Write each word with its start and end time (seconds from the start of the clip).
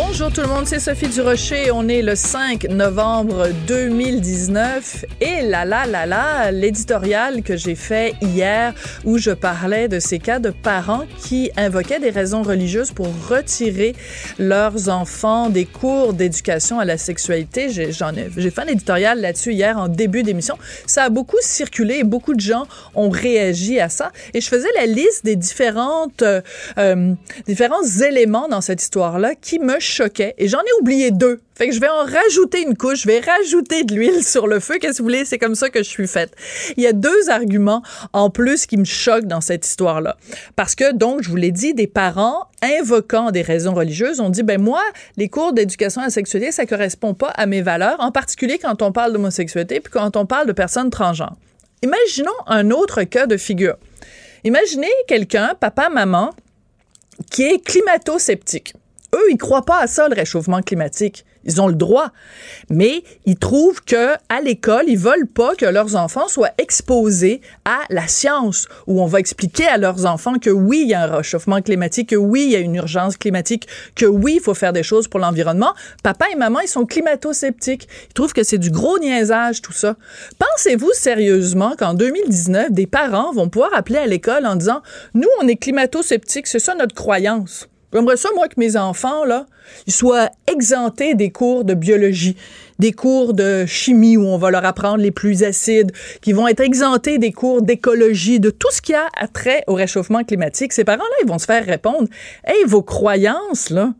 Bonjour 0.00 0.32
tout 0.32 0.42
le 0.42 0.46
monde, 0.46 0.64
c'est 0.64 0.78
Sophie 0.78 1.08
Durocher. 1.08 1.72
On 1.72 1.88
est 1.88 2.02
le 2.02 2.14
5 2.14 2.68
novembre 2.70 3.48
2019 3.66 5.04
et 5.20 5.42
là 5.42 5.64
là 5.64 5.86
là 5.86 6.06
là, 6.06 6.52
l'éditorial 6.52 7.42
que 7.42 7.56
j'ai 7.56 7.74
fait 7.74 8.14
hier 8.22 8.74
où 9.04 9.18
je 9.18 9.32
parlais 9.32 9.88
de 9.88 9.98
ces 9.98 10.20
cas 10.20 10.38
de 10.38 10.50
parents 10.50 11.02
qui 11.24 11.50
invoquaient 11.56 11.98
des 11.98 12.10
raisons 12.10 12.44
religieuses 12.44 12.92
pour 12.92 13.08
retirer 13.28 13.96
leurs 14.38 14.88
enfants 14.88 15.50
des 15.50 15.64
cours 15.64 16.12
d'éducation 16.12 16.78
à 16.78 16.84
la 16.84 16.96
sexualité. 16.96 17.68
J'ai, 17.68 17.90
j'en 17.90 18.14
ai, 18.14 18.30
j'ai 18.36 18.50
fait 18.52 18.62
un 18.62 18.66
éditorial 18.66 19.20
là-dessus 19.20 19.52
hier 19.52 19.78
en 19.78 19.88
début 19.88 20.22
d'émission. 20.22 20.58
Ça 20.86 21.02
a 21.02 21.08
beaucoup 21.08 21.38
circulé 21.40 21.96
et 21.96 22.04
beaucoup 22.04 22.34
de 22.34 22.40
gens 22.40 22.68
ont 22.94 23.10
réagi 23.10 23.80
à 23.80 23.88
ça 23.88 24.12
et 24.32 24.40
je 24.40 24.48
faisais 24.48 24.70
la 24.76 24.86
liste 24.86 25.24
des 25.24 25.34
différentes 25.34 26.22
euh, 26.22 26.40
euh 26.78 27.14
différents 27.48 27.82
éléments 28.08 28.46
dans 28.46 28.60
cette 28.60 28.80
histoire-là 28.80 29.34
qui 29.34 29.58
me 29.58 29.80
choquait 29.88 30.34
et 30.38 30.48
j'en 30.48 30.60
ai 30.60 30.80
oublié 30.80 31.10
deux. 31.10 31.40
Fait 31.54 31.68
que 31.68 31.74
je 31.74 31.80
vais 31.80 31.88
en 31.88 32.04
rajouter 32.04 32.62
une 32.62 32.76
couche, 32.76 33.02
je 33.02 33.08
vais 33.08 33.20
rajouter 33.20 33.82
de 33.82 33.94
l'huile 33.94 34.22
sur 34.22 34.46
le 34.46 34.60
feu. 34.60 34.78
Qu'est-ce 34.78 34.98
que 34.98 34.98
vous 34.98 35.08
voulez? 35.08 35.24
C'est 35.24 35.38
comme 35.38 35.56
ça 35.56 35.70
que 35.70 35.80
je 35.80 35.88
suis 35.88 36.06
faite. 36.06 36.32
Il 36.76 36.82
y 36.84 36.86
a 36.86 36.92
deux 36.92 37.30
arguments 37.30 37.82
en 38.12 38.30
plus 38.30 38.66
qui 38.66 38.76
me 38.76 38.84
choquent 38.84 39.26
dans 39.26 39.40
cette 39.40 39.66
histoire-là. 39.66 40.16
Parce 40.54 40.74
que, 40.74 40.92
donc, 40.92 41.22
je 41.22 41.28
vous 41.28 41.36
l'ai 41.36 41.50
dit, 41.50 41.74
des 41.74 41.88
parents 41.88 42.46
invoquant 42.62 43.30
des 43.30 43.42
raisons 43.42 43.74
religieuses 43.74 44.20
ont 44.20 44.30
dit, 44.30 44.42
ben 44.42 44.60
moi, 44.60 44.82
les 45.16 45.28
cours 45.28 45.52
d'éducation 45.52 46.00
à 46.00 46.04
la 46.04 46.10
sexualité, 46.10 46.52
ça 46.52 46.66
correspond 46.66 47.14
pas 47.14 47.28
à 47.30 47.46
mes 47.46 47.62
valeurs, 47.62 47.96
en 47.98 48.12
particulier 48.12 48.58
quand 48.58 48.82
on 48.82 48.92
parle 48.92 49.12
d'homosexualité 49.12 49.80
puis 49.80 49.92
quand 49.92 50.16
on 50.16 50.26
parle 50.26 50.46
de 50.46 50.52
personnes 50.52 50.90
transgenres. 50.90 51.36
Imaginons 51.82 52.30
un 52.46 52.70
autre 52.70 53.02
cas 53.04 53.26
de 53.26 53.36
figure. 53.36 53.76
Imaginez 54.44 54.90
quelqu'un, 55.06 55.54
papa, 55.58 55.88
maman, 55.88 56.30
qui 57.30 57.42
est 57.44 57.64
climato-sceptique 57.64 58.74
eux, 59.18 59.30
ils 59.30 59.38
croient 59.38 59.64
pas 59.64 59.80
à 59.80 59.86
ça, 59.86 60.08
le 60.08 60.14
réchauffement 60.14 60.62
climatique. 60.62 61.24
Ils 61.44 61.60
ont 61.62 61.68
le 61.68 61.74
droit. 61.74 62.10
Mais 62.68 63.02
ils 63.24 63.38
trouvent 63.38 63.82
que 63.82 64.14
à 64.28 64.40
l'école, 64.42 64.84
ils 64.86 64.98
veulent 64.98 65.26
pas 65.26 65.54
que 65.54 65.64
leurs 65.64 65.96
enfants 65.96 66.28
soient 66.28 66.50
exposés 66.58 67.40
à 67.64 67.80
la 67.90 68.06
science, 68.06 68.68
où 68.86 69.00
on 69.02 69.06
va 69.06 69.18
expliquer 69.18 69.66
à 69.66 69.78
leurs 69.78 70.04
enfants 70.04 70.38
que 70.38 70.50
oui, 70.50 70.82
il 70.82 70.90
y 70.90 70.94
a 70.94 71.02
un 71.02 71.16
réchauffement 71.16 71.62
climatique, 71.62 72.10
que 72.10 72.16
oui, 72.16 72.44
il 72.44 72.50
y 72.50 72.56
a 72.56 72.58
une 72.58 72.74
urgence 72.74 73.16
climatique, 73.16 73.66
que 73.94 74.04
oui, 74.04 74.34
il 74.36 74.40
faut 74.40 74.54
faire 74.54 74.72
des 74.72 74.82
choses 74.82 75.08
pour 75.08 75.20
l'environnement. 75.20 75.72
Papa 76.02 76.26
et 76.32 76.36
maman, 76.36 76.60
ils 76.60 76.68
sont 76.68 76.84
climato-sceptiques. 76.84 77.88
Ils 78.10 78.14
trouvent 78.14 78.34
que 78.34 78.42
c'est 78.42 78.58
du 78.58 78.70
gros 78.70 78.98
niaisage, 78.98 79.62
tout 79.62 79.72
ça. 79.72 79.96
Pensez-vous 80.38 80.92
sérieusement 80.92 81.74
qu'en 81.78 81.94
2019, 81.94 82.72
des 82.72 82.86
parents 82.86 83.32
vont 83.32 83.48
pouvoir 83.48 83.70
appeler 83.74 83.98
à 83.98 84.06
l'école 84.06 84.46
en 84.46 84.56
disant, 84.56 84.82
nous, 85.14 85.28
on 85.40 85.48
est 85.48 85.56
climato-sceptiques, 85.56 86.46
c'est 86.46 86.58
ça 86.58 86.74
notre 86.74 86.94
croyance. 86.94 87.68
J'aimerais 87.92 88.16
ça, 88.18 88.28
moi, 88.34 88.48
que 88.48 88.58
mes 88.58 88.76
enfants, 88.76 89.24
là, 89.24 89.46
ils 89.86 89.92
soient 89.92 90.30
exemptés 90.46 91.14
des 91.14 91.30
cours 91.30 91.64
de 91.64 91.72
biologie, 91.74 92.36
des 92.78 92.92
cours 92.92 93.32
de 93.32 93.64
chimie 93.66 94.16
où 94.16 94.26
on 94.26 94.36
va 94.36 94.50
leur 94.50 94.64
apprendre 94.64 94.98
les 94.98 95.10
plus 95.10 95.42
acides, 95.42 95.92
qui 96.20 96.32
vont 96.32 96.46
être 96.48 96.60
exemptés 96.60 97.18
des 97.18 97.32
cours 97.32 97.62
d'écologie, 97.62 98.40
de 98.40 98.50
tout 98.50 98.70
ce 98.70 98.82
qui 98.82 98.94
a 98.94 99.08
trait 99.32 99.64
au 99.66 99.74
réchauffement 99.74 100.22
climatique. 100.22 100.72
Ces 100.72 100.84
parents-là, 100.84 101.16
ils 101.22 101.28
vont 101.28 101.38
se 101.38 101.46
faire 101.46 101.64
répondre, 101.64 102.08
hey, 102.46 102.64
vos 102.66 102.82
croyances, 102.82 103.70
là, 103.70 103.94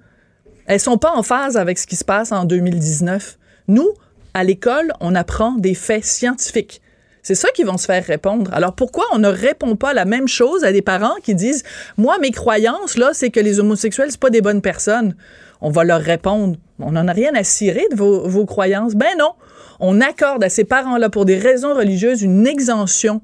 elles 0.66 0.81
sont 0.81 0.98
pas 0.98 1.12
en 1.15 1.22
phase 1.22 1.56
avec 1.56 1.78
ce 1.78 1.87
qui 1.87 1.97
se 1.97 2.04
passe 2.04 2.31
en 2.31 2.44
2019. 2.44 3.38
Nous, 3.69 3.88
à 4.34 4.44
l'école, 4.44 4.93
on 5.00 5.15
apprend 5.15 5.53
des 5.53 5.75
faits 5.75 6.04
scientifiques. 6.04 6.82
C'est 7.28 7.34
ça 7.34 7.50
qu'ils 7.50 7.66
vont 7.66 7.77
se 7.77 7.84
faire 7.84 8.03
répondre. 8.06 8.50
Alors 8.55 8.72
pourquoi 8.72 9.05
on 9.12 9.19
ne 9.19 9.28
répond 9.28 9.77
pas 9.77 9.93
la 9.93 10.06
même 10.06 10.28
chose 10.28 10.65
à 10.65 10.72
des 10.72 10.81
parents 10.81 11.16
qui 11.22 11.34
disent 11.34 11.62
moi 11.99 12.16
mes 12.22 12.31
croyances 12.31 12.97
là 12.97 13.11
c'est 13.12 13.28
que 13.28 13.39
les 13.39 13.61
homosexuels 13.61 14.06
c'est 14.09 14.19
pas 14.19 14.31
des 14.31 14.41
bonnes 14.41 14.62
personnes. 14.62 15.15
On 15.61 15.69
va 15.69 15.84
leur 15.84 16.00
répondre 16.00 16.56
on 16.78 16.93
n'en 16.93 17.06
a 17.06 17.12
rien 17.12 17.33
à 17.34 17.44
cirer 17.44 17.84
de 17.91 17.97
vos, 17.97 18.27
vos 18.27 18.47
croyances. 18.47 18.94
Ben 18.94 19.11
non, 19.19 19.33
on 19.78 20.00
accorde 20.00 20.43
à 20.43 20.49
ces 20.49 20.65
parents-là 20.65 21.11
pour 21.11 21.27
des 21.27 21.37
raisons 21.37 21.75
religieuses 21.75 22.22
une 22.22 22.47
exemption 22.47 23.21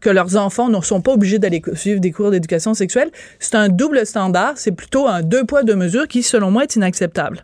que 0.00 0.10
leurs 0.10 0.36
enfants 0.36 0.68
ne 0.68 0.80
sont 0.80 1.00
pas 1.00 1.14
obligés 1.14 1.40
d'aller 1.40 1.60
suivre 1.74 1.98
des 1.98 2.12
cours 2.12 2.30
d'éducation 2.30 2.72
sexuelle. 2.74 3.10
C'est 3.40 3.56
un 3.56 3.68
double 3.68 4.06
standard, 4.06 4.52
c'est 4.58 4.70
plutôt 4.70 5.08
un 5.08 5.22
deux 5.22 5.42
poids 5.42 5.64
deux 5.64 5.74
mesures 5.74 6.06
qui 6.06 6.22
selon 6.22 6.52
moi 6.52 6.62
est 6.62 6.76
inacceptable. 6.76 7.42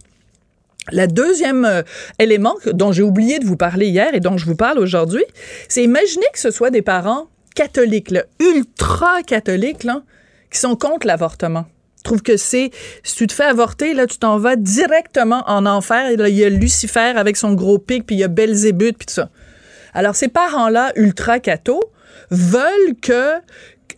La 0.92 1.06
deuxième 1.06 1.64
euh, 1.64 1.82
élément 2.19 2.54
dont 2.72 2.92
j'ai 2.92 3.02
oublié 3.02 3.38
de 3.38 3.44
vous 3.44 3.56
parler 3.56 3.88
hier 3.88 4.14
et 4.14 4.20
dont 4.20 4.36
je 4.36 4.47
vous 4.47 4.56
parle 4.56 4.78
aujourd'hui, 4.78 5.24
c'est 5.69 5.82
imaginer 5.82 6.26
que 6.32 6.38
ce 6.38 6.50
soit 6.50 6.70
des 6.70 6.82
parents 6.82 7.28
catholiques, 7.54 8.14
ultra 8.38 9.22
catholiques, 9.22 9.86
qui 10.50 10.58
sont 10.60 10.76
contre 10.76 11.06
l'avortement. 11.06 11.64
Trouve 12.04 12.22
que 12.22 12.36
c'est, 12.36 12.70
si 13.02 13.16
tu 13.16 13.26
te 13.26 13.32
fais 13.32 13.44
avorter, 13.44 13.92
là, 13.92 14.06
tu 14.06 14.19
t'en 14.19 14.38
vas 14.38 14.54
directement 14.54 15.42
en 15.48 15.66
enfer. 15.66 16.08
Et 16.10 16.14
il 16.28 16.36
y 16.36 16.44
a 16.44 16.48
Lucifer 16.48 17.14
avec 17.16 17.36
son 17.36 17.54
gros 17.54 17.78
pic, 17.78 18.06
puis 18.06 18.14
il 18.14 18.20
y 18.20 18.25
a 18.25 18.28
Belzébuth, 18.28 18.96
puis 18.96 19.06
tout 19.06 19.14
ça. 19.14 19.30
Alors, 19.92 20.14
ces 20.14 20.28
parents-là, 20.28 20.92
ultra 20.94 21.41
cathos, 21.41 21.82
veulent 22.30 22.94
que 23.02 23.32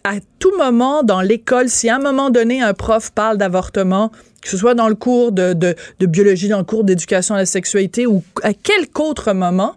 à 0.08 0.20
tout 0.38 0.56
moment 0.56 1.02
dans 1.02 1.20
l'école, 1.20 1.68
si 1.68 1.90
à 1.90 1.96
un 1.96 1.98
moment 1.98 2.30
donné 2.30 2.62
un 2.62 2.72
prof 2.72 3.10
parle 3.10 3.36
d'avortement, 3.36 4.10
que 4.40 4.48
ce 4.48 4.56
soit 4.56 4.74
dans 4.74 4.88
le 4.88 4.94
cours 4.94 5.32
de, 5.32 5.74
biologie, 6.00 6.48
dans 6.48 6.58
le 6.58 6.64
cours 6.64 6.82
d'éducation 6.82 7.34
à 7.34 7.38
la 7.38 7.46
sexualité 7.46 8.06
ou 8.06 8.22
à 8.42 8.54
quelque 8.54 9.00
autre 9.00 9.34
moment, 9.34 9.74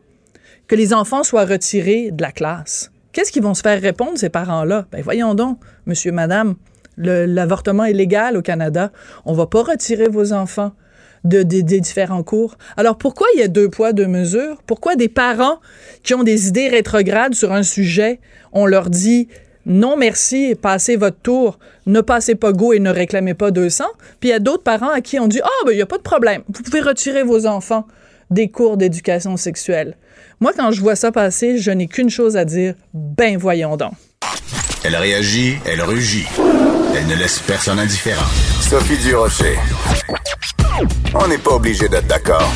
que 0.68 0.76
les 0.76 0.94
enfants 0.94 1.24
soient 1.24 1.44
retirés 1.44 2.12
de 2.12 2.22
la 2.22 2.32
classe. 2.32 2.92
Qu'est-ce 3.12 3.34
qu'ils 3.34 3.44
vont 3.44 3.54
se 3.54 3.62
faire 3.62 3.82
répondre, 3.82 4.14
ces 4.16 4.30
parents-là? 4.30 4.86
Ben 4.94 5.02
voyons 5.02 5.36
donc, 5.36 5.60
monsieur, 5.86 6.14
madame, 6.14 6.56
l'avortement 6.96 7.84
est 7.84 7.92
légal 7.92 8.38
au 8.38 8.42
Canada. 8.42 8.94
On 9.26 9.34
va 9.34 9.48
pas 9.48 9.64
retirer 9.64 10.08
vos 10.08 10.32
enfants 10.32 10.72
de, 11.26 11.44
des 11.44 11.82
différents 11.82 12.24
cours. 12.24 12.58
Alors 12.78 12.98
pourquoi 12.98 13.28
il 13.36 13.42
y 13.42 13.44
a 13.44 13.50
deux 13.50 13.68
poids, 13.68 13.92
deux 13.92 14.08
mesures? 14.08 14.62
Pourquoi 14.66 14.96
des 14.96 15.10
parents 15.10 15.60
qui 16.04 16.14
ont 16.14 16.24
des 16.24 16.48
idées 16.48 16.70
rétrogrades 16.70 17.34
sur 17.34 17.52
un 17.52 17.64
sujet, 17.64 18.22
on 18.54 18.66
leur 18.66 18.90
dit 18.90 19.28
non 19.66 19.98
merci, 19.98 20.56
passez 20.56 20.96
votre 20.96 21.18
tour, 21.18 21.60
ne 21.86 22.02
passez 22.02 22.36
pas 22.36 22.52
go 22.52 22.74
et 22.74 22.80
ne 22.80 22.90
réclamez 22.90 23.34
pas 23.34 23.52
200. 23.52 23.84
Puis 24.20 24.30
il 24.30 24.32
y 24.32 24.36
a 24.36 24.40
d'autres 24.40 24.64
parents 24.64 24.90
à 24.90 25.02
qui 25.02 25.20
on 25.20 25.28
dit, 25.28 25.40
ah, 25.44 25.48
oh, 25.50 25.66
ben 25.66 25.74
il 25.74 25.76
n'y 25.76 25.82
a 25.82 25.86
pas 25.86 25.98
de 25.98 26.04
problème, 26.04 26.42
vous 26.48 26.64
pouvez 26.64 26.82
retirer 26.82 27.24
vos 27.24 27.46
enfants 27.46 27.86
des 28.30 28.50
cours 28.50 28.78
d'éducation 28.78 29.38
sexuelle. 29.38 29.96
Moi, 30.40 30.54
quand 30.56 30.72
je 30.72 30.82
vois 30.82 30.96
ça 30.96 31.12
passer, 31.12 31.58
je 31.58 31.70
n'ai 31.70 31.88
qu'une 31.88 32.10
chose 32.10 32.38
à 32.38 32.46
dire, 32.46 32.74
ben 32.94 33.38
voyons 33.38 33.78
donc. 33.78 33.94
Elle 34.84 34.96
réagit, 34.96 35.58
elle 35.66 35.82
rugit. 35.84 36.26
Elle 36.96 37.06
ne 37.08 37.16
laisse 37.16 37.40
personne 37.40 37.78
indifférent. 37.78 38.26
Sophie 38.60 38.98
Durocher. 38.98 39.56
On 41.14 41.28
n'est 41.28 41.38
pas 41.38 41.52
obligé 41.52 41.88
d'être 41.88 42.08
d'accord. 42.08 42.52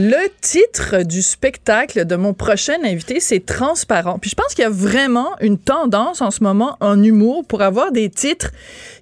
Le 0.00 0.28
titre 0.40 1.02
du 1.02 1.22
spectacle 1.22 2.06
de 2.06 2.14
mon 2.14 2.32
prochain 2.32 2.76
invité, 2.84 3.18
c'est 3.18 3.44
Transparent. 3.44 4.20
Puis 4.20 4.30
je 4.30 4.36
pense 4.36 4.54
qu'il 4.54 4.62
y 4.62 4.64
a 4.64 4.70
vraiment 4.70 5.30
une 5.40 5.58
tendance 5.58 6.22
en 6.22 6.30
ce 6.30 6.44
moment 6.44 6.76
en 6.78 7.02
humour 7.02 7.44
pour 7.44 7.62
avoir 7.62 7.90
des 7.90 8.08
titres 8.08 8.52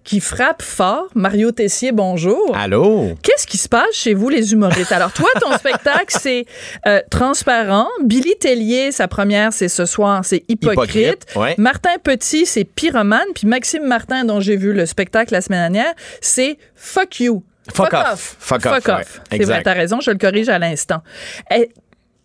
qui 0.04 0.20
frappent 0.20 0.62
fort. 0.62 1.08
Mario 1.14 1.52
Tessier, 1.52 1.92
bonjour. 1.92 2.56
Allô? 2.56 3.10
Qu'est-ce 3.22 3.46
qui 3.46 3.58
se 3.58 3.68
passe 3.68 3.92
chez 3.92 4.14
vous, 4.14 4.30
les 4.30 4.54
humoristes? 4.54 4.90
Alors, 4.90 5.12
toi, 5.12 5.28
ton 5.38 5.52
spectacle, 5.58 6.16
c'est 6.18 6.46
euh, 6.86 7.02
Transparent. 7.10 7.88
Billy 8.02 8.34
Tellier, 8.40 8.91
sa 8.91 9.06
première, 9.06 9.53
c'est 9.53 9.68
ce 9.68 9.84
soir, 9.84 10.24
c'est 10.24 10.44
Hypocrite. 10.48 10.94
Hypocrite, 10.94 11.26
ouais. 11.36 11.54
Martin 11.59 11.98
Petit, 12.03 12.47
c'est 12.47 12.65
Pyromane. 12.65 13.28
Puis 13.34 13.47
Maxime 13.47 13.84
Martin, 13.84 14.24
dont 14.24 14.41
j'ai 14.41 14.56
vu 14.56 14.72
le 14.72 14.86
spectacle 14.86 15.34
la 15.34 15.42
semaine 15.42 15.60
dernière, 15.60 15.92
c'est 16.22 16.56
Fuck 16.74 17.21
You. 17.21 17.42
Fuck 17.72 17.92
off. 17.92 18.36
Fuck 18.39 18.66
off, 18.66 18.74
Fuck 18.74 18.86
ouais, 18.86 19.03
off. 19.03 19.21
C'est 19.30 19.36
exact. 19.36 19.54
vrai, 19.54 19.63
t'as 19.63 19.72
raison, 19.72 20.01
je 20.01 20.10
le 20.10 20.18
corrige 20.18 20.48
à 20.48 20.59
l'instant. 20.59 21.03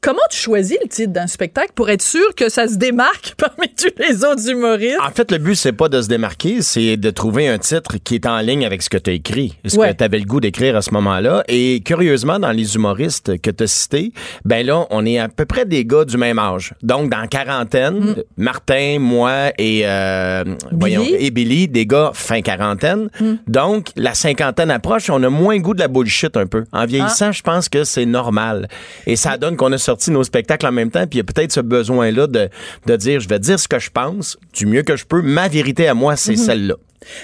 Comment 0.04 0.18
tu 0.32 0.38
choisis 0.40 0.78
le 0.82 0.90
titre 0.90 1.14
d'un 1.14 1.28
spectacle 1.28 1.74
pour 1.76 1.92
être 1.92 2.02
sûr 2.02 2.34
que 2.36 2.50
ça 2.50 2.68
se 2.68 2.76
démarque 2.78 3.36
parmi 3.38 3.68
tous 3.76 3.92
les 4.00 4.26
autres 4.26 4.50
humoristes? 4.50 4.98
En 5.00 5.12
fait, 5.12 5.32
le 5.32 5.38
but, 5.38 5.54
c'est 5.54 5.74
pas 5.74 5.90
de 5.90 6.02
se 6.02 6.08
démarquer, 6.08 6.64
c'est 6.64 6.98
de 6.98 7.12
trouver 7.12 7.48
un 7.48 7.60
titre 7.60 7.98
qui 8.04 8.16
est 8.16 8.26
en 8.26 8.40
ligne 8.40 8.66
avec 8.66 8.82
ce 8.82 8.90
que 8.90 8.98
tu 8.98 9.12
as 9.12 9.14
écrit, 9.14 9.54
ce 9.64 9.78
Ouais. 9.78 9.92
que 9.92 9.98
tu 10.00 10.04
avais 10.04 10.18
le 10.18 10.26
goût 10.26 10.40
d'écrire 10.40 10.76
à 10.76 10.82
ce 10.82 10.90
moment-là. 10.96 11.44
Et 11.48 11.82
curieusement, 11.86 12.40
dans 12.40 12.52
les 12.52 12.74
humoristes 12.74 13.40
que 13.44 13.52
tu 13.52 13.64
as 13.64 13.68
cités, 13.68 14.12
ben 14.44 14.66
là, 14.66 14.88
on 14.90 15.06
est 15.06 15.20
à 15.20 15.30
peu 15.30 15.46
près 15.46 15.66
des 15.66 15.86
gars 15.86 16.04
du 16.04 16.18
même 16.18 16.40
âge. 16.40 16.74
Donc, 16.82 17.12
dans 17.12 17.28
quarantaine, 17.28 18.16
Martin, 18.38 18.98
moi 19.00 19.52
et, 19.60 19.82
euh, 19.86 20.44
voyons, 20.72 21.06
et 21.06 21.30
Billy, 21.30 21.68
des 21.68 21.86
gars 21.86 22.10
fin 22.16 22.42
quarantaine. 22.42 23.10
Donc, 23.48 23.90
la 23.96 24.16
cinquantaine 24.16 24.72
approche, 24.72 25.12
on 25.12 25.22
a 25.22 25.30
moins 25.30 25.60
goût 25.60 25.76
de 25.76 25.80
la 25.80 25.88
bullshit 25.88 26.36
un 26.38 26.48
peu. 26.48 26.64
En 26.72 26.88
vieillissant, 26.88 27.32
je 27.32 27.44
pense 27.44 27.70
que 27.70 27.84
c'est 27.84 28.08
normal. 28.08 28.68
Et 29.06 29.16
ça 29.16 29.38
donne 29.38 29.56
qu'on 29.58 29.72
a 29.72 29.78
ce 29.78 29.91
sorti 29.92 30.12
nos 30.12 30.24
spectacles 30.24 30.68
en 30.68 30.72
même 30.72 30.90
temps, 30.90 31.06
puis 31.06 31.18
il 31.18 31.18
y 31.18 31.22
a 31.22 31.24
peut-être 31.26 31.52
ce 31.52 31.60
besoin-là 31.60 32.28
de, 32.28 32.50
de 32.86 32.96
dire, 32.96 33.20
je 33.20 33.28
vais 33.28 33.40
dire 33.40 33.60
ce 33.60 33.68
que 33.68 33.78
je 33.78 33.90
pense 33.90 34.38
du 34.54 34.66
mieux 34.66 34.84
que 34.84 34.96
je 34.96 35.06
peux. 35.06 35.22
Ma 35.22 35.50
vérité 35.50 35.88
à 35.88 35.94
moi, 35.94 36.16
c'est 36.16 36.38
celle-là. 36.38 36.76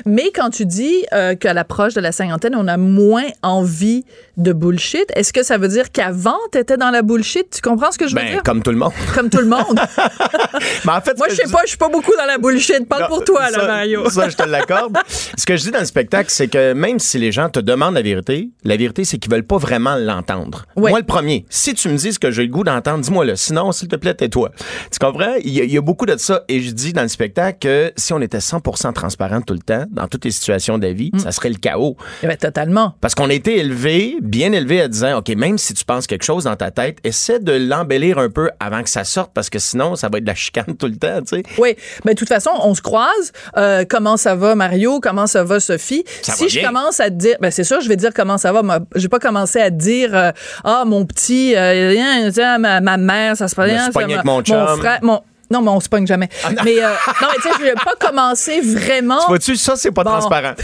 Mais 0.06 0.32
quand 0.34 0.50
tu 0.50 0.66
dis 0.66 1.06
euh, 1.14 1.36
qu'à 1.36 1.54
l'approche 1.54 1.94
de 1.94 2.02
la 2.02 2.12
cinquantaine, 2.12 2.56
on 2.56 2.68
a 2.68 2.78
moins 2.78 3.26
envie 3.44 4.06
de 4.38 4.54
bullshit, 4.54 5.06
est-ce 5.16 5.34
que 5.34 5.44
ça 5.44 5.58
veut 5.58 5.68
dire 5.68 5.92
qu'avant, 5.92 6.38
tu 6.52 6.58
étais 6.60 6.78
dans 6.78 6.90
la 6.92 7.02
bullshit? 7.02 7.50
Tu 7.50 7.62
comprends 7.62 7.92
ce 7.92 7.98
que 7.98 8.08
je 8.08 8.16
veux 8.16 8.22
Ben, 8.22 8.32
dire? 8.32 8.44
comme 8.44 8.62
tout 8.64 8.72
le 8.72 8.78
monde. 8.78 8.92
Comme 9.16 9.30
tout 9.30 9.40
le 9.40 9.46
monde. 9.48 9.80
Mais 10.86 10.92
en 10.92 11.02
fait, 11.02 11.18
Moi, 11.18 11.28
je 11.30 11.36
sais 11.36 11.52
pas, 11.52 11.62
je 11.64 11.70
suis 11.70 11.78
pas 11.78 11.90
beaucoup 11.90 12.14
dans 12.18 12.26
la 12.26 12.38
bullshit. 12.38 12.88
Parle 12.88 13.04
Non, 13.04 13.08
pour 13.08 13.24
toi, 13.24 13.50
là, 13.50 13.60
ça- 13.60 13.68
Mario. 13.68 14.10
Ça, 14.10 14.30
je 14.30 14.36
te 14.36 14.44
l'accorde. 14.44 14.98
Ce 15.38 15.46
que 15.46 15.56
je 15.58 15.64
dis 15.64 15.72
dans 15.72 15.80
le 15.80 15.86
spectacle, 15.86 16.30
c'est 16.30 16.48
que 16.48 16.74
même 16.74 17.00
si 17.00 17.18
les 17.18 17.32
gens 17.32 17.50
te 17.50 17.60
demandent 17.60 17.96
la 17.96 18.02
vérité, 18.02 18.50
la 18.64 18.78
vérité, 18.78 19.06
c'est 19.06 19.18
qu'ils 19.18 19.32
veulent 19.32 19.44
pas 19.46 19.58
vraiment 19.58 19.96
l'entendre. 19.96 20.66
Moi, 20.76 20.98
le 21.00 21.06
premier, 21.06 21.46
si 21.50 21.74
tu 21.74 21.90
me 21.90 21.98
dis 21.98 22.14
ce 22.14 22.20
que 22.20 22.32
j'ai 22.32 22.44
le 22.44 22.50
goût 22.52 22.64
d'entendre, 22.64 23.00
dis-moi-le. 23.04 23.36
Sinon, 23.36 23.72
s'il 23.72 23.88
te 23.88 23.96
plaît, 23.96 24.14
tais-toi. 24.14 24.52
Tu 24.92 25.00
comprends? 25.00 25.36
Il 25.44 25.52
y, 25.52 25.62
a, 25.62 25.64
il 25.64 25.72
y 25.72 25.78
a 25.78 25.82
beaucoup 25.82 26.06
de 26.06 26.16
ça. 26.18 26.44
Et 26.48 26.62
je 26.62 26.72
dis 26.72 26.94
dans 26.94 27.02
le 27.04 27.08
spectacle 27.08 27.58
que 27.60 27.92
si 27.96 28.14
on 28.14 28.22
était 28.22 28.38
100% 28.40 28.94
transparent 28.94 29.42
tout 29.42 29.54
le 29.54 29.60
temps, 29.60 29.67
dans 29.90 30.08
toutes 30.08 30.26
les 30.26 30.32
situations 30.32 30.78
de 30.78 30.86
la 30.88 30.94
vie, 30.94 31.12
ça 31.18 31.32
serait 31.32 31.50
le 31.50 31.56
chaos. 31.56 31.96
Eh 32.24 32.28
ben, 32.28 32.38
totalement. 32.38 32.96
Parce 33.02 33.16
qu'on 33.16 33.30
a 33.30 33.34
été 33.34 33.58
élevé, 33.60 34.18
bien 34.22 34.52
élevé 34.52 34.82
à 34.82 34.88
disant, 34.88 35.18
OK, 35.20 35.30
même 35.30 35.58
si 35.58 35.74
tu 35.74 35.84
penses 35.86 36.08
quelque 36.08 36.24
chose 36.26 36.46
dans 36.46 36.56
ta 36.56 36.72
tête, 36.72 36.98
essaie 37.04 37.40
de 37.40 37.52
l'embellir 37.54 38.18
un 38.18 38.30
peu 38.30 38.50
avant 38.60 38.84
que 38.84 38.90
ça 38.90 39.04
sorte 39.04 39.32
parce 39.34 39.50
que 39.50 39.60
sinon, 39.60 39.96
ça 39.96 40.10
va 40.10 40.18
être 40.20 40.24
de 40.24 40.30
la 40.30 40.36
chicane 40.36 40.76
tout 40.78 40.88
le 40.88 40.96
temps, 40.98 41.20
tu 41.22 41.38
sais. 41.38 41.44
Oui, 41.58 41.76
mais 42.06 42.14
de 42.14 42.20
toute 42.20 42.28
façon, 42.30 42.52
on 42.64 42.74
se 42.76 42.82
croise. 42.82 43.32
Euh, 43.58 43.84
comment 43.90 44.18
ça 44.18 44.36
va, 44.36 44.56
Mario? 44.56 45.00
Comment 45.00 45.28
ça 45.28 45.44
va, 45.44 45.60
Sophie? 45.60 46.04
Ça 46.22 46.34
si 46.34 46.44
va 46.44 46.48
je 46.50 46.60
bien. 46.60 46.68
commence 46.70 47.00
à 47.00 47.10
te 47.10 47.16
dire, 47.16 47.36
ben 47.42 47.52
c'est 47.52 47.64
sûr, 47.64 47.82
je 47.82 47.88
vais 47.90 47.96
dire 47.96 48.12
comment 48.16 48.38
ça 48.38 48.52
va. 48.52 48.62
Moi, 48.64 48.80
Je 48.96 49.02
vais 49.02 49.08
pas 49.10 49.20
commencer 49.20 49.60
à 49.60 49.70
te 49.72 49.76
dire, 49.76 50.16
euh, 50.16 50.32
ah, 50.64 50.84
mon 50.86 51.06
petit, 51.06 51.56
euh, 51.56 51.90
rien, 51.90 52.58
ma, 52.60 52.82
ma 52.82 52.98
mère, 52.98 53.38
ça 53.38 53.48
se 53.48 53.56
passe 53.56 53.70
avec 53.96 54.24
mon 54.26 54.42
chum. 54.42 54.66
frère, 54.78 55.00
mon- 55.02 55.22
non, 55.52 55.62
mais 55.62 55.70
on 55.70 55.80
se 55.80 55.90
pogne 55.90 56.08
jamais. 56.08 56.30
mais 56.64 56.84
euh, 56.84 56.90
non, 57.22 57.28
mais 57.30 57.36
tu 57.36 57.42
sais, 57.44 57.50
je 57.60 57.64
vais 57.64 57.74
pas 57.74 57.96
commencer 58.00 58.62
vraiment. 58.62 59.20
Vois-tu, 59.28 59.56
ça, 59.56 59.76
c'est 59.76 59.92
pas 59.92 60.04
Bon. 60.04 60.12
transparent. 60.12 60.54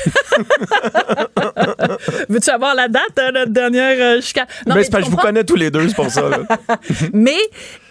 Veux-tu 2.29 2.49
avoir 2.49 2.75
la 2.75 2.87
date 2.87 3.03
de 3.17 3.31
notre 3.33 3.51
dernière 3.51 3.97
euh, 4.17 4.21
chicane? 4.21 4.45
Non, 4.65 4.75
mais 4.75 4.83
c'est 4.83 4.89
parce 4.91 5.03
que 5.03 5.09
tu 5.09 5.11
je 5.11 5.15
vous 5.15 5.21
connais 5.21 5.43
tous 5.43 5.55
les 5.55 5.71
deux, 5.71 5.87
c'est 5.87 5.95
pour 5.95 6.09
ça. 6.09 6.23
Mais 7.13 7.37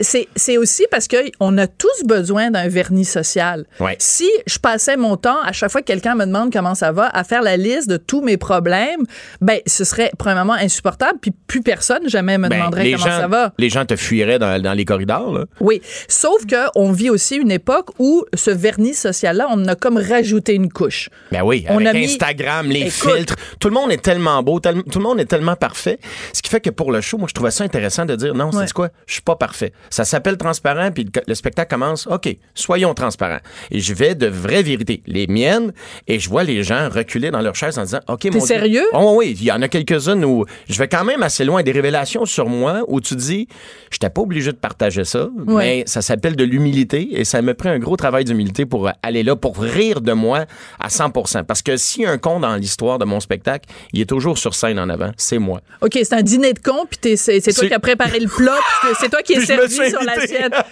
c'est 0.00 0.28
c'est 0.36 0.56
aussi 0.58 0.84
parce 0.90 1.08
qu'on 1.08 1.58
a 1.58 1.66
tous 1.66 2.04
besoin 2.04 2.50
d'un 2.50 2.68
vernis 2.68 3.04
social. 3.04 3.64
Ouais. 3.80 3.96
Si 3.98 4.28
je 4.46 4.58
passais 4.58 4.96
mon 4.96 5.16
temps, 5.16 5.40
à 5.44 5.52
chaque 5.52 5.70
fois 5.70 5.80
que 5.80 5.86
quelqu'un 5.86 6.14
me 6.14 6.24
demande 6.24 6.52
comment 6.52 6.74
ça 6.74 6.92
va, 6.92 7.08
à 7.08 7.24
faire 7.24 7.42
la 7.42 7.56
liste 7.56 7.88
de 7.88 7.96
tous 7.96 8.20
mes 8.20 8.36
problèmes, 8.36 9.04
ben 9.40 9.58
ce 9.66 9.84
serait 9.84 10.10
premièrement 10.18 10.54
insupportable, 10.54 11.18
puis 11.20 11.32
plus 11.46 11.62
personne 11.62 12.08
jamais 12.08 12.38
me 12.38 12.48
Ben, 12.48 12.58
demanderait 12.58 12.92
comment 12.92 13.04
gens, 13.04 13.20
ça 13.20 13.28
va. 13.28 13.52
Les 13.58 13.70
gens 13.70 13.84
te 13.84 13.96
fuiraient 13.96 14.38
dans, 14.38 14.60
dans 14.60 14.72
les 14.72 14.84
corridors. 14.84 15.32
Là. 15.32 15.44
Oui, 15.60 15.80
sauf 16.08 16.46
que 16.46 16.68
on 16.82 16.92
vit 16.92 17.10
aussi 17.10 17.36
une 17.36 17.50
époque 17.50 17.90
où 17.98 18.24
ce 18.34 18.50
vernis 18.50 18.94
social-là, 18.94 19.46
on 19.50 19.66
a 19.66 19.74
comme 19.74 19.96
rajouté 19.98 20.54
une 20.54 20.70
couche. 20.70 21.08
Ben 21.30 21.42
oui, 21.42 21.64
On 21.68 21.76
avec 21.76 21.88
a 21.88 21.92
mis- 21.94 22.04
Instagram, 22.06 22.68
les 22.68 22.80
Écoute. 22.80 22.92
filtres, 23.14 23.36
tout 23.60 23.68
le 23.68 23.74
monde 23.74 23.92
est 23.92 24.02
tellement 24.02 24.42
beau, 24.42 24.58
tel- 24.60 24.82
tout 24.84 24.98
le 24.98 25.04
monde 25.04 25.20
est 25.20 25.26
tellement 25.26 25.56
parfait. 25.56 25.98
Ce 26.32 26.42
qui 26.42 26.50
fait 26.50 26.60
que 26.60 26.70
pour 26.70 26.90
le 26.92 27.00
show, 27.00 27.18
moi, 27.18 27.28
je 27.28 27.34
trouvais 27.34 27.50
ça 27.50 27.64
intéressant 27.64 28.04
de 28.04 28.16
dire 28.16 28.34
non, 28.34 28.50
Ouais. 28.50 28.66
c'est 28.66 28.72
quoi? 28.72 28.88
Je 29.06 29.12
suis 29.14 29.22
pas 29.22 29.36
parfait. 29.36 29.72
Ça 29.90 30.04
s'appelle 30.04 30.36
transparent, 30.36 30.90
puis 30.92 31.04
le, 31.04 31.10
le 31.26 31.34
spectacle 31.34 31.70
commence. 31.70 32.06
OK, 32.06 32.36
soyons 32.54 32.94
transparents. 32.94 33.40
Et 33.70 33.80
je 33.80 33.94
vais 33.94 34.14
de 34.14 34.26
vraies 34.26 34.62
vérités, 34.62 35.02
les 35.06 35.26
miennes, 35.26 35.72
et 36.08 36.18
je 36.18 36.28
vois 36.28 36.42
les 36.44 36.62
gens 36.64 36.88
reculer 36.88 37.30
dans 37.30 37.40
leur 37.40 37.54
chaise 37.54 37.78
en 37.78 37.82
disant 37.84 38.00
OK, 38.08 38.24
mon 38.32 38.40
sérieux? 38.40 38.84
Oh 38.92 39.14
oui, 39.18 39.36
il 39.38 39.44
y 39.44 39.52
en 39.52 39.62
a 39.62 39.68
quelques-unes 39.68 40.24
où 40.24 40.44
je 40.68 40.78
vais 40.78 40.88
quand 40.88 41.04
même 41.04 41.22
assez 41.22 41.44
loin, 41.44 41.62
des 41.62 41.72
révélations 41.72 42.24
sur 42.26 42.48
moi 42.48 42.82
où 42.88 43.00
tu 43.00 43.14
dis, 43.14 43.46
je 43.90 43.96
n'étais 43.96 44.10
pas 44.10 44.22
obligé 44.22 44.50
de 44.52 44.56
partager 44.56 45.04
ça, 45.04 45.28
Ouais. 45.46 45.54
mais 45.56 45.82
ça 45.86 46.02
s'appelle 46.02 46.36
de 46.36 46.44
l'humilité 46.44 46.71
et 46.74 47.24
ça 47.24 47.42
me 47.42 47.54
pris 47.54 47.68
un 47.68 47.78
gros 47.78 47.96
travail 47.96 48.24
d'humilité 48.24 48.66
pour 48.66 48.90
aller 49.02 49.22
là, 49.22 49.36
pour 49.36 49.58
rire 49.58 50.00
de 50.00 50.12
moi 50.12 50.46
à 50.80 50.88
100% 50.88 51.44
Parce 51.44 51.62
que 51.62 51.76
s'il 51.76 52.02
y 52.02 52.06
a 52.06 52.10
un 52.10 52.18
con 52.18 52.40
dans 52.40 52.56
l'histoire 52.56 52.98
de 52.98 53.04
mon 53.04 53.20
spectacle, 53.20 53.68
il 53.92 54.00
est 54.00 54.06
toujours 54.08 54.38
sur 54.38 54.54
scène 54.54 54.78
en 54.78 54.88
avant, 54.88 55.12
c'est 55.16 55.38
moi. 55.38 55.60
OK, 55.80 55.92
c'est 55.94 56.12
un 56.14 56.22
dîner 56.22 56.52
de 56.52 56.58
con, 56.60 56.86
puis 56.88 57.16
c'est 57.16 57.40
toi 57.40 57.68
qui 57.68 57.74
as 57.74 57.78
préparé 57.78 58.20
le 58.20 58.28
plat, 58.28 58.58
puis 58.82 58.90
c'est 59.00 59.08
toi 59.10 59.22
qui 59.22 59.32
es 59.34 59.44
servi 59.44 59.90
sur 59.90 60.02
l'assiette. 60.02 60.52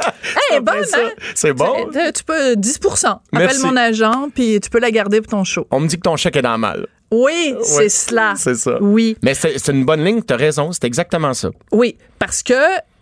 Hey, 0.50 0.60
bonne, 0.60 0.84
ça. 0.84 0.98
hein? 1.04 1.10
C'est 1.34 1.52
bon? 1.52 1.88
Tu, 1.92 2.12
tu 2.12 2.24
peux 2.24 2.54
10% 2.54 3.18
Appelle 3.32 3.58
mon 3.62 3.76
agent, 3.76 4.28
puis 4.34 4.60
tu 4.60 4.70
peux 4.70 4.78
la 4.80 4.90
garder 4.90 5.20
pour 5.20 5.30
ton 5.30 5.44
show. 5.44 5.66
On 5.70 5.80
me 5.80 5.86
dit 5.86 5.96
que 5.96 6.02
ton 6.02 6.16
chèque 6.16 6.36
est 6.36 6.42
dans 6.42 6.58
mal. 6.58 6.86
Oui, 7.12 7.54
c'est 7.62 7.88
cela. 7.88 8.34
c'est 8.36 8.54
ça. 8.54 8.80
Oui, 8.80 9.16
Mais 9.22 9.34
c'est 9.34 9.58
c'est 9.58 9.72
une 9.72 9.84
bonne 9.84 10.04
ligne, 10.04 10.22
tu 10.22 10.32
as 10.32 10.36
raison, 10.36 10.70
c'est 10.72 10.84
exactement 10.84 11.34
ça. 11.34 11.50
oui, 11.72 11.96
parce 12.18 12.42
que 12.42 12.54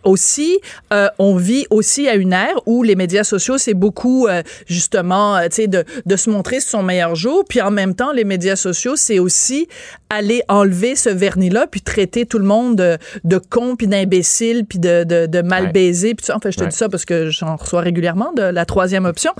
aussi, 0.03 0.59
euh, 0.93 1.07
on 1.19 1.35
vit 1.35 1.65
aussi 1.69 2.07
à 2.07 2.15
une 2.15 2.33
ère 2.33 2.55
où 2.65 2.83
les 2.83 2.95
médias 2.95 3.23
sociaux, 3.23 3.57
c'est 3.57 3.73
beaucoup 3.73 4.27
euh, 4.27 4.41
justement, 4.67 5.35
euh, 5.37 5.47
tu 5.49 5.55
sais, 5.63 5.67
de, 5.67 5.83
de 6.05 6.15
se 6.15 6.29
montrer 6.29 6.59
sur 6.59 6.69
son 6.71 6.83
meilleur 6.83 7.15
jour, 7.15 7.43
puis 7.47 7.61
en 7.61 7.71
même 7.71 7.95
temps, 7.95 8.11
les 8.11 8.23
médias 8.23 8.55
sociaux, 8.55 8.95
c'est 8.95 9.19
aussi 9.19 9.67
aller 10.09 10.41
enlever 10.47 10.95
ce 10.95 11.09
vernis-là, 11.09 11.67
puis 11.67 11.81
traiter 11.81 12.25
tout 12.25 12.39
le 12.39 12.45
monde 12.45 12.75
de, 12.77 12.97
de 13.23 13.37
con, 13.37 13.75
puis 13.75 13.87
d'imbécile, 13.87 14.65
puis 14.65 14.79
de, 14.79 15.03
de, 15.03 15.25
de 15.27 15.41
mal 15.41 15.65
Ouais. 15.65 15.71
baisé, 15.71 16.15
puis 16.15 16.25
ça. 16.25 16.35
Enfin, 16.37 16.49
je 16.51 16.57
te 16.57 16.63
Ouais. 16.63 16.69
dis 16.69 16.75
ça 16.75 16.89
parce 16.89 17.05
que 17.05 17.29
j'en 17.29 17.55
reçois 17.57 17.81
régulièrement 17.81 18.31
de 18.33 18.41
la 18.41 18.65
troisième 18.65 19.05
option. 19.05 19.31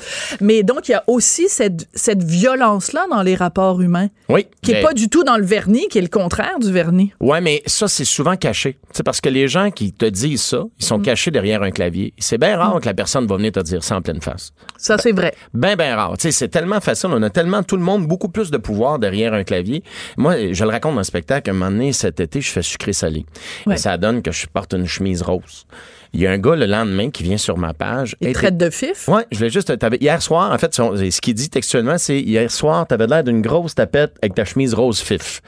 Mais 0.42 0.64
donc, 0.64 0.88
il 0.88 0.92
y 0.92 0.96
a 0.96 1.04
aussi 1.08 1.48
cette, 1.50 1.88
cette 1.94 2.22
violence-là 2.24 3.06
dans 3.10 3.22
les 3.24 3.36
rapports 3.36 3.82
humains, 3.82 4.10
Oui. 4.28 4.48
qui 4.62 4.72
est 4.72 4.76
mais- 4.76 4.82
pas 4.84 4.94
du 4.94 5.10
tout 5.10 5.24
dans 5.24 5.38
le 5.38 5.46
vernis, 5.46 5.88
qui 5.90 5.98
est 5.98 6.02
le 6.02 6.08
contraire 6.08 6.60
du 6.60 6.72
vernis. 6.72 7.14
Ouais, 7.20 7.42
mais 7.42 7.64
ça, 7.66 7.88
c'est 7.88 8.06
souvent 8.06 8.36
caché. 8.36 8.78
C'est 8.92 9.04
parce 9.04 9.22
que 9.22 9.30
les 9.30 9.48
gens 9.48 9.72
qui 9.72 9.92
te 9.94 10.06
disent 10.06 10.42
ça, 10.50 10.58
ils 10.80 10.84
Mm. 10.84 10.88
sont 10.88 11.00
cachés 11.00 11.32
derrière 11.32 11.62
un 11.64 11.72
clavier. 11.72 12.14
C'est 12.18 12.38
bien 12.38 12.58
rare 12.58 12.80
que 12.82 12.86
la 12.86 12.94
personne 12.94 13.26
va 13.28 13.38
venir 13.38 13.52
te 13.52 13.60
dire 13.62 13.84
ça 13.84 13.96
en 13.98 14.02
pleine 14.02 14.22
face. 14.22 14.52
Ça, 14.78 14.98
c'est 14.98 15.12
vrai. 15.12 15.34
Ben, 15.54 15.76
ben 15.76 15.96
rare. 15.96 16.14
Tu 16.18 16.24
sais, 16.24 16.32
c'est 16.32 16.48
tellement 16.50 16.80
facile. 16.82 17.10
On 17.14 17.22
a 17.24 17.30
tellement, 17.30 17.64
tout 17.64 17.78
le 17.78 17.84
monde, 17.84 18.08
beaucoup 18.08 18.30
plus 18.30 18.52
de 18.52 18.58
pouvoir 18.58 19.00
derrière 19.00 19.34
un 19.34 19.44
clavier. 19.44 19.84
Moi, 20.18 20.54
je 20.54 20.64
le 20.64 20.70
raconte 20.70 20.94
dans 20.94 21.00
le 21.02 21.04
spectacle. 21.06 21.50
Un 21.50 21.54
moment 21.54 21.72
donné, 21.72 21.94
cet 21.94 22.20
été, 22.20 22.42
je 22.42 22.50
fais 22.52 22.62
sucré-salé. 22.62 23.26
Ouais. 23.66 23.76
Et 23.76 23.78
ça 23.78 23.98
donne 23.98 24.22
que 24.22 24.32
je 24.32 24.48
porte 24.48 24.74
une 24.74 24.86
chemise 24.88 25.22
rose. 25.22 25.66
Il 26.14 26.22
y 26.22 26.26
a 26.28 26.32
un 26.32 26.40
gars 26.40 26.56
le 26.56 26.66
lendemain 26.66 27.12
qui 27.12 27.22
vient 27.22 27.38
sur 27.38 27.58
ma 27.58 27.74
page. 27.76 28.16
Il 28.20 28.28
Hey, 28.30 28.34
traite 28.34 28.58
de 28.58 28.70
fif? 28.72 29.08
Ouais, 29.08 29.26
je 29.32 29.38
voulais 29.38 29.50
juste. 29.52 29.72
Hier 30.02 30.22
soir, 30.22 30.52
en 30.52 30.58
fait, 30.58 30.74
ce 30.74 31.22
qu'il 31.22 31.36
dit 31.36 31.50
textuellement, 31.50 31.98
c'est 32.00 32.20
hier 32.20 32.50
soir, 32.50 32.88
t'avais 32.88 33.06
l'air 33.06 33.24
d'une 33.24 33.42
grosse 33.42 33.76
tapette 33.76 34.16
avec 34.24 34.34
ta 34.34 34.44
chemise 34.46 34.74
rose 34.74 35.00
fif. 35.00 35.42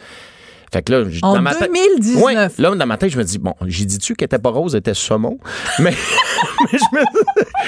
Fait 0.74 0.82
que 0.84 0.92
là, 0.94 1.04
En 1.22 1.34
dans 1.34 1.42
ma 1.42 1.54
tête- 1.54 1.70
2019. 1.74 2.24
Ouais, 2.24 2.34
là, 2.34 2.50
dans 2.76 2.86
ma 2.86 2.98
tête, 2.98 3.10
je 3.12 3.18
me 3.18 3.24
dis, 3.26 3.40
bon, 3.40 3.54
j'ai 3.66 3.84
dit-tu 3.84 4.16
qu'elle 4.16 4.28
était 4.28 4.40
pas 4.40 4.52
rose, 4.52 4.74
elle 4.74 4.80
était 4.80 4.94
saumon? 4.94 5.38
Mais, 5.80 5.92
mais 5.92 6.80
je, 6.80 6.96
me, 6.98 7.04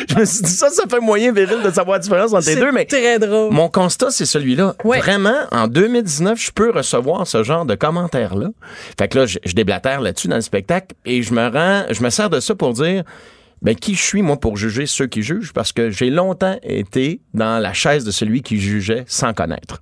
je 0.09 0.15
me 0.19 0.25
suis 0.25 0.41
dit, 0.43 0.49
ça, 0.51 0.69
ça 0.69 0.83
fait 0.89 0.99
moyen 1.01 1.33
viril 1.33 1.61
de 1.63 1.69
savoir 1.69 1.97
la 1.97 1.99
différence 1.99 2.33
entre 2.33 2.45
les 2.47 2.55
deux, 2.55 2.71
mais. 2.71 2.85
très 2.85 3.19
drôle. 3.19 3.51
Mon 3.53 3.67
constat, 3.67 4.09
c'est 4.09 4.25
celui-là. 4.25 4.75
Ouais. 4.85 4.99
Vraiment, 4.99 5.35
en 5.51 5.67
2019, 5.67 6.39
je 6.41 6.51
peux 6.51 6.71
recevoir 6.71 7.27
ce 7.27 7.43
genre 7.43 7.65
de 7.65 7.75
commentaires-là. 7.75 8.49
Fait 8.97 9.07
que 9.09 9.19
là, 9.19 9.25
je, 9.25 9.37
je 9.43 9.53
déblatère 9.53 9.99
là-dessus 9.99 10.27
dans 10.29 10.35
le 10.37 10.41
spectacle 10.41 10.95
et 11.05 11.23
je 11.23 11.33
me 11.33 11.47
rends, 11.49 11.83
je 11.91 12.01
me 12.03 12.09
sers 12.09 12.29
de 12.29 12.39
ça 12.39 12.55
pour 12.55 12.71
dire, 12.73 13.03
ben, 13.61 13.75
qui 13.75 13.95
je 13.95 14.01
suis, 14.01 14.21
moi, 14.21 14.37
pour 14.39 14.55
juger 14.57 14.85
ceux 14.85 15.07
qui 15.07 15.23
jugent? 15.23 15.51
Parce 15.53 15.71
que 15.73 15.89
j'ai 15.89 16.09
longtemps 16.09 16.57
été 16.63 17.19
dans 17.33 17.59
la 17.59 17.73
chaise 17.73 18.05
de 18.05 18.11
celui 18.11 18.41
qui 18.41 18.59
jugeait 18.59 19.03
sans 19.07 19.33
connaître. 19.33 19.79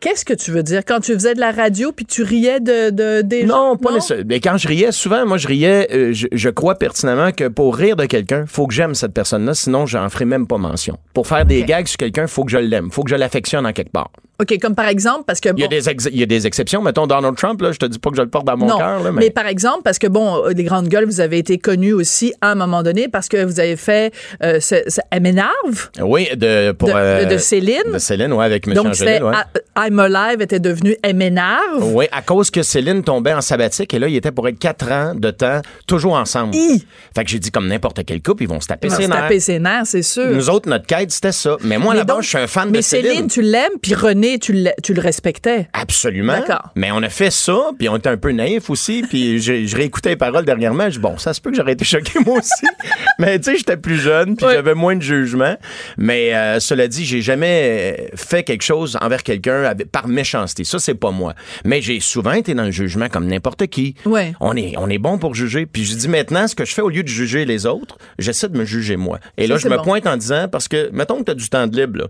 Qu'est-ce 0.00 0.24
que 0.24 0.34
tu 0.34 0.50
veux 0.50 0.62
dire? 0.62 0.82
Quand 0.86 1.00
tu 1.00 1.14
faisais 1.14 1.34
de 1.34 1.40
la 1.40 1.52
radio 1.52 1.90
puis 1.90 2.04
tu 2.04 2.22
riais 2.22 2.60
de, 2.60 2.90
de 2.90 3.22
des 3.22 3.46
gens? 3.46 3.70
Non, 3.70 3.76
pas 3.76 3.92
nécessairement. 3.92 4.24
Mais 4.28 4.40
quand 4.40 4.56
je 4.58 4.68
riais, 4.68 4.92
souvent, 4.92 5.24
moi, 5.26 5.38
je 5.38 5.48
riais, 5.48 5.88
euh, 5.92 6.12
je, 6.12 6.26
je 6.30 6.48
crois 6.50 6.74
pertinemment 6.74 7.32
que 7.32 7.48
pour 7.48 7.74
rire 7.76 7.96
de 7.96 8.04
quelqu'un, 8.04 8.44
faut 8.46 8.66
que 8.66 8.74
j'aime 8.74 8.94
cette 8.94 9.14
personne-là, 9.14 9.54
sinon, 9.54 9.86
j'en 9.86 10.08
ferai 10.10 10.26
même 10.26 10.46
pas 10.46 10.58
mention. 10.58 10.98
Pour 11.14 11.26
faire 11.26 11.46
des 11.46 11.64
gags 11.64 11.86
sur 11.86 11.96
quelqu'un, 11.96 12.26
faut 12.26 12.44
que 12.44 12.50
je 12.50 12.58
l'aime, 12.58 12.90
faut 12.90 13.02
que 13.04 13.10
je 13.10 13.16
l'affectionne 13.16 13.66
en 13.66 13.72
quelque 13.72 13.92
part. 13.92 14.10
OK, 14.40 14.58
comme 14.60 14.74
par 14.74 14.86
exemple, 14.88 15.24
parce 15.26 15.40
que 15.40 15.48
Il 15.56 15.60
y, 15.60 15.64
a 15.64 15.66
bon, 15.66 15.70
des 15.76 15.88
ex- 15.88 16.08
il 16.12 16.18
y 16.18 16.22
a 16.22 16.26
des 16.26 16.46
exceptions. 16.46 16.82
Mettons 16.82 17.06
Donald 17.06 17.36
Trump, 17.36 17.60
là, 17.62 17.72
je 17.72 17.78
te 17.78 17.86
dis 17.86 17.98
pas 17.98 18.10
que 18.10 18.16
je 18.16 18.22
le 18.22 18.28
porte 18.28 18.44
dans 18.46 18.56
mon 18.56 18.66
cœur. 18.76 19.00
mais... 19.04 19.10
Mais, 19.12 19.30
par 19.30 19.46
exemple, 19.46 19.80
parce 19.84 19.98
que 19.98 20.06
bon, 20.06 20.44
euh, 20.44 20.50
les 20.50 20.64
grandes 20.64 20.88
gueules, 20.88 21.06
vous 21.06 21.20
avez 21.20 21.38
été 21.38 21.56
connus 21.58 21.92
aussi 21.94 22.34
à 22.42 22.50
un 22.50 22.54
moment 22.54 22.82
donné 22.82 23.08
parce 23.08 23.28
que 23.28 23.42
vous 23.44 23.60
avez 23.60 23.76
fait 23.76 24.12
euh, 24.42 24.60
ce, 24.60 24.76
ce- 24.88 25.00
Elle 25.10 25.22
m'énerve 25.22 25.88
Oui, 26.00 26.28
de, 26.36 26.72
pour, 26.72 26.88
de, 26.88 26.94
euh, 26.94 27.24
de 27.24 27.38
Céline. 27.38 27.92
de 27.92 27.98
Céline, 27.98 28.32
ouais, 28.32 28.44
avec 28.44 28.68
M. 28.68 28.74
Donc, 28.74 28.88
ouais. 29.00 29.20
I- 29.20 29.88
I'm 29.88 29.98
Alive 29.98 30.42
était 30.42 30.60
devenu 30.60 30.96
Elle 31.02 31.16
m'énerve. 31.16 31.82
Oui, 31.94 32.06
à 32.12 32.20
cause 32.22 32.50
que 32.50 32.62
Céline 32.62 33.02
tombait 33.02 33.32
en 33.32 33.40
sabbatique 33.40 33.94
et 33.94 33.98
là, 33.98 34.08
il 34.08 34.16
était 34.16 34.32
pour 34.32 34.46
être 34.48 34.58
quatre 34.58 34.90
ans 34.92 35.14
de 35.14 35.30
temps, 35.30 35.60
toujours 35.86 36.14
ensemble. 36.14 36.54
Hi! 36.54 36.84
Fait 37.14 37.24
que 37.24 37.30
j'ai 37.30 37.38
dit, 37.38 37.50
comme 37.50 37.68
n'importe 37.68 38.00
quel 38.04 38.20
couple, 38.22 38.42
ils 38.42 38.48
vont 38.48 38.60
se 38.60 38.66
taper 38.66 38.88
Il 38.88 38.90
va 38.90 38.96
ses 38.96 39.02
se 39.04 39.08
nerfs. 39.08 39.20
taper 39.22 39.40
ses 39.40 39.58
nerfs, 39.58 39.86
c'est 39.86 40.02
sûr. 40.02 40.26
Nous 40.30 40.50
autres, 40.50 40.68
notre 40.68 40.86
quête, 40.86 41.10
c'était 41.10 41.32
ça. 41.32 41.56
Mais 41.62 41.78
moi, 41.78 41.94
Mais 41.94 42.00
là-bas, 42.00 42.18
je 42.20 42.28
suis 42.28 42.38
un 42.38 42.46
fan 42.46 42.68
mais 42.70 42.78
de 42.78 42.82
Céline. 42.82 43.10
Céline, 43.12 43.28
tu 43.28 43.40
l'aimes, 43.42 43.72
puis 43.80 43.94
René, 43.94 44.25
tu 44.40 44.52
le, 44.52 44.70
tu 44.82 44.92
le 44.94 45.00
respectais. 45.00 45.68
Absolument. 45.72 46.34
D'accord. 46.34 46.70
Mais 46.74 46.90
on 46.92 47.02
a 47.02 47.08
fait 47.08 47.30
ça, 47.30 47.70
puis 47.78 47.88
on 47.88 47.96
était 47.96 48.08
un 48.08 48.16
peu 48.16 48.32
naïfs 48.32 48.68
aussi, 48.70 49.02
puis 49.08 49.38
je, 49.40 49.66
je 49.66 49.76
réécoutais 49.76 50.10
les 50.10 50.16
paroles 50.16 50.44
dernièrement. 50.44 50.84
Je 50.86 50.94
dis, 50.94 50.98
bon, 50.98 51.16
ça 51.18 51.32
se 51.32 51.40
peut 51.40 51.50
que 51.50 51.56
j'aurais 51.56 51.72
été 51.72 51.84
choqué 51.84 52.18
moi 52.24 52.38
aussi. 52.38 52.66
mais 53.18 53.38
tu 53.38 53.50
sais, 53.50 53.56
j'étais 53.58 53.76
plus 53.76 53.98
jeune, 53.98 54.36
puis 54.36 54.46
j'avais 54.50 54.74
moins 54.74 54.96
de 54.96 55.02
jugement. 55.02 55.56
Mais 55.96 56.34
euh, 56.34 56.60
cela 56.60 56.88
dit, 56.88 57.04
j'ai 57.04 57.22
jamais 57.22 58.10
fait 58.14 58.42
quelque 58.42 58.62
chose 58.62 58.98
envers 59.00 59.22
quelqu'un 59.22 59.74
par 59.92 60.08
méchanceté. 60.08 60.64
Ça, 60.64 60.78
c'est 60.78 60.94
pas 60.94 61.10
moi. 61.10 61.34
Mais 61.64 61.80
j'ai 61.80 62.00
souvent 62.00 62.32
été 62.32 62.54
dans 62.54 62.64
le 62.64 62.70
jugement 62.70 63.08
comme 63.08 63.26
n'importe 63.26 63.66
qui. 63.68 63.94
Ouais. 64.04 64.34
On 64.40 64.56
est, 64.56 64.74
on 64.76 64.88
est 64.88 64.98
bon 64.98 65.18
pour 65.18 65.34
juger. 65.34 65.66
Puis 65.66 65.84
je 65.84 65.94
dis 65.94 66.08
maintenant, 66.08 66.46
ce 66.48 66.54
que 66.54 66.64
je 66.64 66.72
fais 66.74 66.82
au 66.82 66.88
lieu 66.88 67.02
de 67.02 67.08
juger 67.08 67.44
les 67.44 67.66
autres, 67.66 67.98
j'essaie 68.18 68.48
de 68.48 68.58
me 68.58 68.64
juger 68.64 68.96
moi. 68.96 69.18
Et 69.36 69.46
Ça, 69.46 69.54
là, 69.54 69.58
je 69.58 69.68
me 69.68 69.76
bon. 69.76 69.82
pointe 69.84 70.06
en 70.06 70.16
disant, 70.16 70.48
parce 70.48 70.68
que, 70.68 70.90
mettons 70.92 71.18
que 71.18 71.24
tu 71.24 71.30
as 71.30 71.34
du 71.34 71.48
temps 71.48 71.66
de 71.66 71.76
libre, 71.80 71.98
là. 72.00 72.06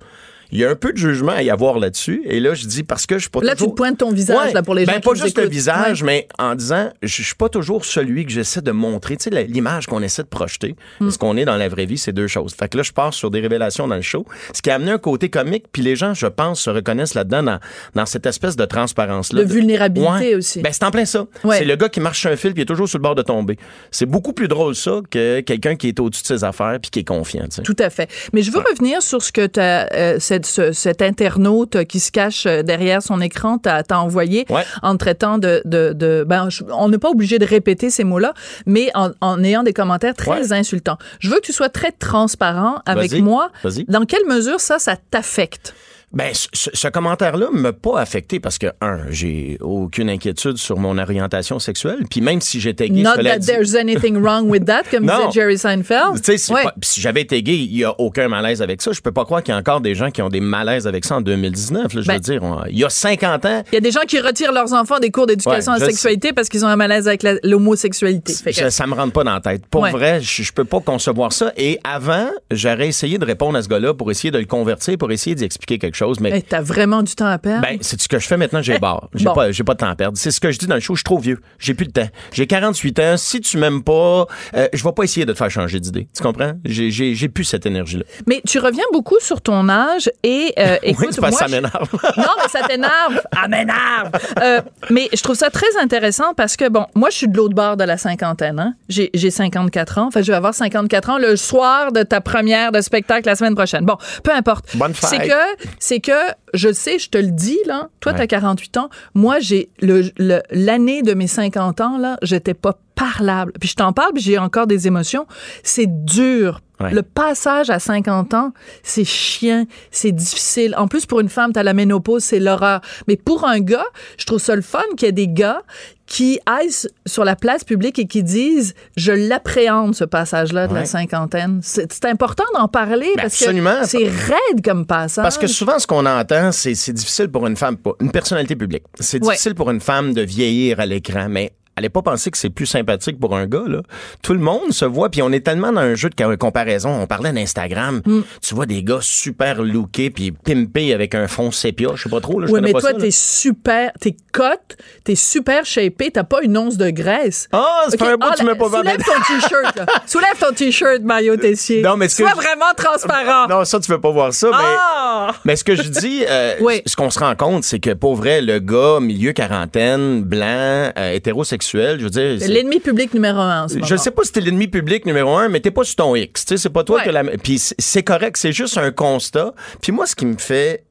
Il 0.57 0.61
y 0.61 0.65
a 0.65 0.71
un 0.71 0.75
peu 0.75 0.91
de 0.93 0.97
jugement 0.97 1.33
à 1.33 1.43
y 1.43 1.51
avoir 1.51 1.79
là-dessus. 1.79 2.23
Et 2.25 2.41
là, 2.41 2.55
je 2.55 2.65
dis, 2.67 2.83
parce 2.83 3.05
que 3.05 3.17
je 3.17 3.23
suis 3.25 3.31
pas 3.31 3.41
Là, 3.43 3.51
tu 3.53 3.59
toujours... 3.59 3.73
te 3.73 3.77
pointes 3.77 3.99
ton 3.99 4.11
visage, 4.11 4.55
là, 4.55 4.63
pour 4.63 4.75
les 4.75 4.87
gens 4.87 4.93
Ben, 4.93 5.01
qui 5.01 5.07
pas 5.07 5.13
nous 5.15 5.21
juste 5.23 5.37
le 5.39 5.47
visage, 5.49 6.03
Ouais. 6.03 6.07
mais 6.07 6.29
en 6.39 6.55
disant, 6.55 6.91
je 7.03 7.23
suis 7.23 7.35
pas 7.35 7.51
toujours 7.51 7.85
celui 7.85 8.25
que 8.25 8.33
j'essaie 8.33 8.63
de 8.63 8.71
montrer. 8.73 9.19
Tu 9.19 9.25
sais, 9.31 9.45
l'image 9.45 9.87
qu'on 9.87 10.01
essaie 10.03 10.23
de 10.23 10.29
projeter, 10.29 10.75
et 11.07 11.11
ce 11.11 11.19
qu'on 11.19 11.37
est 11.37 11.45
dans 11.45 11.57
la 11.57 11.69
vraie 11.69 11.85
vie, 11.85 11.99
c'est 11.99 12.13
deux 12.13 12.27
choses. 12.27 12.55
Fait 12.55 12.69
que 12.71 12.79
là, 12.79 12.83
je 12.83 12.93
pars 12.93 13.13
sur 13.13 13.31
des 13.31 13.41
révélations 13.41 13.87
dans 13.87 13.97
le 13.97 14.01
show, 14.03 14.25
ce 14.55 14.63
qui 14.63 14.71
a 14.71 14.77
amené 14.77 14.93
un 14.93 14.99
côté 14.99 15.29
comique, 15.29 15.65
puis 15.71 15.83
les 15.83 15.95
gens, 15.95 16.15
je 16.15 16.27
pense, 16.27 16.63
se 16.63 16.71
reconnaissent 16.71 17.13
là-dedans, 17.13 17.43
dans, 17.43 17.59
dans 17.95 18.07
cette 18.07 18.25
espèce 18.25 18.57
de 18.57 18.65
transparence-là. 18.65 19.45
De 19.45 19.53
vulnérabilité 19.53 20.07
Ouais. 20.31 20.35
aussi. 20.37 20.63
Ben, 20.63 20.73
c'est 20.73 20.85
en 20.85 20.91
plein 20.91 21.05
ça. 21.05 21.27
C'est 21.51 21.67
le 21.67 21.77
gars 21.77 21.91
qui 21.91 22.01
marche 22.01 22.21
sur 22.21 22.31
un 22.31 22.37
fil, 22.37 22.55
puis 22.55 22.63
est 22.63 22.67
toujours 22.67 22.89
sur 22.89 22.97
le 22.99 23.03
bord 23.03 23.15
de 23.15 23.23
tomber. 23.23 23.59
C'est 23.91 24.07
beaucoup 24.07 24.33
plus 24.33 24.49
drôle, 24.49 24.75
ça, 24.75 25.01
que 25.11 25.41
quelqu'un 25.41 25.77
qui 25.77 25.89
est 25.89 26.01
au-dessus 26.01 26.23
de 26.23 26.29
ses 26.29 26.45
affaires, 26.45 26.79
puis 26.81 26.91
qui 26.91 27.01
est 27.01 27.05
confiant, 27.05 27.45
tu 27.45 27.57
sais. 27.57 27.63
Tout 27.63 27.77
à 27.79 27.91
fait. 27.91 28.09
Mais 28.33 28.41
je 28.41 28.51
veux 28.51 28.61
revenir 28.61 29.03
sur 29.03 29.21
ce 29.21 29.33
que 29.33 29.47
t'as, 29.47 29.87
euh, 29.93 30.17
cette- 30.19 30.46
ce- 30.47 30.73
cet 30.73 31.03
internaute 31.03 31.85
qui 31.85 32.01
se 32.01 32.11
cache 32.11 32.47
euh, 32.47 32.63
derrière 32.63 33.03
son 33.03 33.21
écran 33.21 33.59
t'a 33.59 33.83
envoyé 33.91 34.47
Ouais. 34.51 34.65
en 34.83 34.97
traitant 34.97 35.39
de... 35.39 35.63
de, 35.65 35.93
de- 35.93 36.25
ben, 36.27 36.49
je- 36.51 36.65
on 36.73 36.89
n'est 36.89 36.99
pas 36.99 37.11
obligé 37.11 37.39
de 37.39 37.45
répéter 37.45 37.91
ces 37.91 38.05
mots-là, 38.05 38.33
mais 38.65 38.91
en, 38.95 39.11
en 39.21 39.43
ayant 39.45 39.63
des 39.63 39.73
commentaires 39.73 40.15
très 40.15 40.31
Ouais. 40.31 40.53
insultants. 40.53 40.99
Je 41.21 41.29
veux 41.31 41.37
que 41.37 41.47
tu 41.47 41.53
sois 41.53 41.69
très 41.69 41.93
transparent 41.93 42.81
avec 42.87 43.13
moi. 43.21 43.51
Dans 43.89 44.05
quelle 44.05 44.27
mesure 44.27 44.61
ça, 44.61 44.79
ça 44.79 44.97
t'affecte? 45.11 45.75
Ben, 46.13 46.31
ce, 46.33 46.89
commentaire-là 46.89 47.49
m'a 47.53 47.73
pas 47.73 47.99
affecté 48.01 48.39
parce 48.41 48.59
que, 48.59 48.69
un, 48.81 49.01
j'ai 49.11 49.59
aucune 49.61 50.09
inquiétude 50.09 50.57
sur 50.57 50.79
mon 50.79 50.97
orientation 50.99 51.59
sexuelle. 51.59 52.05
Puis 52.09 52.21
même 52.21 52.41
si 52.41 52.61
j'étais 52.61 52.89
gay, 52.89 53.03
Not 53.03 53.17
that 53.23 53.39
dit- 53.41 53.47
there's 53.49 53.75
anything 53.75 54.17
wrong 54.17 54.49
with 54.49 54.65
that, 54.67 54.85
comme 54.91 55.05
Non. 55.05 55.27
disait 55.29 55.41
Jerry 55.41 55.59
Seinfeld. 55.59 56.21
C'est 56.23 56.51
Ouais. 56.53 56.63
pas- 56.63 56.75
si 56.81 57.01
j'avais 57.01 57.23
été 57.23 57.43
gay, 57.43 57.57
il 57.57 57.77
y 57.77 57.85
a 57.85 57.93
aucun 58.01 58.29
malaise 58.29 58.63
avec 58.63 58.81
ça. 58.83 58.93
Je 58.93 59.01
peux 59.01 59.11
pas 59.13 59.25
croire 59.25 59.43
qu'il 59.43 59.53
y 59.53 59.57
a 59.57 59.59
encore 59.59 59.81
des 59.81 59.95
gens 59.97 60.11
qui 60.11 60.23
ont 60.23 60.29
des 60.29 60.41
malaises 60.41 60.87
avec 60.87 61.05
ça 61.05 61.17
en 61.17 61.21
2019. 61.21 61.93
là. 61.93 62.01
je 62.03 62.07
Ben- 62.07 62.15
veux 62.15 62.21
dire, 62.21 62.43
on- 62.43 62.65
il 62.71 62.79
y 62.79 62.85
a 62.85 62.89
50 62.89 63.45
ans, 63.45 63.63
Il 63.73 63.75
y 63.75 63.79
a 63.79 63.81
des 63.81 63.91
gens 63.91 64.01
qui 64.07 64.21
retirent 64.21 64.53
leurs 64.53 64.73
enfants 64.73 65.01
des 65.01 65.11
cours 65.11 65.27
d'éducation 65.27 65.73
Ouais, 65.73 65.79
à 65.79 65.81
la 65.81 65.87
sexualité 65.87 66.33
parce 66.33 66.49
qu'ils 66.49 66.65
ont 66.65 66.69
un 66.69 66.77
malaise 66.77 67.09
avec 67.09 67.25
l'homosexualité. 67.43 68.33
Ça, 68.53 68.71
ça 68.71 68.87
me 68.87 68.95
rentre 68.95 69.13
pas 69.13 69.25
dans 69.25 69.35
la 69.35 69.41
tête. 69.41 69.67
Pour 69.67 69.83
Ouais. 69.83 69.91
vrai, 69.91 70.21
je, 70.23 70.43
je 70.45 70.53
peux 70.53 70.65
pas 70.65 70.81
concevoir 70.81 71.33
ça. 71.33 71.53
Et 71.57 71.79
avant, 71.85 72.29
j'aurais 72.51 72.89
essayé 72.89 73.19
de 73.19 73.25
répondre 73.25 73.59
à 73.59 73.63
ce 73.63 73.69
gars-là 73.69 73.93
pour 73.93 74.11
essayer 74.11 74.31
de 74.31 74.39
le 74.39 74.45
convertir, 74.45 74.97
pour 74.99 75.11
essayer 75.11 75.35
d'y 75.35 75.45
expliquer 75.45 75.79
quelque 75.79 75.95
chose. 75.97 76.06
Mais 76.21 76.31
Hey, 76.31 76.43
T'as 76.43 76.61
vraiment 76.61 77.03
du 77.03 77.15
temps 77.15 77.27
à 77.27 77.39
perdre? 77.39 77.63
Ben, 77.63 77.79
c'est 77.81 78.01
ce 78.01 78.09
que 78.09 78.19
je 78.19 78.27
fais 78.27 78.37
maintenant, 78.37 78.63
j'ai 78.63 78.79
barre. 78.79 79.09
J'ai 79.15 79.25
bon. 79.25 79.35
pas, 79.35 79.51
j'ai 79.53 79.65
pas 79.65 79.75
de 79.75 79.79
temps 79.79 79.89
à 79.89 79.97
perdre. 79.97 80.17
C'est 80.19 80.31
ce 80.31 80.41
que 80.41 80.51
je 80.51 80.59
dis 80.59 80.67
dans 80.67 80.75
le 80.75 80.81
show, 80.81 80.95
je 80.95 80.99
suis 81.01 81.05
trop 81.05 81.19
vieux. 81.19 81.41
J'ai 81.59 81.75
plus 81.75 81.87
de 81.87 81.93
temps. 81.93 82.09
J'ai 82.33 82.47
48 82.47 82.99
ans. 83.01 83.17
Si 83.17 83.41
tu 83.41 83.59
m'aimes 83.59 83.83
pas, 83.83 84.27
euh, 84.55 84.69
je 84.73 84.83
vais 84.85 84.93
pas 84.93 85.03
essayer 85.05 85.27
de 85.27 85.33
te 85.33 85.39
faire 85.39 85.51
changer 85.51 85.81
d'idée. 85.81 86.09
Tu 86.17 86.23
comprends? 86.23 86.53
J'ai, 86.65 86.91
j'ai, 86.91 87.15
j'ai 87.15 87.29
plus 87.29 87.45
cette 87.45 87.67
énergie-là. 87.67 88.05
Mais 88.27 88.41
tu 88.47 88.59
reviens 88.59 88.85
beaucoup 88.93 89.19
sur 89.21 89.41
ton 89.41 89.69
âge 89.69 90.11
et 90.23 90.53
euh, 90.59 90.77
écoute, 90.83 91.09
oui, 91.13 91.17
moi, 91.21 91.33
ça 91.33 91.47
je- 91.47 91.53
m'énerve. 91.53 91.89
Non, 92.17 92.33
mais 92.43 92.49
ça 92.49 92.67
t'énerve. 92.67 93.21
Ah, 93.37 93.49
m'énerve. 93.49 94.11
Euh, 94.43 94.61
mais 94.91 95.09
je 95.13 95.21
trouve 95.23 95.37
ça 95.37 95.51
très 95.51 95.67
intéressant 95.81 96.33
parce 96.35 96.57
que, 96.57 96.69
bon, 96.69 96.87
moi, 96.95 97.11
je 97.11 97.17
suis 97.17 97.29
de 97.29 97.37
l'autre 97.37 97.55
bord 97.55 97.77
de 97.77 97.85
la 97.85 97.97
cinquantaine. 97.99 98.59
Hein? 98.59 98.75
J'ai, 98.89 99.11
j'ai 99.15 99.31
54 99.31 99.99
ans. 99.99 100.07
Enfin, 100.09 100.23
je 100.23 100.31
vais 100.31 100.37
avoir 100.37 100.55
54 100.55 101.11
ans 101.11 101.19
le 101.19 101.37
soir 101.37 101.93
de 101.93 102.03
ta 102.03 102.21
première 102.21 102.73
de 102.73 102.81
spectacle 102.81 103.27
la 103.27 103.37
semaine 103.37 103.55
prochaine. 103.55 103.85
Bon, 103.85 103.97
peu 104.23 104.33
importe. 104.33 104.75
Bonne 104.77 104.95
fête. 104.95 105.11
C'est 105.11 105.19
que, 105.29 105.65
c'est 105.89 106.01
que, 106.01 106.11
je 106.53 106.73
sais, 106.73 106.99
je 106.99 107.11
te 107.11 107.17
le 107.19 107.31
dis, 107.31 107.59
là. 107.65 107.91
Toi, 108.01 108.11
Ouais. 108.11 108.19
t'as 108.19 108.27
48 108.27 108.77
ans. 108.79 108.91
Moi, 109.15 109.39
j'ai 109.39 109.69
le, 109.81 110.11
le- 110.19 110.43
l'année 110.51 111.03
de 111.03 111.15
mes 111.15 111.29
50 111.29 111.81
ans, 111.81 111.97
là, 111.97 112.17
j'étais 112.23 112.55
pas 112.55 112.77
parlable. 112.97 113.53
Puis 113.61 113.69
je 113.69 113.77
t'en 113.77 113.93
parle, 113.93 114.13
puis 114.13 114.23
j'ai 114.23 114.37
encore 114.37 114.67
des 114.67 114.89
émotions. 114.89 115.27
C'est 115.63 115.87
dur. 116.05 116.61
Ouais. 116.81 116.93
Le 116.93 117.03
passage 117.03 117.71
à 117.71 117.79
50 117.79 118.35
ans, 118.35 118.53
c'est 118.83 119.05
chiant, 119.05 119.65
c'est 119.93 120.11
difficile. 120.13 120.75
En 120.77 120.89
plus, 120.89 121.07
pour 121.07 121.21
une 121.21 121.29
femme, 121.29 121.53
t'as 121.53 121.63
la 121.63 121.73
ménopause, 121.73 122.25
c'est 122.25 122.41
l'horreur. 122.41 122.81
Mais 123.07 123.17
pour 123.17 123.45
un 123.47 123.61
gars, 123.61 123.87
je 124.19 124.27
trouve 124.27 124.41
ça 124.41 124.57
le 124.57 124.63
fun 124.63 124.83
qu'il 124.97 125.07
y 125.07 125.09
ait 125.09 125.13
des 125.13 125.29
gars 125.29 125.63
qui 126.07 126.39
aillent 126.47 126.71
sur 127.07 127.25
la 127.25 127.35
place 127.37 127.65
publique 127.65 127.99
et 127.99 128.07
qui 128.07 128.23
disent 128.23 128.75
je 128.97 129.13
l'appréhende 129.13 129.95
ce 129.95 130.05
passage-là 130.05 130.69
de 130.69 130.75
la 130.75 130.85
cinquantaine. 130.85 131.61
C'est 131.63 132.05
important 132.05 132.45
d'en 132.55 132.69
parler 132.69 133.09
Ben, 133.17 133.23
parce 133.23 133.43
absolument. 133.43 133.81
que 133.81 133.87
c'est 133.89 134.09
raide 134.09 134.65
comme 134.65 134.87
passage. 134.87 135.23
Parce 135.23 135.39
que 135.39 135.47
souvent, 135.49 135.79
ce 135.79 135.87
qu'on 135.87 136.07
entend, 136.07 136.53
c'est, 136.53 136.75
c'est 136.75 136.93
difficile 136.93 137.29
pour 137.29 137.47
une 137.47 137.57
femme, 137.57 137.77
une 138.01 138.13
personnalité 138.13 138.55
publique. 138.57 138.85
C'est 139.01 139.23
Ouais. 139.25 139.33
difficile 139.33 139.55
pour 139.55 139.71
une 139.71 139.81
femme 139.81 140.15
de 140.15 140.23
vieillir 140.23 140.79
à 140.81 140.87
l'écran, 140.87 141.27
mais 141.29 141.53
allez 141.77 141.91
pas 141.91 142.01
penser 142.03 142.31
que 142.31 142.39
c'est 142.39 142.51
plus 142.51 142.65
sympathique 142.67 143.21
pour 143.21 143.37
un 143.37 143.47
gars, 143.47 143.65
là. 143.67 143.83
Tout 144.23 144.33
le 144.33 144.39
monde 144.41 144.73
se 144.73 144.87
voit, 144.87 145.11
puis 145.11 145.21
on 145.21 145.31
est 145.31 145.41
tellement 145.45 145.73
dans 145.73 145.81
un 145.81 145.95
jeu 145.95 146.09
de 146.09 146.37
comparaison. 146.37 146.89
On 146.89 147.07
parlait 147.07 147.33
d'Instagram. 147.33 148.01
Mm. 148.07 148.21
Tu 148.41 148.55
vois 148.55 148.65
des 148.67 148.83
gars 148.83 149.01
super 149.03 149.63
lookés, 149.63 150.11
puis 150.11 150.33
pimpés 150.33 150.95
avec 150.95 151.15
un 151.15 151.29
fond 151.29 151.51
sépia. 151.51 151.91
Je 151.95 152.05
sais 152.05 152.09
pas 152.09 152.21
trop, 152.21 152.41
là. 152.41 152.47
Je 152.47 152.53
Oui, 152.53 152.61
mais 152.63 152.73
pas 152.73 152.81
toi, 152.81 152.95
t'es 152.95 153.11
super, 153.11 153.93
t'es 154.01 154.17
cote, 154.33 154.77
t'es 155.05 155.15
super 155.15 155.67
shapé, 155.67 156.11
t'as 156.11 156.25
pas 156.25 156.43
une 156.43 156.57
once 156.57 156.79
de 156.79 156.89
graisse. 156.89 157.49
Ah, 157.53 157.83
ça 157.91 157.99
fait 157.99 158.05
Ok, 158.05 158.09
un 158.11 158.17
bout 158.17 158.27
que 158.27 158.33
ah, 158.33 158.37
tu 158.39 158.45
m'as 158.45 158.55
pas 158.55 158.69
Soulève 158.71 158.97
ton 158.97 159.35
t-shirt, 159.35 159.77
là. 159.77 159.87
Soulève 160.07 160.39
ton 160.41 160.55
t-shirt, 160.55 161.03
Mario 161.03 161.37
Tessier. 161.37 161.83
Non, 161.83 161.97
mais 161.97 162.07
que 162.07 162.13
Sois 162.13 162.31
je- 162.31 162.37
vraiment 162.37 162.73
transparent. 162.77 163.49
Non, 163.49 163.65
ça, 163.65 163.81
tu 163.81 163.91
veux 163.91 164.01
pas 164.01 164.11
voir 164.11 164.33
ça, 164.33 164.49
mais... 164.51 164.57
Ah! 164.59 165.33
Mais 165.45 165.57
ce 165.57 165.65
que 165.65 165.75
je 165.75 165.89
dis, 165.89 166.25
euh, 166.29 166.55
Oui. 166.61 166.81
ce 166.87 166.97
qu'on 166.97 167.11
se 167.11 167.19
rend 167.19 167.35
compte, 167.37 167.65
c'est 167.65 167.81
que 167.81 167.93
pour 167.93 168.17
vrai, 168.17 168.41
le 168.41 168.61
gars, 168.61 168.99
milieu 169.01 169.33
quarantaine, 169.33 170.23
blanc, 170.23 170.91
euh, 170.97 171.13
hétérosexuel, 171.13 171.66
je 171.73 172.05
veux 172.05 172.11
dire. 172.11 172.37
c'est- 172.41 172.49
L'ennemi 172.49 172.81
public 172.81 173.13
numéro 173.15 173.39
un. 173.41 173.65
en 173.65 173.69
ce 173.69 173.75
Je 173.75 173.81
moment. 173.81 173.97
sais 173.99 174.11
pas 174.11 174.23
si 174.25 174.33
t'es 174.33 174.41
l'ennemi 174.41 174.69
public 174.69 175.07
numéro 175.07 175.37
un, 175.37 175.49
mais 175.49 175.61
t'es 175.61 175.71
pas 175.71 175.85
sur 175.85 175.97
ton 175.97 176.15
X. 176.17 176.45
Tu 176.45 176.55
sais, 176.55 176.63
c'est 176.63 176.71
pas 176.71 176.85
toi 176.85 176.99
Ouais. 176.99 177.05
que 177.05 177.11
la. 177.11 177.25
Puis 177.25 177.59
c'est- 177.59 178.03
correct, 178.03 178.37
c'est 178.37 178.53
juste 178.53 178.79
un 178.79 178.91
constat. 178.93 179.53
Puis 179.83 179.93
moi, 179.93 180.07
ce 180.07 180.15
qui 180.15 180.27
me 180.27 180.37
fait. 180.39 180.83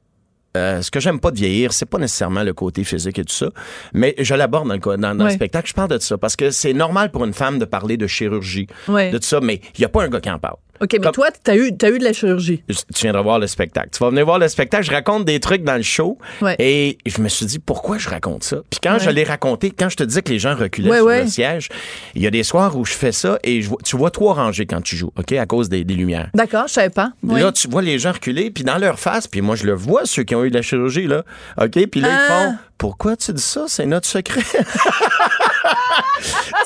euh, 0.56 0.80
ce 0.80 0.90
que 0.90 1.00
j'aime 1.00 1.20
pas 1.20 1.30
de 1.32 1.36
vieillir, 1.36 1.74
c'est 1.74 1.84
pas 1.84 1.98
nécessairement 1.98 2.42
le 2.42 2.54
côté 2.54 2.82
physique 2.82 3.18
et 3.18 3.24
tout 3.26 3.34
ça, 3.34 3.50
mais 3.92 4.14
je 4.18 4.34
l'aborde 4.34 4.66
dans, 4.66 4.74
le, 4.92 4.96
dans, 4.96 5.12
le 5.24 5.28
spectacle. 5.30 5.68
Je 5.68 5.74
parle 5.74 5.90
de 5.90 5.98
ça 5.98 6.16
parce 6.16 6.34
que 6.34 6.50
c'est 6.50 6.72
normal 6.72 7.10
pour 7.10 7.26
une 7.26 7.34
femme 7.34 7.58
de 7.58 7.66
parler 7.66 7.98
de 7.98 8.06
chirurgie, 8.06 8.66
de 8.88 9.18
tout 9.18 9.22
ça, 9.22 9.40
mais 9.42 9.60
il 9.76 9.82
y 9.82 9.84
a 9.84 9.90
pas 9.90 10.02
un 10.02 10.08
gars 10.08 10.18
qui 10.18 10.30
en 10.30 10.38
parle. 10.38 10.56
OK, 10.80 10.88
mais 10.92 10.98
Comme- 11.00 11.12
toi, 11.12 11.28
t'as 11.42 11.56
eu, 11.56 11.76
t'as 11.76 11.90
eu 11.90 11.98
de 11.98 12.04
la 12.04 12.12
chirurgie. 12.12 12.62
tu 12.68 13.02
viendras 13.02 13.22
voir 13.22 13.38
le 13.38 13.46
spectacle. 13.46 13.88
Tu 13.92 13.98
vas 13.98 14.10
venir 14.10 14.24
voir 14.24 14.38
le 14.38 14.48
spectacle. 14.48 14.84
Je 14.84 14.90
raconte 14.90 15.24
des 15.24 15.40
trucs 15.40 15.62
dans 15.64 15.76
le 15.76 15.82
show. 15.82 16.18
Ouais. 16.42 16.56
Et 16.58 16.98
je 17.06 17.20
me 17.20 17.28
suis 17.28 17.46
dit, 17.46 17.58
pourquoi 17.58 17.98
je 17.98 18.08
raconte 18.08 18.44
ça? 18.44 18.58
Puis 18.70 18.80
quand 18.82 18.98
je 18.98 19.10
l'ai 19.10 19.24
raconté, 19.24 19.70
quand 19.70 19.88
je 19.88 19.96
te 19.96 20.02
disais 20.04 20.22
que 20.22 20.30
les 20.32 20.38
gens 20.38 20.54
reculaient 20.54 20.90
Ouais, 21.00 21.16
sur 21.16 21.24
le 21.24 21.30
siège, 21.30 21.68
il 22.14 22.22
y 22.22 22.26
a 22.26 22.30
des 22.30 22.42
soirs 22.42 22.76
où 22.76 22.84
je 22.84 22.92
fais 22.92 23.12
ça 23.12 23.38
et 23.42 23.62
je 23.62 23.70
tu 23.84 23.96
vois 23.96 24.10
trois 24.10 24.34
rangées 24.34 24.66
quand 24.66 24.80
tu 24.80 24.96
joues, 24.96 25.12
OK, 25.18 25.32
à 25.32 25.46
cause 25.46 25.68
des, 25.68 25.84
des 25.84 25.94
lumières. 25.94 26.30
D'accord, 26.34 26.66
je 26.68 26.72
savais 26.74 26.90
pas. 26.90 27.12
Oui. 27.22 27.40
Là, 27.40 27.52
tu 27.52 27.68
vois 27.68 27.82
les 27.82 27.98
gens 27.98 28.12
reculer, 28.12 28.50
puis 28.50 28.64
dans 28.64 28.78
leur 28.78 28.98
face, 28.98 29.26
puis 29.26 29.40
moi, 29.40 29.56
je 29.56 29.64
le 29.64 29.74
vois, 29.74 30.02
ceux 30.06 30.22
qui 30.22 30.34
ont 30.34 30.44
eu 30.44 30.50
de 30.50 30.54
la 30.56 30.62
chirurgie, 30.62 31.06
là. 31.06 31.24
OK? 31.60 31.86
Puis 31.90 32.00
là, 32.00 32.08
ils 32.08 32.12
Ah. 32.12 32.28
font 32.50 32.56
Pourquoi 32.78 33.16
tu 33.16 33.32
dis 33.32 33.40
ça? 33.42 33.64
C'est 33.68 33.86
notre 33.86 34.06
secret. 34.06 34.42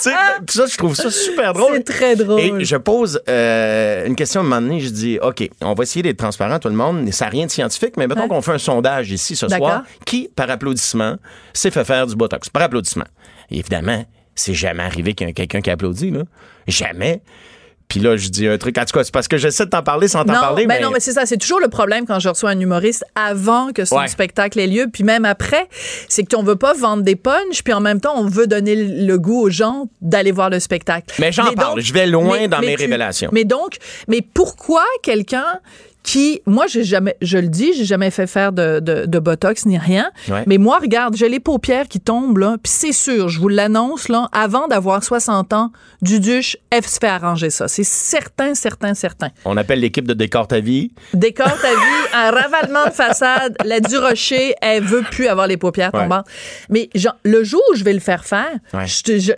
tu 0.02 0.10
ça, 0.10 0.66
je 0.66 0.76
trouve 0.76 0.94
ça 0.94 1.10
super 1.10 1.52
drôle. 1.52 1.74
C'est 1.76 1.84
très 1.84 2.16
drôle. 2.16 2.40
Et 2.40 2.64
je 2.64 2.76
pose 2.76 3.20
euh, 3.28 4.06
une 4.06 4.16
question 4.16 4.40
à 4.40 4.44
un 4.44 4.46
moment 4.46 4.60
donné, 4.60 4.80
je 4.80 4.88
dis 4.90 5.18
OK, 5.22 5.48
on 5.60 5.74
va 5.74 5.82
essayer 5.82 6.02
d'être 6.02 6.16
transparent, 6.18 6.58
tout 6.58 6.68
le 6.68 6.74
monde. 6.74 7.10
Ça 7.12 7.26
n'a 7.26 7.30
rien 7.30 7.46
de 7.46 7.50
scientifique, 7.50 7.96
mais 7.96 8.06
mettons 8.06 8.22
Ouais. 8.22 8.28
qu'on 8.28 8.42
fait 8.42 8.52
un 8.52 8.58
sondage 8.58 9.10
ici 9.12 9.36
ce 9.36 9.48
soir. 9.48 9.82
Qui, 10.04 10.28
par 10.34 10.50
applaudissement, 10.50 11.16
s'est 11.52 11.70
fait 11.70 11.84
faire 11.84 12.06
du 12.06 12.16
botox? 12.16 12.48
Par 12.48 12.62
applaudissement. 12.62 13.06
Et 13.50 13.58
évidemment, 13.58 14.04
c'est 14.34 14.54
jamais 14.54 14.82
arrivé 14.82 15.14
qu'il 15.14 15.26
y 15.26 15.30
ait 15.30 15.34
quelqu'un 15.34 15.60
qui 15.60 15.70
applaudit, 15.70 16.10
là. 16.10 16.22
Jamais. 16.66 17.22
Puis 17.90 18.00
là, 18.00 18.16
je 18.16 18.28
dis 18.30 18.46
un 18.48 18.56
truc. 18.56 18.78
En 18.78 18.84
tout 18.86 18.96
cas, 18.96 19.04
c'est 19.04 19.12
parce 19.12 19.28
que 19.28 19.36
j'essaie 19.36 19.66
de 19.66 19.70
t'en 19.70 19.82
parler 19.82 20.08
sans 20.08 20.24
t'en 20.24 20.32
parler. 20.32 20.64
ben 20.66 20.76
mais... 20.78 20.80
non, 20.82 20.90
mais 20.90 21.00
c'est 21.00 21.12
ça. 21.12 21.26
C'est 21.26 21.36
toujours 21.36 21.60
le 21.60 21.68
problème 21.68 22.06
quand 22.06 22.18
je 22.20 22.28
reçois 22.30 22.48
un 22.50 22.58
humoriste 22.58 23.04
avant 23.14 23.72
que 23.72 23.84
son 23.84 23.98
Ouais. 23.98 24.08
spectacle 24.08 24.58
ait 24.60 24.66
lieu, 24.66 24.86
puis 24.90 25.04
même 25.04 25.24
après, 25.26 25.68
c'est 26.08 26.24
qu'on 26.24 26.42
veut 26.42 26.56
pas 26.56 26.72
vendre 26.72 27.02
des 27.02 27.16
punchs, 27.16 27.62
puis 27.62 27.72
en 27.74 27.80
même 27.80 28.00
temps, 28.00 28.14
on 28.16 28.26
veut 28.26 28.46
donner 28.46 28.74
le 28.76 29.18
goût 29.18 29.42
aux 29.42 29.50
gens 29.50 29.88
d'aller 30.00 30.30
voir 30.32 30.48
le 30.48 30.60
spectacle. 30.60 31.14
Mais 31.18 31.32
j'en 31.32 31.52
parle. 31.52 31.80
Je 31.80 31.92
vais 31.92 32.06
loin 32.06 32.48
dans 32.48 32.60
mes 32.60 32.76
tu- 32.76 32.82
révélations. 32.82 33.30
Mais 33.32 33.44
donc, 33.44 33.76
mais 34.08 34.22
pourquoi 34.22 34.84
quelqu'un 35.02 35.58
qui, 36.02 36.40
moi, 36.46 36.66
j'ai 36.66 36.82
jamais, 36.82 37.16
je 37.20 37.36
le 37.38 37.48
dis, 37.48 37.72
j'ai 37.74 37.84
jamais 37.84 38.10
fait 38.10 38.26
faire 38.26 38.52
de, 38.52 38.80
de, 38.80 39.04
de 39.06 39.18
botox 39.18 39.66
ni 39.66 39.76
rien. 39.78 40.10
Ouais. 40.28 40.44
Mais 40.46 40.56
moi, 40.58 40.78
regarde, 40.80 41.14
j'ai 41.16 41.28
les 41.28 41.40
paupières 41.40 41.88
qui 41.88 42.00
tombent, 42.00 42.38
là, 42.38 42.56
puis 42.62 42.72
c'est 42.74 42.92
sûr, 42.92 43.28
je 43.28 43.38
vous 43.38 43.48
l'annonce, 43.48 44.08
là, 44.08 44.28
avant 44.32 44.66
d'avoir 44.66 45.04
60 45.04 45.52
ans, 45.52 45.72
Duduche, 46.02 46.56
elle 46.70 46.84
se 46.86 46.98
fait 46.98 47.06
arranger 47.08 47.50
ça. 47.50 47.68
C'est 47.68 47.84
certain, 47.84 48.54
certain, 48.54 48.94
certain. 48.94 49.28
On 49.44 49.56
appelle 49.58 49.80
l'équipe 49.80 50.06
de 50.06 50.14
Décor 50.14 50.48
ta 50.48 50.60
vie. 50.60 50.92
Décor 51.12 51.52
ta 51.60 51.68
vie, 51.70 52.00
un 52.14 52.30
ravalement 52.30 52.86
de 52.86 52.90
façade, 52.92 53.54
la 53.64 53.80
Durocher, 53.80 54.54
elle 54.62 54.82
veut 54.82 55.02
plus 55.10 55.26
avoir 55.28 55.46
les 55.46 55.56
paupières 55.58 55.90
Ouais. 55.92 56.02
tombantes. 56.02 56.26
Mais 56.70 56.88
le 57.24 57.44
jour 57.44 57.60
où 57.70 57.74
je 57.74 57.84
vais 57.84 57.92
le 57.92 58.00
faire 58.00 58.24
faire, 58.24 58.48
Ouais. 58.72 58.86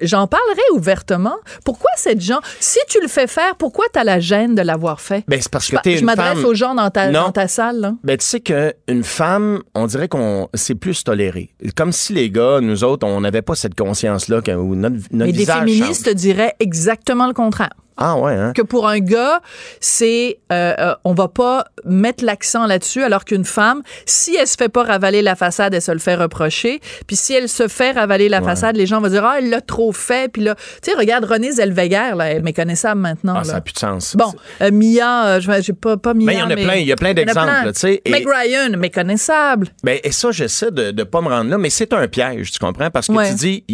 j'en 0.02 0.26
parlerai 0.26 0.62
ouvertement. 0.74 1.36
Pourquoi 1.64 1.90
cette 1.96 2.20
gens, 2.20 2.40
si 2.60 2.78
tu 2.88 3.00
le 3.00 3.08
fais 3.08 3.26
faire, 3.26 3.56
pourquoi 3.56 3.86
t'as 3.92 4.04
la 4.04 4.20
gêne 4.20 4.54
de 4.54 4.62
l'avoir 4.62 5.00
fait? 5.00 5.24
Ben, 5.28 5.40
c'est 5.40 5.50
parce 5.50 5.68
que 5.68 5.76
Je, 5.84 5.90
je 5.90 5.98
une 6.00 6.04
m'adresse 6.06 6.34
femme. 6.38 6.51
Aux 6.52 6.54
gens 6.54 6.74
dans 6.74 6.90
ta, 6.90 7.10
Non. 7.10 7.24
dans 7.24 7.32
ta 7.32 7.48
salle. 7.48 7.80
Là? 7.80 7.94
Ben, 8.04 8.16
tu 8.16 8.24
sais 8.24 8.40
qu'une 8.40 9.02
femme, 9.02 9.60
on 9.74 9.86
dirait 9.86 10.08
qu'on 10.08 10.48
c'est 10.54 10.74
plus 10.74 11.02
toléré. 11.02 11.50
Comme 11.76 11.92
si 11.92 12.12
les 12.12 12.30
gars, 12.30 12.60
nous 12.60 12.84
autres, 12.84 13.06
on 13.06 13.20
n'avait 13.20 13.42
pas 13.42 13.54
cette 13.54 13.74
conscience-là 13.74 14.40
que 14.42 14.50
notre, 14.52 14.96
notre 15.10 15.10
Mais 15.10 15.32
des 15.32 15.44
féministes 15.46 16.04
change. 16.06 16.14
diraient 16.14 16.54
exactement 16.60 17.26
le 17.26 17.34
contraire. 17.34 17.70
Ah 18.04 18.16
ouais, 18.16 18.32
hein? 18.34 18.52
que 18.52 18.62
pour 18.62 18.88
un 18.88 18.98
gars, 18.98 19.40
c'est 19.80 20.38
euh, 20.52 20.74
euh, 20.78 20.94
on 21.04 21.14
va 21.14 21.28
pas 21.28 21.64
mettre 21.84 22.24
l'accent 22.24 22.66
là-dessus, 22.66 23.02
alors 23.02 23.24
qu'une 23.24 23.44
femme, 23.44 23.82
si 24.06 24.34
elle 24.36 24.46
se 24.46 24.56
fait 24.56 24.68
pas 24.68 24.82
ravaler 24.82 25.22
la 25.22 25.36
façade, 25.36 25.72
elle 25.74 25.82
se 25.82 25.92
le 25.92 25.98
fait 25.98 26.16
reprocher. 26.16 26.80
Puis 27.06 27.16
si 27.16 27.32
elle 27.34 27.48
se 27.48 27.68
fait 27.68 27.92
ravaler 27.92 28.28
la 28.28 28.42
façade, 28.42 28.76
les 28.76 28.86
gens 28.86 29.00
vont 29.00 29.08
dire 29.08 29.24
ah 29.24 29.36
elle 29.38 29.50
l'a 29.50 29.60
trop 29.60 29.92
fait. 29.92 30.30
Puis 30.32 30.42
là, 30.42 30.54
tu 30.82 30.90
sais 30.90 30.96
regarde 30.96 31.24
Renée 31.24 31.52
Zellweger, 31.52 32.16
là, 32.16 32.24
elle 32.30 32.38
est 32.38 32.40
méconnaissable 32.40 33.00
maintenant. 33.00 33.34
Ah, 33.36 33.38
là. 33.38 33.44
ça 33.44 33.52
n'a 33.54 33.60
plus 33.60 33.72
de 33.74 33.78
sens. 33.78 34.16
Bon, 34.16 34.32
euh, 34.60 34.70
Mia, 34.72 35.38
je 35.40 35.50
j'ai 35.62 35.72
pas 35.72 35.96
pas 35.96 36.14
Mia. 36.14 36.26
Mais 36.26 36.34
il 36.34 36.38
y 36.40 36.42
en 36.42 36.50
a 36.50 36.56
plein, 36.56 36.74
il 36.74 36.86
y 36.86 36.92
a 36.92 36.96
plein 36.96 37.14
d'exemples, 37.14 37.72
tu 37.72 37.80
sais, 37.80 38.02
Meg 38.08 38.26
Ryan, 38.26 38.76
méconnaissable. 38.76 39.68
Ben, 39.84 39.98
et 40.02 40.12
ça, 40.12 40.32
j'essaie 40.32 40.70
de 40.70 40.90
ne 40.90 41.04
pas 41.04 41.20
me 41.20 41.28
rendre 41.28 41.50
là, 41.50 41.58
mais 41.58 41.70
c'est 41.70 41.92
un 41.92 42.08
piège, 42.08 42.50
tu 42.50 42.58
comprends? 42.58 42.90
Parce 42.90 43.06
que 43.06 43.12
Ouais. 43.12 43.28
tu 43.30 43.34
dis, 43.34 43.64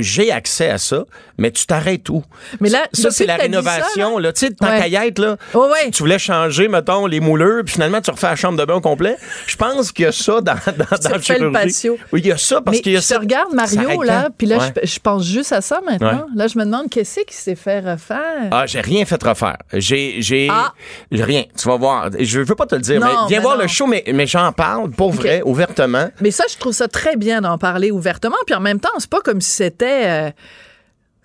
j'ai 0.00 0.30
accès 0.30 0.70
à 0.70 0.78
ça, 0.78 1.04
mais 1.38 1.50
tu 1.50 1.66
t'arrêtes 1.66 2.08
où? 2.08 2.22
Mais 2.60 2.68
là, 2.68 2.86
ça, 2.92 3.10
c'est 3.10 3.26
la 3.26 3.38
ça, 3.38 3.48
rénovation, 3.70 4.18
là. 4.18 4.32
Tu 4.32 4.46
sais, 4.46 4.52
tant 4.52 4.66
qu'à 4.66 4.88
y 4.88 4.94
être, 4.96 5.18
là, 5.18 5.36
ouais. 5.54 5.90
tu 5.92 6.02
voulais 6.02 6.18
changer, 6.18 6.68
mettons, 6.68 7.06
les 7.06 7.20
moulures, 7.20 7.62
puis 7.64 7.74
finalement, 7.74 8.00
tu 8.00 8.10
refais 8.10 8.26
la 8.28 8.36
chambre 8.36 8.58
de 8.58 8.64
bain 8.64 8.74
au 8.74 8.80
complet. 8.80 9.16
Je 9.46 9.56
pense 9.56 9.92
qu'il 9.92 10.04
y 10.04 10.08
a 10.08 10.12
ça 10.12 10.40
dans, 10.40 10.54
dans, 10.54 10.72
dans 10.76 11.08
la 11.10 11.16
refais 11.16 11.38
le 11.38 11.50
chirurgie. 11.50 11.52
patio. 11.52 11.98
Oui, 12.12 12.20
il 12.22 12.26
y 12.28 12.32
a 12.32 12.36
ça, 12.38 12.60
parce 12.60 12.80
qu'il 12.80 12.92
y 12.92 12.96
a 12.96 13.00
je 13.00 13.04
ça. 13.04 13.16
te 13.16 13.20
regarde 13.20 13.52
Mario 13.54 14.02
là, 14.02 14.28
puis 14.36 14.46
là 14.46 14.58
Ouais. 14.58 14.72
je, 14.82 14.88
je 14.94 14.98
pense 15.00 15.24
juste 15.26 15.52
à 15.52 15.60
ça 15.60 15.80
maintenant. 15.84 16.12
Ouais. 16.12 16.36
Là 16.36 16.46
je 16.46 16.58
me 16.58 16.64
demande 16.64 16.88
qu'est-ce 16.90 17.20
qui 17.20 17.34
s'est 17.34 17.54
fait 17.56 17.80
refaire. 17.80 18.48
Ah, 18.50 18.66
j'ai 18.66 18.80
rien 18.80 19.04
fait 19.04 19.22
refaire. 19.22 19.56
J'ai, 19.72 20.16
j'ai, 20.20 20.48
Ah. 20.50 20.72
rien. 21.10 21.44
Tu 21.58 21.68
vas 21.68 21.76
voir. 21.76 22.10
Je 22.18 22.40
veux 22.40 22.54
pas 22.54 22.66
te 22.66 22.74
le 22.74 22.80
dire, 22.80 23.00
Non, 23.00 23.06
mais 23.06 23.12
viens 23.28 23.38
mais 23.38 23.42
voir 23.42 23.56
non. 23.56 23.62
le 23.62 23.68
show, 23.68 23.86
mais, 23.86 24.04
mais 24.12 24.26
j'en 24.26 24.52
parle 24.52 24.90
pour 24.90 25.12
vrai, 25.12 25.42
ouvertement. 25.44 26.08
Mais 26.20 26.30
ça, 26.30 26.44
je 26.50 26.56
trouve 26.58 26.72
ça 26.72 26.88
très 26.88 27.16
bien 27.16 27.40
d'en 27.40 27.58
parler 27.58 27.90
ouvertement. 27.90 28.36
Puis 28.46 28.54
en 28.54 28.60
même 28.60 28.80
temps, 28.80 28.90
c'est 28.98 29.10
pas 29.10 29.20
comme 29.20 29.40
si 29.40 29.50
c'était. 29.50 30.06
euh, 30.06 30.30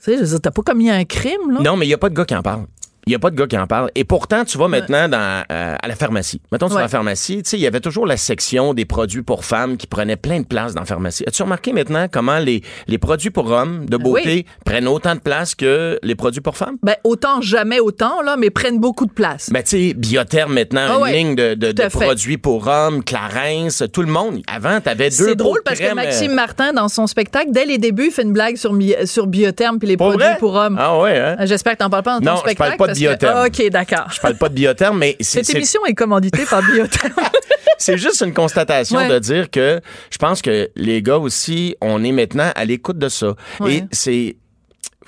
tu 0.04 0.12
sais, 0.12 0.18
je 0.18 0.24
veux 0.26 0.40
t'as 0.40 0.52
pas 0.52 0.62
commis 0.62 0.90
un 0.90 1.04
crime, 1.06 1.52
là. 1.52 1.62
Non, 1.62 1.76
mais 1.76 1.86
il 1.86 1.90
n'y 1.90 1.94
a 1.94 1.98
pas 1.98 2.10
de 2.10 2.16
gars 2.16 2.26
qui 2.26 2.36
en 2.36 2.42
parle. 2.42 2.66
Il 3.10 3.14
n'y 3.14 3.16
a 3.16 3.20
pas 3.20 3.32
de 3.32 3.36
gars 3.36 3.48
qui 3.48 3.58
en 3.58 3.66
parle. 3.66 3.90
Et 3.96 4.04
pourtant, 4.04 4.46
tu 4.46 4.60
vas 4.60 4.68
maintenant 4.68 5.10
dans, 5.10 5.44
euh, 5.52 5.76
à 5.82 5.88
la 5.88 5.96
pharmacie. 5.96 6.40
Mettons, 6.52 6.68
tu 6.68 6.74
vas 6.76 6.82
à 6.82 6.84
la 6.84 6.88
pharmacie, 6.90 7.42
tu 7.42 7.50
sais, 7.50 7.58
il 7.58 7.62
y 7.62 7.66
avait 7.66 7.80
toujours 7.80 8.06
la 8.06 8.18
section 8.18 8.76
des 8.76 8.86
produits 8.86 9.24
pour 9.24 9.46
femmes 9.46 9.78
qui 9.78 9.88
prenait 9.88 10.16
plein 10.16 10.42
de 10.42 10.46
place 10.46 10.76
dans 10.76 10.82
la 10.82 10.86
pharmacie. 10.86 11.24
As-tu 11.26 11.42
remarqué 11.42 11.74
maintenant 11.74 12.06
comment 12.12 12.38
les, 12.38 12.62
les 12.88 13.00
produits 13.00 13.32
pour 13.32 13.50
hommes 13.50 13.88
de 13.88 13.98
beauté 13.98 14.24
Ben 14.26 14.32
oui. 14.36 14.46
prennent 14.64 14.88
autant 14.88 15.16
de 15.16 15.22
place 15.22 15.56
que 15.56 15.98
les 16.04 16.14
produits 16.14 16.42
pour 16.42 16.56
femmes? 16.56 16.76
Ben, 16.84 16.98
autant 17.04 17.42
jamais 17.42 17.80
autant, 17.80 18.22
là, 18.22 18.36
mais 18.38 18.52
prennent 18.52 18.80
beaucoup 18.80 19.08
de 19.08 19.12
place. 19.12 19.50
Ben, 19.52 19.64
tu 19.64 19.70
sais, 19.90 19.94
Biotherm 19.96 20.54
maintenant, 20.54 20.86
Ah 20.88 20.96
une 20.98 21.02
ouais, 21.02 21.12
ligne 21.14 21.36
de, 21.36 21.56
de- 21.56 21.88
produits 21.88 22.38
pour 22.38 22.68
hommes, 22.68 23.04
Clarence, 23.04 23.82
tout 23.92 24.04
le 24.04 24.12
monde. 24.12 24.44
Avant, 24.46 24.80
t'avais 24.82 25.10
deux 25.10 25.30
C'est 25.30 25.36
drôle 25.36 25.62
parce 25.66 25.80
que 25.80 25.96
Maxime 25.96 26.34
euh, 26.34 26.36
Martin, 26.36 26.74
dans 26.74 26.90
son 26.90 27.08
spectacle, 27.08 27.48
dès 27.50 27.66
les 27.66 27.80
débuts, 27.80 28.06
il 28.10 28.12
fait 28.12 28.22
une 28.22 28.34
blague 28.34 28.56
sur, 28.58 28.78
sur 29.06 29.26
Biotherm 29.26 29.80
puis 29.80 29.88
les 29.88 29.98
Pour 29.98 30.10
produits 30.10 30.28
vrai? 30.28 30.38
pour 30.38 30.54
hommes. 30.54 30.78
Ah 30.80 31.00
ouais, 31.00 31.18
hein? 31.18 31.38
J'espère 31.46 31.74
que 31.74 31.80
t'en 31.80 31.90
parles 31.90 32.04
pas 32.04 32.20
dans 32.20 32.20
ton 32.20 32.26
Non, 32.26 32.36
je 32.36 32.42
spectacle. 32.42 32.58
parle 32.78 32.78
pas 32.78 32.94
de 32.94 32.99
parce 33.06 33.16
que- 33.18 33.26
Biotherm. 33.26 33.38
Ah, 33.38 33.46
OK, 33.48 33.70
d'accord. 33.70 34.12
Je 34.14 34.20
parle 34.22 34.36
pas 34.36 34.50
de 34.50 34.54
Biotherm, 34.56 34.98
mais 34.98 35.16
c'est... 35.20 35.44
Cette 35.44 35.56
émission 35.56 35.86
est 35.86 35.94
commanditée 35.94 36.46
par 36.50 36.62
Biotherm. 36.64 37.14
C'est 37.82 37.98
juste 37.98 38.22
une 38.26 38.34
constatation 38.34 38.98
Ouais. 38.98 39.08
de 39.08 39.20
dire 39.20 39.50
que 39.50 39.80
je 40.12 40.18
pense 40.18 40.42
que 40.42 40.70
les 40.76 41.02
gars 41.02 41.18
aussi, 41.18 41.78
on 41.80 42.04
est 42.04 42.12
maintenant 42.12 42.52
à 42.54 42.66
l'écoute 42.66 42.98
de 42.98 43.08
ça. 43.08 43.36
Ouais. 43.62 43.76
Et 43.76 43.84
c'est 43.94 44.36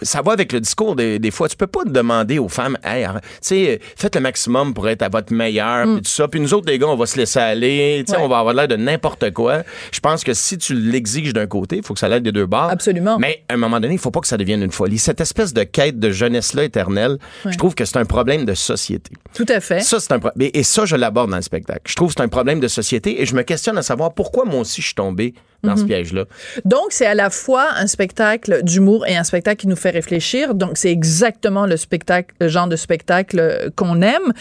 ça 0.01 0.21
va 0.21 0.31
avec 0.33 0.51
le 0.53 0.59
discours 0.59 0.95
des, 0.95 1.19
des 1.19 1.31
fois. 1.31 1.47
Tu 1.49 1.55
peux 1.55 1.67
pas 1.67 1.83
demander 1.85 2.39
aux 2.39 2.49
femmes, 2.49 2.77
hey, 2.83 3.05
tu 3.05 3.19
sais, 3.41 3.79
faites 3.95 4.15
le 4.15 4.21
maximum 4.21 4.73
pour 4.73 4.87
être 4.89 5.01
à 5.01 5.09
votre 5.09 5.33
meilleur, 5.33 5.85
puis 5.85 6.01
tout 6.01 6.09
ça. 6.09 6.27
Puis 6.27 6.39
nous 6.39 6.53
autres, 6.53 6.67
les 6.69 6.79
gars, 6.79 6.87
on 6.87 6.95
va 6.95 7.05
se 7.05 7.17
laisser 7.17 7.39
aller, 7.39 8.03
tu 8.05 8.11
sais, 8.11 8.17
Mm. 8.17 8.21
Ouais. 8.21 8.25
on 8.25 8.29
va 8.29 8.39
avoir 8.39 8.53
l'air 8.53 8.67
de 8.67 8.75
n'importe 8.75 9.31
quoi. 9.31 9.63
Je 9.91 9.99
pense 9.99 10.23
que 10.23 10.33
si 10.33 10.57
tu 10.57 10.73
l'exiges 10.73 11.33
d'un 11.33 11.47
côté, 11.47 11.77
il 11.77 11.83
faut 11.83 11.93
que 11.93 11.99
ça 11.99 12.09
l'aide 12.09 12.23
des 12.23 12.31
deux 12.31 12.45
bords. 12.45 12.69
Absolument. 12.69 13.17
Mais 13.19 13.43
à 13.49 13.53
un 13.53 13.57
moment 13.57 13.79
donné, 13.79 13.93
il 13.95 13.99
faut 13.99 14.11
pas 14.11 14.19
que 14.21 14.27
ça 14.27 14.37
devienne 14.37 14.61
une 14.63 14.71
folie. 14.71 14.97
Cette 14.97 15.21
espèce 15.21 15.53
de 15.53 15.63
quête 15.63 15.99
de 15.99 16.11
jeunesse-là 16.11 16.63
éternelle, 16.63 17.17
je 17.49 17.57
trouve 17.57 17.75
que 17.75 17.85
c'est 17.85 17.97
un 17.97 18.05
problème 18.05 18.45
de 18.45 18.53
société. 18.53 19.11
Tout 19.33 19.45
à 19.49 19.59
fait. 19.59 19.81
Ça, 19.81 19.99
c'est 19.99 20.11
un 20.13 20.19
pro- 20.19 20.31
et, 20.39 20.59
et 20.59 20.63
ça, 20.63 20.85
je 20.85 20.95
l'aborde 20.95 21.29
dans 21.29 21.35
le 21.37 21.41
spectacle. 21.41 21.81
Je 21.87 21.95
trouve 21.95 22.09
que 22.09 22.15
c'est 22.17 22.23
un 22.23 22.27
problème 22.29 22.59
de 22.59 22.67
société 22.67 23.21
et 23.21 23.25
je 23.25 23.35
me 23.35 23.43
questionne 23.43 23.77
à 23.77 23.81
savoir 23.81 24.13
pourquoi 24.13 24.45
moi 24.45 24.61
aussi 24.61 24.81
je 24.81 24.87
suis 24.87 24.95
tombé 24.95 25.33
dans 25.63 25.71
Mhm. 25.73 25.77
ce 25.77 25.83
piège-là. 25.85 26.25
Donc, 26.65 26.87
c'est 26.89 27.05
à 27.05 27.13
la 27.15 27.29
fois 27.29 27.67
un 27.75 27.87
spectacle 27.87 28.63
d'humour 28.63 29.05
et 29.07 29.15
un 29.15 29.23
spectacle 29.23 29.61
qui 29.61 29.67
nous 29.67 29.75
fait 29.75 29.89
réfléchir. 29.91 30.55
Donc, 30.55 30.71
c'est 30.75 30.91
exactement 30.91 31.65
le 31.65 31.77
spectacle, 31.77 32.33
le 32.39 32.47
genre 32.47 32.67
de 32.67 32.75
spectacle 32.75 33.39
euh, 33.39 33.69
qu'on 33.75 34.01
aime. 34.01 34.33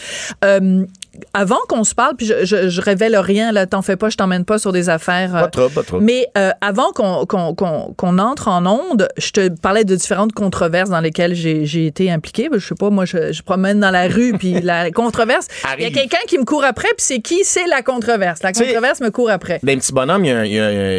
Euh, 0.43 0.85
avant 1.33 1.59
qu'on 1.69 1.83
se 1.83 1.93
parle, 1.95 2.15
puis 2.15 2.25
je, 2.25 2.45
je, 2.45 2.69
je 2.69 2.81
révèle 2.81 3.15
rien, 3.17 3.51
là, 3.51 3.65
t'en 3.65 3.81
fais 3.81 3.95
pas, 3.95 4.09
je 4.09 4.17
t'emmène 4.17 4.45
pas 4.45 4.59
sur 4.59 4.71
des 4.71 4.89
affaires. 4.89 5.35
euh, 5.35 5.41
Pas 5.41 5.47
trop, 5.47 5.69
pas 5.69 5.83
trop. 5.83 5.99
Mais 5.99 6.27
euh, 6.37 6.51
avant 6.61 6.91
qu'on 6.91 8.19
entre 8.19 8.47
en 8.47 8.65
onde, 8.65 9.07
je 9.17 9.31
te 9.31 9.49
parlais 9.49 9.83
de 9.83 9.95
différentes 9.95 10.33
controverses 10.33 10.89
dans 10.89 10.99
lesquelles 11.01 11.35
j'ai 11.35 11.85
été 11.85 12.11
impliquée. 12.11 12.49
Je 12.53 12.65
sais 12.67 12.75
pas, 12.75 12.89
moi, 12.89 13.05
je, 13.05 13.31
je 13.31 13.41
promène 13.43 13.79
dans 13.79 13.91
la 13.91 14.07
rue, 14.07 14.33
puis 14.37 14.61
la 14.61 14.91
controverse, 14.91 15.47
il 15.77 15.83
y 15.83 15.87
a 15.87 15.91
quelqu'un 15.91 16.17
qui 16.27 16.37
me 16.37 16.45
court 16.45 16.63
après, 16.63 16.89
puis 16.89 17.05
c'est 17.05 17.19
qui? 17.19 17.43
C'est 17.43 17.67
la 17.67 17.81
controverse. 17.81 18.41
La 18.43 18.53
controverse 18.53 18.99
me 19.01 19.09
court 19.09 19.29
après. 19.29 19.59
D'un 19.63 19.77
petit 19.77 19.93
bonhomme, 19.93 20.25
il 20.25 20.29
y, 20.29 20.31
a 20.31 20.39
un- 20.39 20.45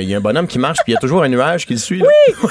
y 0.00 0.04
y 0.06 0.14
a 0.14 0.20
bonhomme 0.20 0.46
qui 0.46 0.58
marche, 0.58 0.78
puis 0.85 0.92
il 0.92 0.94
y 0.94 0.96
a 0.96 1.00
toujours 1.00 1.22
un 1.22 1.28
nuage 1.28 1.66
qui 1.66 1.72
le 1.74 1.78
suit. 1.78 2.00
là. 2.00 2.06
Moi, 2.42 2.50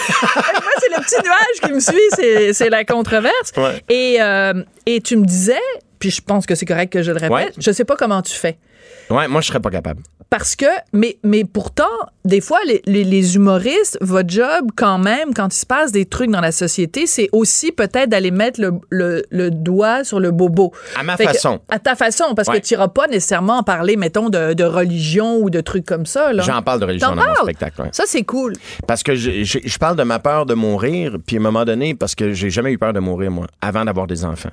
c'est 0.80 0.90
le 0.90 1.04
petit 1.04 1.16
nuage 1.24 1.62
qui 1.64 1.72
me 1.74 1.80
suit, 1.80 2.10
c'est- 2.16 2.54
c'est 2.54 2.70
la 2.70 2.84
controverse. 2.86 3.52
Ouais. 3.58 3.82
Et, 3.90 4.18
euh, 4.22 4.64
et 4.86 5.02
tu 5.02 5.18
me 5.18 5.26
disais, 5.26 5.54
puis 6.02 6.10
je 6.12 6.22
pense 6.22 6.46
que 6.46 6.56
c'est 6.56 6.66
correct 6.66 6.92
que 6.92 7.02
je 7.02 7.12
le 7.12 7.18
répète, 7.20 7.32
Ouais. 7.32 7.52
je 7.58 7.72
sais 7.72 7.86
pas 7.86 7.96
comment 7.96 8.22
tu 8.22 8.34
fais. 8.36 8.58
Ouais, 9.10 9.28
moi, 9.30 9.40
je 9.42 9.48
serais 9.48 9.60
pas 9.60 9.70
capable. 9.70 10.02
Parce 10.30 10.56
que, 10.56 10.66
mais, 10.94 11.18
mais 11.24 11.44
pourtant, 11.44 11.84
des 12.24 12.40
fois, 12.40 12.60
les, 12.66 12.82
les- 12.86 13.04
les 13.04 13.36
humoristes, 13.36 13.98
votre 14.00 14.30
job, 14.30 14.70
quand 14.78 14.98
même, 14.98 15.34
quand 15.34 15.54
il 15.54 15.58
se 15.58 15.66
passe 15.66 15.92
des 15.92 16.06
trucs 16.06 16.32
dans 16.32 16.40
la 16.40 16.54
société, 16.54 17.06
c'est 17.06 17.28
aussi 17.34 17.72
peut-être 17.74 18.10
d'aller 18.10 18.32
mettre 18.32 18.62
le, 18.62 18.72
le- 18.90 19.24
le 19.30 19.52
doigt 19.52 20.06
sur 20.06 20.20
le 20.22 20.32
bobo. 20.32 20.72
À 20.98 21.04
ma 21.04 21.18
Fait 21.18 21.26
que- 21.26 21.34
façon. 21.34 21.60
à 21.70 21.80
ta 21.80 21.96
façon, 21.96 22.34
parce 22.34 22.48
Ouais. 22.48 22.62
que 22.62 22.66
tu 22.66 22.74
n'iras 22.74 22.88
pas 22.88 23.08
nécessairement 23.08 23.58
en 23.58 23.64
parler, 23.64 23.98
mettons, 23.98 24.30
de, 24.30 24.54
de 24.54 24.64
religion 24.64 25.38
ou 25.38 25.50
de 25.50 25.60
trucs 25.60 25.86
comme 25.86 26.06
ça. 26.06 26.32
J'en 26.42 26.62
parle 26.62 26.80
de 26.80 26.86
religion 26.86 27.10
dans 27.10 27.16
mon 27.18 27.22
parles? 27.24 27.38
spectacle. 27.44 27.82
ouais. 27.82 27.90
Ça, 27.92 28.06
c'est 28.08 28.24
cool. 28.24 28.54
Parce 28.88 29.04
que 29.04 29.16
je, 29.16 29.44
je- 29.44 29.60
je 29.64 29.78
parle 29.78 29.98
de 29.98 30.04
ma 30.04 30.20
peur 30.20 30.46
de 30.46 30.54
mourir, 30.54 31.18
puis 31.26 31.36
à 31.36 31.40
un 31.40 31.44
moment 31.44 31.66
donné, 31.66 31.94
parce 31.94 32.16
que 32.16 32.32
j'ai 32.32 32.50
jamais 32.50 32.72
eu 32.72 32.78
peur 32.78 32.94
de 32.94 33.00
mourir, 33.02 33.32
moi, 33.32 33.48
avant 33.62 33.84
d'avoir 33.84 34.08
des 34.08 34.24
enfants. 34.24 34.50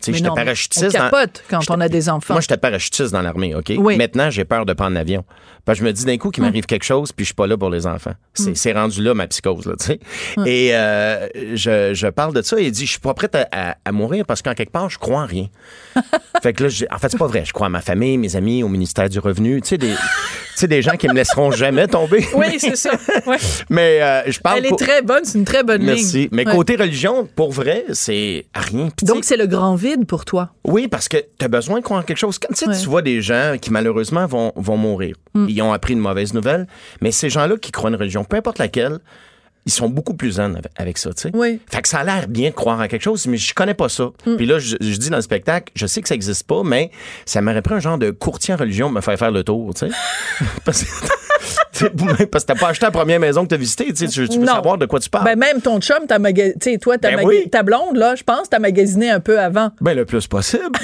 Tu 0.00 0.06
sais, 0.06 0.10
Mais 0.12 0.18
j'étais 0.18 0.30
mais 0.30 0.34
parachutiste. 0.36 0.84
on 0.84 0.98
dans- 0.98 1.04
capote 1.10 1.42
quand 1.50 1.60
j'étais- 1.60 1.72
on 1.74 1.80
a 1.80 1.88
des 1.88 2.08
enfants. 2.08 2.34
Moi, 2.34 2.40
j'étais 2.40 2.56
parachutiste 2.56 3.12
dans 3.12 3.22
l'armée, 3.22 3.54
OK? 3.54 3.72
Oui. 3.76 3.96
Maintenant, 3.96 4.30
j'ai 4.30 4.44
peur 4.44 4.64
de 4.66 4.72
prendre 4.72 4.94
l'avion. 4.94 5.24
Parce 5.66 5.78
que 5.78 5.84
je 5.84 5.88
me 5.88 5.92
dis 5.92 6.04
d'un 6.06 6.16
coup 6.16 6.30
qu'il 6.30 6.42
m'arrive 6.42 6.64
quelque 6.64 6.84
chose, 6.84 7.12
puis 7.12 7.24
je 7.24 7.28
suis 7.28 7.34
pas 7.34 7.46
là 7.46 7.56
pour 7.58 7.68
les 7.68 7.86
enfants. 7.86 8.14
C'est 8.32 8.56
c'est 8.56 8.72
rendu 8.72 9.02
là, 9.02 9.12
ma 9.12 9.26
psychose, 9.26 9.66
là, 9.66 9.74
tu 9.78 9.84
sais. 9.86 10.00
Et 10.46 10.70
euh, 10.74 11.28
je, 11.54 11.92
je 11.92 12.06
parle 12.08 12.32
de 12.34 12.40
ça 12.40 12.58
et 12.58 12.64
il 12.64 12.72
dit, 12.72 12.86
je 12.86 12.92
suis 12.92 12.98
pas 13.00 13.12
prête 13.12 13.34
à, 13.34 13.46
à- 13.52 13.76
à 13.84 13.92
mourir 13.92 14.24
parce 14.24 14.40
qu'en 14.40 14.54
quelque 14.54 14.72
part, 14.72 14.88
je 14.88 14.98
crois 14.98 15.20
en 15.20 15.26
rien. 15.26 15.48
fait 16.42 16.54
que 16.54 16.64
là, 16.64 16.70
en 16.90 16.98
fait, 16.98 17.10
c'est 17.10 17.18
pas 17.18 17.26
vrai. 17.26 17.44
Je 17.44 17.52
crois 17.52 17.66
à 17.66 17.70
ma 17.70 17.82
famille, 17.82 18.16
mes 18.16 18.36
amis, 18.36 18.62
au 18.62 18.68
ministère 18.68 19.08
du 19.10 19.18
Revenu. 19.18 19.60
Tu 19.60 19.68
sais, 19.68 19.78
des, 19.78 19.94
des 20.66 20.82
gens 20.82 20.96
qui 20.96 21.08
me 21.08 21.14
laisseront 21.14 21.50
jamais 21.50 21.86
tomber. 21.88 22.26
Oui, 22.34 22.56
c'est 22.58 22.76
ça. 22.76 22.90
Ouais. 23.26 23.36
Mais 23.68 24.00
euh, 24.02 24.22
je 24.30 24.40
parle 24.40 24.58
Elle 24.58 24.66
est 24.72 24.76
très 24.78 25.02
bonne, 25.02 25.24
c'est 25.24 25.38
une 25.38 25.44
très 25.44 25.62
bonne 25.62 25.82
Merci. 25.82 26.16
ligne. 26.20 26.28
Mais 26.32 26.46
Ouais. 26.46 26.54
côté 26.54 26.76
religion, 26.76 27.28
pour 27.36 27.52
vrai, 27.52 27.84
c'est 27.92 28.46
rien. 28.54 28.88
Donc, 29.02 29.24
c'est 29.24 29.36
le 29.36 29.46
grand 29.46 29.74
vide 29.74 29.89
pour 30.06 30.24
toi. 30.24 30.50
oui, 30.64 30.88
parce 30.88 31.08
que 31.08 31.16
tu 31.38 31.44
as 31.44 31.48
besoin 31.48 31.78
de 31.80 31.84
croire 31.84 32.00
en 32.00 32.02
quelque 32.02 32.16
chose. 32.18 32.38
Quand 32.38 32.48
tu, 32.52 32.56
sais, 32.64 32.68
Ouais. 32.68 32.78
tu 32.80 32.88
vois 32.88 33.02
des 33.02 33.20
gens 33.22 33.56
qui, 33.60 33.70
malheureusement, 33.70 34.26
vont, 34.26 34.52
vont 34.56 34.76
mourir. 34.76 35.16
Mm. 35.34 35.46
Ils 35.48 35.62
ont 35.62 35.72
appris 35.72 35.92
une 35.94 36.00
mauvaise 36.00 36.34
nouvelle. 36.34 36.66
Mais 37.00 37.10
ces 37.12 37.30
gens-là 37.30 37.56
qui 37.56 37.70
croient 37.72 37.90
en 37.90 37.94
une 37.94 37.98
religion, 38.00 38.24
peu 38.24 38.36
importe 38.36 38.58
laquelle, 38.58 38.98
ils 39.66 39.72
sont 39.72 39.88
beaucoup 39.90 40.14
plus 40.14 40.32
zen 40.32 40.58
avec, 40.76 40.96
ça, 40.96 41.12
tu 41.12 41.22
sais. 41.22 41.30
Oui. 41.34 41.60
Fait 41.70 41.82
que 41.82 41.88
ça 41.88 41.98
a 41.98 42.04
l'air 42.04 42.28
bien 42.28 42.48
de 42.48 42.54
croire 42.54 42.80
en 42.80 42.88
quelque 42.88 43.02
chose, 43.02 43.26
mais 43.26 43.36
je 43.36 43.52
connais 43.52 43.74
pas 43.74 43.88
ça. 43.90 44.10
Mm. 44.26 44.36
Puis 44.36 44.46
là, 44.46 44.58
je, 44.58 44.76
je 44.80 44.96
dis 44.96 45.10
dans 45.10 45.16
le 45.16 45.22
spectacle, 45.22 45.70
je 45.74 45.86
sais 45.86 46.00
que 46.00 46.08
ça 46.08 46.14
existe 46.14 46.44
pas, 46.46 46.62
mais 46.64 46.90
ça 47.26 47.42
m'aurait 47.42 47.60
pris 47.62 47.74
un 47.74 47.80
genre 47.80 47.98
de 47.98 48.10
courtier 48.10 48.54
en 48.54 48.56
religion 48.56 48.86
pour 48.86 48.94
me 48.96 49.00
faire 49.02 49.18
faire 49.18 49.30
le 49.30 49.44
tour, 49.44 49.74
tu 49.74 49.86
sais. 49.88 49.94
parce 50.64 50.82
que 50.84 50.90
parce 52.30 52.44
que 52.44 52.52
t'as 52.52 52.58
pas 52.58 52.68
acheté 52.68 52.86
la 52.86 52.90
première 52.92 53.20
maison 53.20 53.42
que 53.44 53.48
t'as 53.48 53.56
visitée, 53.56 53.86
tu. 53.92 54.08
Tu, 54.08 54.28
tu 54.28 54.38
veux 54.38 54.44
Non. 54.44 54.54
savoir 54.54 54.78
de 54.78 54.86
quoi 54.86 55.00
tu 55.00 55.08
parles. 55.10 55.24
Ben, 55.24 55.38
même 55.38 55.60
ton 55.60 55.80
chum, 55.80 55.98
t'as 56.08 56.18
maga- 56.18 56.52
tu 56.52 56.72
sais, 56.72 56.78
toi, 56.78 56.98
t'as 56.98 57.10
Ben 57.10 57.16
maga- 57.16 57.28
oui. 57.28 57.48
ta 57.50 57.62
blonde, 57.62 57.96
là, 57.96 58.14
je 58.14 58.22
pense, 58.22 58.48
t'as 58.50 58.58
magasiné 58.58 59.10
un 59.10 59.20
peu 59.20 59.38
avant. 59.38 59.70
Ben, 59.80 59.94
le 59.94 60.04
plus 60.04 60.26
possible. 60.26 60.62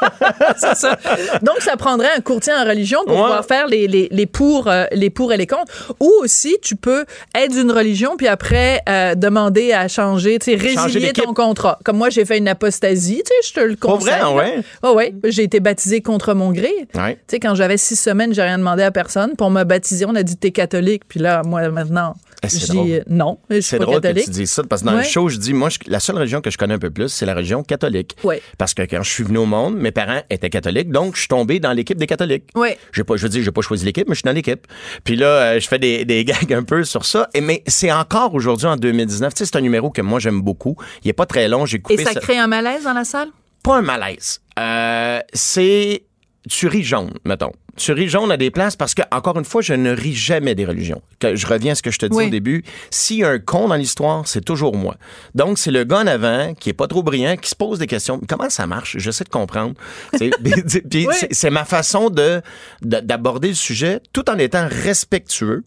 c'est 0.56 0.76
ça. 0.76 0.96
Donc, 1.42 1.56
ça 1.60 1.76
prendrait 1.76 2.10
un 2.16 2.20
courtier 2.20 2.52
en 2.52 2.64
religion 2.64 3.00
pour 3.04 3.16
pouvoir 3.16 3.44
faire 3.44 3.66
les, 3.66 3.88
les, 3.88 4.08
les 4.10 4.26
pour, 4.26 4.68
euh, 4.68 4.84
les 4.92 5.10
pour 5.10 5.32
et 5.32 5.36
les 5.36 5.46
contre. 5.46 5.72
Ou 6.00 6.10
aussi, 6.22 6.56
tu 6.62 6.76
peux 6.76 7.04
être 7.34 7.50
d'une 7.52 7.72
religion 7.72 8.16
puis 8.16 8.28
après 8.28 8.80
euh, 8.88 9.14
demander 9.16 9.72
à 9.72 9.88
changer, 9.88 10.38
tu 10.38 10.52
sais, 10.52 10.56
résilier 10.56 11.12
ton 11.12 11.34
contrat. 11.34 11.78
Comme 11.84 11.96
moi, 11.96 12.10
j'ai 12.10 12.24
fait 12.24 12.38
une 12.38 12.48
apostasie, 12.48 13.22
tu 13.24 13.32
sais, 13.42 13.48
je 13.48 13.52
te 13.54 13.60
le 13.66 13.76
conseille. 13.76 14.14
Pour 14.20 14.34
vrai, 14.34 14.44
ouais. 14.56 14.62
Oh, 14.82 14.92
ouais. 14.94 15.14
J'ai 15.24 15.42
été 15.42 15.58
baptisé 15.60 16.00
contre 16.00 16.32
mon 16.34 16.52
gré. 16.52 16.72
Ouais. 16.94 17.14
Tu 17.14 17.20
sais, 17.32 17.40
quand 17.40 17.54
j'avais 17.54 17.76
six 17.76 17.96
semaines, 17.96 18.32
j'ai 18.32 18.42
rien 18.42 18.58
demandé 18.58 18.82
à 18.84 18.90
personne. 18.90 19.34
Pour 19.36 19.50
me 19.50 19.64
baptiser, 19.64 20.04
on 20.08 20.14
a 20.16 20.22
dit 20.22 20.36
t'es 20.36 20.50
catholique. 20.50 21.02
Puis 21.06 21.20
là, 21.20 21.42
moi, 21.44 21.68
maintenant, 21.68 22.14
Eh, 22.42 22.46
drôle. 22.68 22.86
dis 22.86 23.00
non, 23.08 23.38
je 23.50 23.54
suis 23.56 23.62
C'est 23.64 23.78
pas 23.78 23.84
drôle 23.84 24.00
catholique. 24.00 24.24
que 24.26 24.30
tu 24.30 24.36
dises 24.36 24.50
ça 24.50 24.62
parce 24.64 24.82
que 24.82 24.86
dans 24.86 24.92
Ouais. 24.94 25.02
le 25.02 25.08
show, 25.08 25.28
je 25.28 25.36
dis, 25.38 25.52
moi, 25.52 25.68
je- 25.70 25.78
la 25.90 26.00
seule 26.00 26.16
religion 26.16 26.40
que 26.40 26.50
je 26.50 26.56
connais 26.58 26.74
un 26.74 26.78
peu 26.78 26.90
plus, 26.90 27.08
c'est 27.08 27.26
la 27.26 27.34
religion 27.34 27.62
catholique. 27.62 28.16
Ouais. 28.24 28.40
Parce 28.58 28.74
que 28.74 28.82
quand 28.82 29.02
je 29.02 29.10
suis 29.10 29.24
venu 29.24 29.38
au 29.38 29.46
monde, 29.46 29.76
mes 29.76 29.90
parents 29.90 30.20
étaient 30.30 30.50
catholiques, 30.50 30.90
donc 30.90 31.14
je 31.14 31.20
suis 31.20 31.28
tombé 31.28 31.58
dans 31.60 31.72
l'équipe 31.72 31.98
des 31.98 32.06
catholiques. 32.06 32.44
Ouais. 32.54 32.78
J'ai 32.92 33.04
pas, 33.04 33.16
je 33.16 33.22
veux 33.24 33.28
dire, 33.28 33.42
j'ai 33.42 33.50
pas 33.50 33.60
choisi 33.60 33.84
l'équipe, 33.84 34.08
mais 34.08 34.14
je 34.14 34.20
suis 34.20 34.26
dans 34.26 34.32
l'équipe. 34.32 34.66
Puis 35.04 35.16
là, 35.16 35.26
euh, 35.26 35.60
je 35.60 35.66
fais 35.68 35.78
des, 35.78 36.04
des 36.04 36.24
gags 36.24 36.52
un 36.52 36.62
peu 36.62 36.84
sur 36.84 37.04
ça. 37.04 37.28
Et, 37.34 37.40
mais 37.40 37.62
c'est 37.66 37.90
encore 37.92 38.34
aujourd'hui, 38.34 38.66
en 38.66 38.76
2019. 38.76 39.34
Tu 39.34 39.38
sais, 39.38 39.44
c'est 39.46 39.56
un 39.56 39.60
numéro 39.60 39.90
que 39.90 40.00
moi, 40.02 40.18
j'aime 40.20 40.40
beaucoup. 40.40 40.76
Il 41.04 41.08
est 41.10 41.12
pas 41.14 41.26
très 41.26 41.48
long. 41.48 41.66
J'ai 41.66 41.80
coupé 41.80 42.02
Et 42.02 42.04
ça 42.04 42.12
ça- 42.12 42.20
crée 42.20 42.38
un 42.38 42.46
malaise 42.46 42.84
dans 42.84 42.92
la 42.94 43.04
salle? 43.04 43.28
pas 43.64 43.78
un 43.78 43.82
malaise. 43.82 44.40
Euh, 44.58 45.18
c'est 45.34 46.04
tu 46.48 46.68
ris 46.68 46.84
jaune, 46.84 47.10
mettons. 47.24 47.52
Tu 47.78 47.92
ris 47.92 48.08
jaune 48.08 48.30
à 48.32 48.36
des 48.36 48.50
places 48.50 48.76
parce 48.76 48.94
que, 48.94 49.02
encore 49.12 49.38
une 49.38 49.44
fois, 49.44 49.62
je 49.62 49.72
ne 49.72 49.90
ris 49.92 50.14
jamais 50.14 50.54
des 50.54 50.64
religions. 50.64 51.00
Que 51.20 51.36
je 51.36 51.46
reviens 51.46 51.72
à 51.72 51.74
ce 51.74 51.82
que 51.82 51.90
je 51.90 51.98
te 51.98 52.06
dis 52.06 52.16
Oui. 52.16 52.26
au 52.26 52.30
début. 52.30 52.64
S'il 52.90 53.18
y 53.18 53.24
a 53.24 53.28
un 53.30 53.38
con 53.38 53.68
dans 53.68 53.76
l'histoire, 53.76 54.26
c'est 54.26 54.44
toujours 54.44 54.76
moi. 54.76 54.96
Donc, 55.34 55.58
c'est 55.58 55.70
le 55.70 55.84
gars 55.84 55.98
en 56.00 56.06
avant 56.06 56.54
qui 56.54 56.70
est 56.70 56.74
pas 56.74 56.86
trop 56.88 57.02
brillant, 57.02 57.36
qui 57.36 57.48
se 57.48 57.54
pose 57.54 57.78
des 57.78 57.86
questions. 57.86 58.20
Comment 58.28 58.50
ça 58.50 58.66
marche? 58.66 58.96
J'essaie 58.98 59.24
de 59.24 59.28
comprendre. 59.30 59.74
Oui. 60.20 61.06
c'est- 61.30 61.50
ma 61.50 61.64
façon 61.64 62.10
de- 62.10 62.42
d'aborder 62.82 63.48
le 63.48 63.54
sujet 63.54 64.00
tout 64.12 64.28
en 64.30 64.38
étant 64.38 64.66
respectueux, 64.68 65.64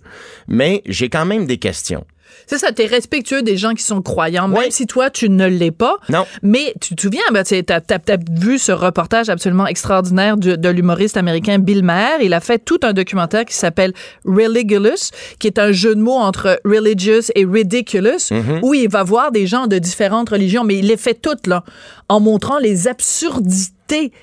mais 0.47 0.81
j'ai 0.85 1.09
quand 1.09 1.25
même 1.25 1.45
des 1.45 1.57
questions. 1.57 2.05
C'est 2.47 2.57
ça, 2.57 2.71
t'es 2.71 2.85
respectueux 2.85 3.41
des 3.41 3.57
gens 3.57 3.73
qui 3.73 3.83
sont 3.83 4.01
croyants, 4.01 4.47
même 4.47 4.71
si 4.71 4.87
toi, 4.87 5.09
tu 5.09 5.29
ne 5.29 5.47
l'es 5.47 5.71
pas. 5.71 5.97
Non. 6.09 6.25
Mais 6.41 6.73
tu 6.81 6.95
te 6.95 7.01
souviens, 7.01 7.21
ben, 7.31 7.43
tu 7.43 7.63
t'as 7.63 7.81
vu 8.31 8.57
ce 8.57 8.71
reportage 8.71 9.29
absolument 9.29 9.67
extraordinaire 9.67 10.37
de 10.37 10.69
l'humoriste 10.69 11.17
américain 11.17 11.59
Bill 11.59 11.83
Maher. 11.83 12.21
Il 12.21 12.33
a 12.33 12.39
fait 12.39 12.59
tout 12.59 12.79
un 12.83 12.93
documentaire 12.93 13.45
qui 13.45 13.55
s'appelle 13.55 13.93
Religulous, 14.25 15.11
qui 15.39 15.47
est 15.47 15.59
un 15.59 15.71
jeu 15.71 15.95
de 15.95 16.01
mots 16.01 16.17
entre 16.17 16.59
religious 16.65 17.31
et 17.35 17.45
ridiculous, 17.45 18.31
Mm-hmm. 18.31 18.59
où 18.61 18.73
il 18.73 18.89
va 18.89 19.03
voir 19.03 19.31
des 19.31 19.47
gens 19.47 19.67
de 19.67 19.77
différentes 19.77 20.29
religions, 20.29 20.63
mais 20.63 20.77
il 20.77 20.87
les 20.87 20.97
fait 20.97 21.13
toutes, 21.13 21.47
là, 21.47 21.63
en 22.09 22.19
montrant 22.19 22.59
les 22.59 22.87
absurdités 22.87 23.73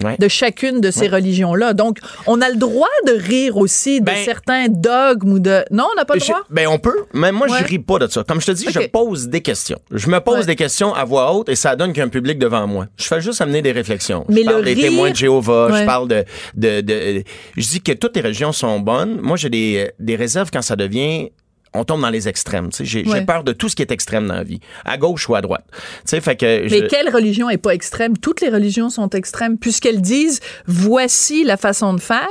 Ouais. 0.04 0.16
de 0.18 0.28
chacune 0.28 0.80
de 0.80 0.90
ces 0.90 1.08
religions-là. 1.08 1.72
Donc, 1.74 1.98
on 2.26 2.40
a 2.40 2.48
le 2.48 2.56
droit 2.56 2.86
de 3.06 3.12
rire 3.12 3.56
aussi 3.56 4.00
de 4.00 4.06
Ben- 4.06 4.24
certains 4.24 4.66
dogmes 4.68 5.32
ou 5.34 5.38
de... 5.38 5.64
Non, 5.70 5.86
on 5.92 5.94
n'a 5.96 6.04
pas 6.04 6.14
le 6.14 6.20
Je- 6.20 6.26
droit? 6.26 6.40
ben 6.50 6.66
on 6.68 6.78
peut, 6.78 7.04
mais 7.12 7.32
moi 7.32 7.46
Ouais. 7.48 7.58
je 7.60 7.64
ris 7.64 7.78
pas 7.78 7.98
de 7.98 8.06
ça. 8.06 8.24
Comme 8.24 8.40
je 8.40 8.46
te 8.46 8.52
dis, 8.52 8.66
je 8.70 8.86
pose 8.88 9.28
des 9.28 9.40
questions. 9.40 9.78
Je 9.90 10.08
me 10.08 10.18
pose 10.20 10.46
des 10.46 10.56
questions 10.56 10.94
à 10.94 11.04
voix 11.04 11.32
haute 11.34 11.48
et 11.48 11.56
ça 11.56 11.76
donne 11.76 11.90
qu'il 11.92 11.98
y 11.98 12.02
a 12.02 12.06
un 12.06 12.08
public 12.08 12.38
devant 12.38 12.66
moi. 12.66 12.86
Je 12.96 13.04
fais 13.04 13.20
juste 13.20 13.40
amener 13.40 13.62
des 13.62 13.72
réflexions. 13.72 14.24
Mais 14.28 14.40
je 14.42 14.46
parle 14.46 14.58
le 14.58 14.74
des 14.74 14.80
témoins 14.80 15.10
de 15.10 15.16
Jéhovah, 15.16 15.68
je 15.80 15.84
parle 15.84 16.08
de, 16.08 16.24
de, 16.54 16.80
de- 16.80 17.22
je 17.56 17.68
dis 17.68 17.80
que 17.80 17.92
toutes 17.92 18.16
les 18.16 18.22
religions 18.22 18.52
sont 18.52 18.80
bonnes. 18.80 19.18
Moi 19.20 19.36
j'ai 19.36 19.50
des, 19.50 19.90
des 19.98 20.16
réserves 20.16 20.50
quand 20.52 20.62
ça 20.62 20.76
devient 20.76 21.30
on 21.74 21.84
tombe 21.84 22.00
dans 22.00 22.10
les 22.10 22.28
extrêmes. 22.28 22.70
J'ai 22.80 23.04
Ouais. 23.06 23.24
peur 23.24 23.44
de 23.44 23.52
tout 23.52 23.68
ce 23.68 23.76
qui 23.76 23.82
est 23.82 23.90
extrême 23.90 24.26
dans 24.26 24.34
la 24.34 24.42
vie, 24.44 24.60
à 24.84 24.96
gauche 24.96 25.28
ou 25.28 25.34
à 25.34 25.40
droite. 25.40 25.64
Fait 26.06 26.36
que 26.36 26.68
Mais 26.70 26.86
quelle 26.88 27.08
religion 27.14 27.48
est 27.50 27.58
pas 27.58 27.72
extrême? 27.74 28.16
Toutes 28.16 28.40
les 28.40 28.48
religions 28.48 28.90
sont 28.90 29.10
extrêmes 29.10 29.58
puisqu'elles 29.58 30.00
disent 30.00 30.40
voici 30.66 31.44
la 31.44 31.56
façon 31.56 31.94
de 31.94 32.00
faire. 32.00 32.26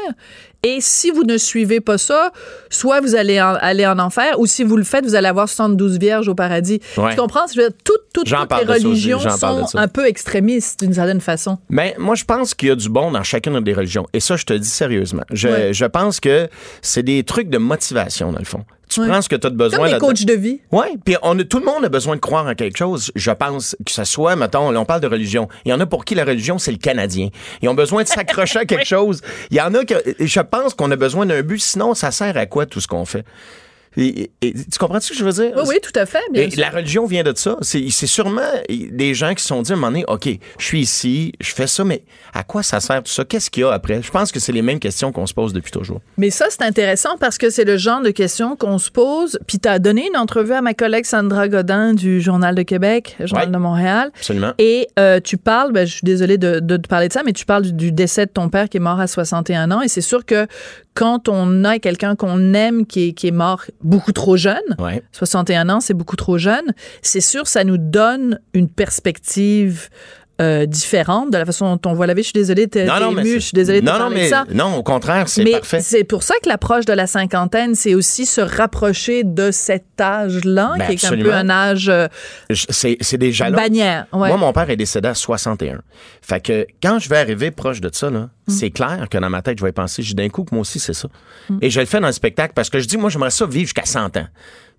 Et 0.64 0.80
si 0.82 1.12
vous 1.12 1.24
ne 1.24 1.38
suivez 1.38 1.80
pas 1.82 2.00
ça, 2.00 2.32
soit 2.72 3.00
vous 3.00 3.16
allez 3.16 3.40
en, 3.40 3.54
aller 3.62 3.86
en 3.86 4.00
enfer, 4.00 4.40
ou 4.40 4.48
si 4.48 4.64
vous 4.64 4.76
le 4.76 4.84
faites, 4.84 5.06
vous 5.06 5.14
allez 5.14 5.28
avoir 5.28 5.48
72 5.48 6.00
vierges 6.00 6.28
au 6.28 6.34
paradis. 6.36 6.82
Ouais. 6.98 7.12
Tu 7.12 7.16
comprends? 7.16 7.46
Je 7.54 7.62
veux 7.62 7.68
dire, 7.70 7.78
toutes, 7.84 7.96
toutes, 8.12 8.26
toutes 8.26 8.50
les 8.60 8.66
ça 8.66 8.74
religions 8.74 9.20
sont 9.20 9.68
un 9.78 9.88
peu 9.88 10.08
extrémistes 10.08 10.80
d'une 10.84 10.94
certaine 10.96 11.22
façon. 11.22 11.60
Ben, 11.70 11.94
moi, 12.00 12.16
je 12.16 12.26
pense 12.26 12.56
qu'il 12.56 12.70
y 12.70 12.72
a 12.72 12.76
du 12.76 12.90
bon 12.90 13.12
dans 13.12 13.22
chacune 13.24 13.60
des 13.64 13.74
religions. 13.74 14.08
Et 14.14 14.20
ça, 14.20 14.36
je 14.36 14.46
te 14.46 14.54
dis 14.54 14.68
sérieusement. 14.68 15.24
Je, 15.32 15.48
Ouais. 15.48 15.74
je 15.74 15.86
pense 15.86 16.20
que 16.20 16.50
c'est 16.82 17.04
des 17.04 17.24
trucs 17.24 17.50
de 17.50 17.60
motivation, 17.60 18.32
dans 18.32 18.40
le 18.40 18.46
fond. 18.46 18.66
Tu 18.90 19.06
prends 19.06 19.22
ce 19.22 19.30
que 19.30 19.36
tu 19.36 19.48
as 19.48 19.50
de 19.50 19.56
besoin 19.56 19.80
Comme 19.80 19.94
les 19.94 20.00
coachs 20.00 20.26
de 20.26 20.34
vie. 20.34 20.62
Oui, 20.72 20.86
puis 21.04 21.16
on 21.22 21.38
a, 21.38 21.44
tout 21.44 21.60
le 21.60 21.66
monde 21.66 21.84
a 21.84 21.90
besoin 21.90 22.16
de 22.16 22.22
croire 22.22 22.46
en 22.46 22.56
quelque 22.56 22.78
chose. 22.78 23.12
Je 23.16 23.32
pense 23.32 23.76
que 23.86 23.92
ce 23.92 24.04
soit, 24.04 24.36
mettons, 24.36 24.72
là, 24.72 24.80
on 24.80 24.86
parle 24.86 25.02
de 25.02 25.08
religion. 25.08 25.48
Il 25.66 25.70
y 25.70 25.74
en 25.74 25.80
a 25.80 25.86
pour 25.86 26.06
qui 26.06 26.16
la 26.16 26.24
religion, 26.24 26.58
c'est 26.58 26.72
le 26.72 26.78
Canadien. 26.78 27.30
Ils 27.62 27.70
ont 27.70 27.74
besoin 27.74 28.04
de 28.04 28.08
s'accrocher 28.08 28.60
à 28.60 28.66
quelque 28.66 28.86
chose. 28.86 29.22
Il 29.52 29.58
y 29.58 29.62
en 29.62 29.74
a 29.74 29.84
que, 29.84 29.96
je 30.20 30.40
pense 30.40 30.74
qu'on 30.74 30.90
a 30.92 30.96
besoin 30.96 31.26
d'un 31.26 31.42
but, 31.42 31.60
sinon 31.60 31.94
ça 31.94 32.12
sert 32.12 32.38
à 32.38 32.46
quoi 32.46 32.66
tout 32.66 32.80
ce 32.80 32.88
qu'on 32.88 33.06
fait? 33.06 33.26
Et- 33.98 34.30
et- 34.42 34.54
tu 34.54 34.78
comprends 34.80 35.00
ce 35.00 35.10
que 35.10 35.16
je 35.18 35.24
veux 35.26 35.32
dire? 35.32 35.52
Oui, 35.56 35.64
oui, 35.68 35.76
tout 35.82 35.98
à 36.00 36.06
fait. 36.06 36.22
Bien 36.32 36.44
Et 36.44 36.52
sûr. 36.52 36.62
la 36.62 36.70
religion 36.70 37.06
vient 37.08 37.24
de 37.24 37.34
ça. 37.36 37.58
C'est 37.62 37.90
sûrement 37.90 38.42
des 38.70 39.14
gens 39.14 39.34
qui 39.34 39.42
se 39.42 39.48
sont 39.50 39.62
dit 39.64 39.72
à 39.72 39.76
un 39.76 39.78
moment 39.78 39.88
donné, 39.92 40.06
OK, 40.08 40.30
je 40.60 40.64
suis 40.66 40.82
ici, 40.82 41.32
je 41.42 41.52
fais 41.54 41.68
ça, 41.68 41.84
mais 41.84 42.04
à 42.34 42.44
quoi 42.44 42.62
ça 42.64 42.80
sert 42.80 43.02
tout 43.04 43.12
ça? 43.12 43.26
Qu'est-ce 43.26 43.50
qu'il 43.50 43.62
y 43.62 43.66
a 43.66 43.72
après? 43.72 44.02
Je 44.04 44.12
pense 44.12 44.32
que 44.32 44.40
c'est 44.40 44.52
les 44.52 44.62
mêmes 44.62 44.80
questions 44.80 45.12
qu'on 45.12 45.26
se 45.26 45.34
pose 45.34 45.52
depuis 45.54 45.72
toujours. 45.72 46.00
Mais 46.18 46.30
ça, 46.30 46.46
c'est 46.50 46.62
intéressant 46.64 47.18
parce 47.20 47.38
que 47.38 47.50
c'est 47.50 47.66
le 47.66 47.78
genre 47.78 48.02
de 48.02 48.12
questions 48.12 48.56
qu'on 48.56 48.78
se 48.78 48.92
pose. 48.92 49.40
Puis 49.48 49.60
tu 49.60 49.68
as 49.68 49.80
donné 49.80 50.08
une 50.08 50.18
entrevue 50.18 50.54
à 50.54 50.62
ma 50.62 50.74
collègue 50.74 51.06
Sandra 51.06 51.48
Godin 51.48 51.94
du 51.94 52.22
Journal 52.22 52.54
de 52.56 52.62
Québec, 52.64 53.16
Journal 53.20 53.48
Ouais. 53.48 53.52
de 53.54 53.58
Montréal. 53.58 54.12
Absolument. 54.16 54.54
Et 54.60 54.88
euh, 55.00 55.20
tu 55.20 55.38
parles, 55.38 55.72
ben, 55.72 55.88
je 55.88 55.94
suis 55.94 56.06
désolée 56.06 56.38
de, 56.38 56.60
de 56.60 56.78
te 56.78 56.88
parler 56.88 57.08
de 57.08 57.14
ça, 57.14 57.24
mais 57.26 57.34
tu 57.34 57.46
parles 57.46 57.64
du, 57.64 57.74
du 57.74 57.92
décès 57.92 58.26
de 58.28 58.32
ton 58.32 58.50
père 58.50 58.70
qui 58.70 58.78
est 58.78 58.82
mort 58.82 59.00
à 59.00 59.08
61 59.08 59.72
ans. 59.72 59.82
Et 59.82 59.88
c'est 59.88 60.02
sûr 60.02 60.26
que 60.26 60.46
quand 60.94 61.30
on 61.30 61.64
a 61.64 61.78
quelqu'un 61.80 62.16
qu'on 62.16 62.54
aime 62.54 62.86
qui 62.86 63.10
est, 63.10 63.14
qui 63.14 63.28
est 63.28 63.32
mort 63.32 63.64
beaucoup 63.88 64.12
trop 64.12 64.38
jeune, 64.38 64.62
Ouais. 64.80 65.02
61 65.12 65.70
ans, 65.70 65.80
c'est 65.80 65.94
beaucoup 65.94 66.16
trop 66.16 66.38
jeune, 66.38 66.74
c'est 67.02 67.22
sûr, 67.22 67.48
ça 67.48 67.64
nous 67.64 67.78
donne 67.78 68.40
une 68.54 68.70
perspective 68.70 69.90
euh, 70.42 70.66
différente 70.66 71.32
de 71.32 71.38
la 71.38 71.46
façon 71.46 71.76
dont 71.76 71.90
on 71.92 71.94
voit 71.94 72.06
la 72.08 72.14
vie. 72.14 72.22
Je 72.22 72.28
suis 72.28 72.34
désolée, 72.34 72.68
t'es 72.68 72.86
émue, 72.86 73.34
je 73.36 73.40
suis 73.40 73.52
désolée 73.54 73.82
de 73.82 73.86
non, 73.86 73.98
non, 74.00 74.10
mais 74.10 74.30
ça. 74.30 74.46
non, 74.54 74.76
au 74.76 74.84
contraire, 74.84 75.28
c'est 75.28 75.44
parfait. 75.46 75.80
c'est 75.82 76.04
pour 76.04 76.24
ça 76.24 76.36
que 76.44 76.50
l'approche 76.50 76.86
de 76.86 76.94
la 76.94 77.08
cinquantaine, 77.08 77.74
c'est 77.76 77.96
aussi 77.96 78.26
se 78.26 78.42
rapprocher 78.42 79.24
de 79.24 79.52
cet 79.52 79.86
âge-là, 80.00 80.74
Ben, 80.78 80.96
qui 80.96 81.06
est 81.06 81.10
un 81.10 81.18
peu 81.18 81.34
un 81.34 81.50
âge 81.50 81.90
euh, 81.90 82.08
C'est 82.52 83.18
des 83.18 83.32
jalons. 83.32 83.56
bannière. 83.58 84.06
Ouais. 84.14 84.28
Moi, 84.30 84.38
mon 84.38 84.54
père 84.54 84.70
est 84.70 84.76
décédé 84.78 85.08
à 85.08 85.14
61. 85.16 85.82
Fait 86.22 86.40
que 86.42 86.66
quand 86.82 87.00
je 87.00 87.10
vais 87.10 87.18
arriver 87.18 87.52
proche 87.52 87.82
de 87.82 87.90
ça, 87.92 88.10
là, 88.10 88.30
Mm. 88.48 88.52
c'est 88.54 88.70
clair 88.70 89.08
que 89.12 89.18
dans 89.18 89.30
ma 89.30 89.42
tête, 89.42 89.60
je 89.60 89.64
vais 89.66 89.74
penser, 89.74 90.02
dis 90.02 90.16
d'un 90.16 90.30
coup 90.30 90.46
que 90.46 90.56
moi 90.56 90.62
aussi, 90.62 90.80
c'est 90.80 90.94
ça. 90.94 91.10
Et 91.62 91.70
je 91.70 91.82
le 91.82 91.86
fais 91.86 92.00
dans 92.00 92.08
le 92.08 92.14
spectacle 92.14 92.54
parce 92.56 92.70
que 92.70 92.80
je 92.80 92.86
dis, 92.88 92.96
moi, 92.96 93.10
j'aimerais 93.10 93.30
ça 93.30 93.46
vivre 93.46 93.66
jusqu'à 93.66 93.84
100 93.86 94.16
ans. 94.16 94.28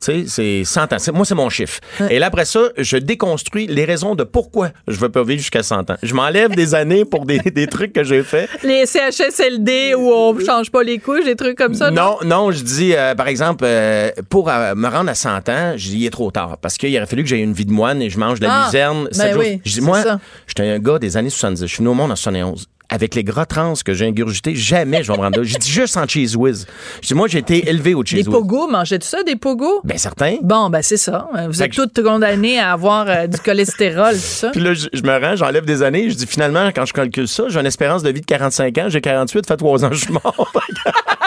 Tu 0.01 0.13
sais, 0.13 0.25
c'est 0.29 0.65
100 0.65 0.93
ans. 0.93 0.97
Moi, 1.13 1.25
c'est 1.25 1.35
mon 1.35 1.49
chiffre. 1.51 1.81
Et 2.09 2.19
là, 2.21 2.27
après 2.27 2.45
ça, 2.45 2.61
je 2.77 2.97
déconstruis 2.99 3.67
les 3.67 3.85
raisons 3.85 4.15
de 4.15 4.23
pourquoi 4.23 4.71
je 4.87 4.97
veux 4.97 5.09
pas 5.09 5.25
vivre 5.25 5.41
jusqu'à 5.41 5.65
100 5.65 5.91
ans. 5.91 5.97
Je 6.03 6.15
m'enlève 6.15 6.55
des 6.55 6.75
années 6.77 7.05
pour 7.05 7.27
des, 7.27 7.39
des 7.55 7.67
trucs 7.67 7.93
que 7.93 8.05
j'ai 8.05 8.23
fait. 8.23 8.49
Les 8.63 8.87
CHSLD 8.87 9.95
où 9.97 10.11
on 10.13 10.39
change 10.39 10.71
pas 10.71 10.83
les 10.85 10.99
couches, 10.99 11.25
des 11.25 11.35
trucs 11.37 11.59
comme 11.59 11.75
ça. 11.75 11.91
Non, 11.91 12.19
non, 12.25 12.53
je 12.53 12.63
dis, 12.63 12.95
euh, 12.95 13.15
par 13.17 13.27
exemple, 13.29 13.65
euh, 13.67 14.11
pour 14.31 14.49
euh, 14.49 14.75
me 14.77 14.87
rendre 14.89 15.11
à 15.11 15.15
100 15.17 15.49
ans, 15.49 15.73
je 15.77 15.89
dis, 15.89 15.99
il 15.99 16.07
est 16.07 16.11
trop 16.11 16.31
tard. 16.31 16.59
Parce 16.59 16.77
qu'il 16.79 16.97
aurait 16.97 17.07
fallu 17.07 17.23
que 17.25 17.29
j'aie 17.29 17.41
une 17.41 17.53
vie 17.53 17.67
de 17.67 17.73
moine 17.73 18.01
et 18.01 18.09
je 18.09 18.19
mange 18.19 18.39
de 18.39 18.45
la 18.47 18.63
Ah, 18.63 18.65
luzerne. 18.67 19.09
ben 19.19 19.37
oui, 19.37 19.61
je 19.65 19.73
dis, 19.73 19.81
moi, 19.81 20.03
j'étais 20.47 20.63
un 20.69 20.79
gars 20.79 20.99
des 20.99 21.17
années 21.17 21.31
70. 21.31 21.63
Je 21.63 21.67
suis 21.67 21.79
venu 21.79 21.89
au 21.89 21.95
monde 21.95 22.13
en 22.13 22.17
71. 22.17 22.69
Avec 22.91 23.15
les 23.15 23.23
gras 23.23 23.45
trans 23.45 23.75
que 23.85 23.93
j'ai 23.93 24.07
ingurgités, 24.07 24.55
jamais 24.55 25.03
je 25.03 25.13
vais 25.13 25.19
me 25.19 25.23
rendre. 25.23 25.43
J'ai 25.43 25.59
dit 25.59 25.71
juste 25.71 25.97
en 25.99 26.07
cheese 26.07 26.35
whiz. 26.37 26.67
Je 27.03 27.09
dis, 27.09 27.15
moi, 27.15 27.29
j'ai 27.29 27.39
été 27.39 27.69
élevé 27.69 27.93
au 27.95 28.03
Des 28.03 28.09
cheese 28.11 28.17
whiz. 28.27 28.29
pogos, 28.29 28.67
mangez-tu 28.69 29.07
ça, 29.07 29.23
des 29.23 29.37
pogos? 29.37 29.81
Ben, 29.85 29.99
certain. 29.99 30.37
Bon, 30.43 30.71
ben 30.71 30.81
c'est 30.81 30.97
ça. 30.97 31.29
Vous 31.49 31.63
êtes 31.63 31.73
toutes 31.73 32.03
condamnées 32.03 32.59
à 32.59 32.73
avoir 32.73 33.07
euh, 33.09 33.27
du 33.27 33.39
cholestérol, 33.39 34.15
tout 34.15 34.21
ça. 34.21 34.51
Puis 34.51 34.61
là, 34.63 34.73
je, 34.73 34.89
je 34.93 35.03
me 35.03 35.19
rends, 35.21 35.37
j'enlève 35.37 35.67
des 35.67 35.83
années. 35.83 36.09
Je 36.09 36.15
dis, 36.15 36.27
finalement, 36.27 36.69
quand 36.75 36.87
je 36.87 36.93
calcule 36.95 37.29
ça, 37.29 37.45
j'ai 37.49 37.61
une 37.61 37.67
espérance 37.67 38.03
de 38.03 38.11
vie 38.11 38.21
de 38.23 38.27
45 38.27 38.79
ans. 38.79 38.87
J'ai 38.89 39.01
48, 39.03 39.47
fait 39.47 39.57
3 39.57 39.85
ans, 39.85 39.91
je 39.93 39.99
suis 40.05 40.13
mort. 40.13 40.53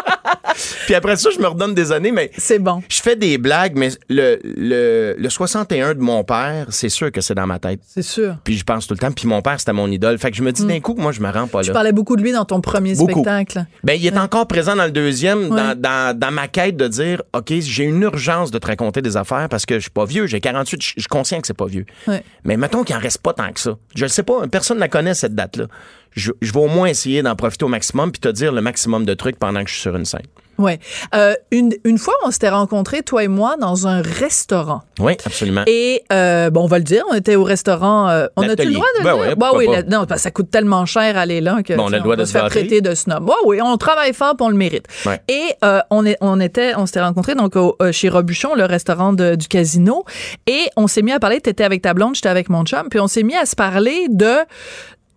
Puis 0.92 0.96
après 0.98 1.16
ça, 1.16 1.30
je 1.34 1.40
me 1.40 1.48
redonne 1.48 1.74
des 1.74 1.94
années, 1.94 2.12
mais 2.12 2.32
C'est 2.38 2.60
bon. 2.60 2.84
Je 2.90 3.02
fais 3.02 3.16
des 3.16 3.38
blagues, 3.38 3.78
mais 3.78 3.92
le, 4.10 4.40
le, 4.44 5.16
le 5.18 5.30
61 5.30 5.94
de 5.94 6.02
mon 6.02 6.26
père, 6.26 6.66
c'est 6.68 6.90
sûr 6.90 7.14
que 7.14 7.22
c'est 7.22 7.34
dans 7.34 7.48
ma 7.48 7.60
tête. 7.60 7.80
C'est 7.88 8.02
sûr. 8.02 8.36
Puis 8.44 8.58
je 8.58 8.66
pense 8.66 8.88
tout 8.88 8.94
le 8.94 9.00
temps. 9.00 9.10
Puis 9.14 9.26
mon 9.26 9.42
père, 9.42 9.58
c'était 9.58 9.72
mon 9.72 9.90
idole. 9.90 10.18
Fait 10.18 10.32
que 10.32 10.36
je 10.36 10.44
me 10.44 10.52
dis 10.52 10.66
d'un 10.66 10.82
coup 10.82 10.94
que 10.94 11.00
moi, 11.00 11.14
je 11.14 11.22
me 11.22 11.30
rends 11.32 11.48
pas 11.48 11.62
Tu 11.62 11.68
là. 11.70 11.74
parlais 11.76 11.94
beaucoup 11.94 12.18
de 12.18 12.22
lui 12.22 12.34
dans 12.34 12.44
ton 12.44 12.60
premier 12.60 12.96
Beaucoup. 12.96 13.12
spectacle. 13.22 13.64
Ben, 13.86 13.94
il 13.94 14.06
est 14.06 14.18
encore 14.18 14.48
présent 14.48 14.76
dans 14.76 14.84
le 14.84 14.92
deuxième, 14.92 15.44
Ouais. 15.50 15.58
dans, 15.76 15.80
dans, 15.80 16.20
dans 16.20 16.32
ma 16.32 16.50
quête 16.50 16.76
de 16.76 16.90
dire, 16.90 17.22
OK, 17.34 17.54
j'ai 17.62 17.86
une 17.86 18.02
urgence 18.02 18.52
de 18.52 18.58
te 18.60 18.68
raconter 18.68 19.02
des 19.02 19.16
affaires 19.16 19.48
parce 19.50 19.66
que 19.66 19.76
je 19.76 19.84
suis 19.84 19.92
pas 19.92 20.04
vieux, 20.04 20.26
j'ai 20.28 20.42
48, 20.42 20.82
je 20.84 20.88
suis 20.90 21.04
conscient 21.10 21.40
que 21.40 21.48
c'est 21.48 21.54
pas 21.54 21.68
vieux. 21.68 21.86
Ouais. 22.06 22.22
Mais 22.44 22.58
mettons 22.58 22.84
qu'il 22.84 22.98
en 22.98 23.00
reste 23.00 23.20
pas 23.20 23.32
tant 23.32 23.50
que 23.54 23.62
ça. 23.62 23.78
Je 23.96 24.04
ne 24.04 24.10
sais 24.10 24.24
pas, 24.24 24.46
personne 24.52 24.76
ne 24.76 24.82
la 24.82 24.90
connaît, 24.90 25.14
cette 25.14 25.36
date-là. 25.36 25.68
Je, 26.12 26.32
je 26.42 26.52
vais 26.52 26.60
au 26.60 26.68
moins 26.68 26.88
essayer 26.88 27.24
d'en 27.24 27.36
profiter 27.36 27.66
au 27.66 27.70
maximum 27.70 28.12
puis 28.12 28.20
te 28.20 28.28
dire 28.30 28.52
le 28.52 28.62
maximum 28.62 29.06
de 29.06 29.14
trucs 29.14 29.38
pendant 29.40 29.64
que 29.64 29.70
je 29.70 29.74
suis 29.76 29.82
sur 29.82 29.96
une 29.96 30.06
scène. 30.06 30.26
Ouais. 30.58 30.78
Euh, 31.16 31.34
une, 31.50 31.72
une 31.86 31.98
fois, 31.98 32.14
on 32.24 32.30
s'était 32.30 32.50
rencontrés, 32.50 33.02
toi 33.02 33.24
et 33.24 33.28
moi, 33.28 33.56
dans 33.60 33.88
un 33.88 34.02
restaurant. 34.04 34.82
Oui, 35.00 35.14
absolument. 35.26 35.64
Et, 35.66 36.04
euh, 36.14 36.52
bon, 36.52 36.66
on 36.66 36.68
va 36.68 36.78
le 36.78 36.84
dire, 36.84 37.04
on 37.10 37.16
était 37.16 37.36
au 37.36 37.44
restaurant. 37.44 38.10
Euh, 38.10 38.28
on 38.36 38.44
a-tu 38.44 38.68
le 38.68 38.74
droit 38.74 38.86
de 38.96 39.00
le 39.00 39.04
Ben 39.04 39.14
dire? 39.16 39.22
ouais, 39.30 39.36
Bah 39.36 39.52
oui, 39.56 39.66
la- 39.72 39.82
non, 39.82 40.06
parce 40.06 40.20
que 40.20 40.24
ça 40.24 40.32
coûte 40.32 40.52
tellement 40.52 40.86
cher 40.86 41.18
aller 41.18 41.42
là 41.42 41.64
que 41.64 41.74
Bon, 41.74 41.84
on 41.84 41.88
a 41.88 41.90
tu 41.92 41.96
le 41.96 42.02
droit 42.02 42.16
de 42.16 42.26
se 42.26 42.32
faire 42.34 42.48
traiter 42.50 42.82
de 42.82 42.94
snob. 42.94 43.28
Ouais, 43.28 43.34
oui, 43.46 43.60
on 43.64 43.76
travaille 43.78 44.14
fort 44.14 44.36
pour 44.36 44.48
on 44.48 44.50
le 44.52 44.56
mérite. 44.58 44.86
Ouais. 45.08 45.20
Et 45.30 45.54
on, 45.90 46.06
est, 46.06 46.18
on 46.22 46.40
était, 46.40 46.74
on 46.76 46.86
s'était 46.86 47.02
rencontrés 47.02 47.34
donc 47.34 47.56
au- 47.56 47.76
chez 47.92 48.10
Robuchon, 48.10 48.54
le 48.54 48.66
restaurant 48.66 49.14
de- 49.14 49.34
du 49.36 49.48
casino, 49.48 50.04
et 50.46 50.66
on 50.76 50.86
s'est 50.86 51.02
mis 51.02 51.14
à 51.14 51.20
parler. 51.20 51.42
T'étais 51.42 51.64
avec 51.64 51.82
ta 51.82 51.96
blonde, 51.96 52.14
j'étais 52.14 52.30
avec 52.30 52.50
mon 52.50 52.66
chum, 52.66 52.88
puis 52.90 53.00
on 53.00 53.08
s'est 53.08 53.24
mis 53.24 53.36
à 53.36 53.48
se 53.48 53.56
parler 53.56 54.06
de 54.10 54.34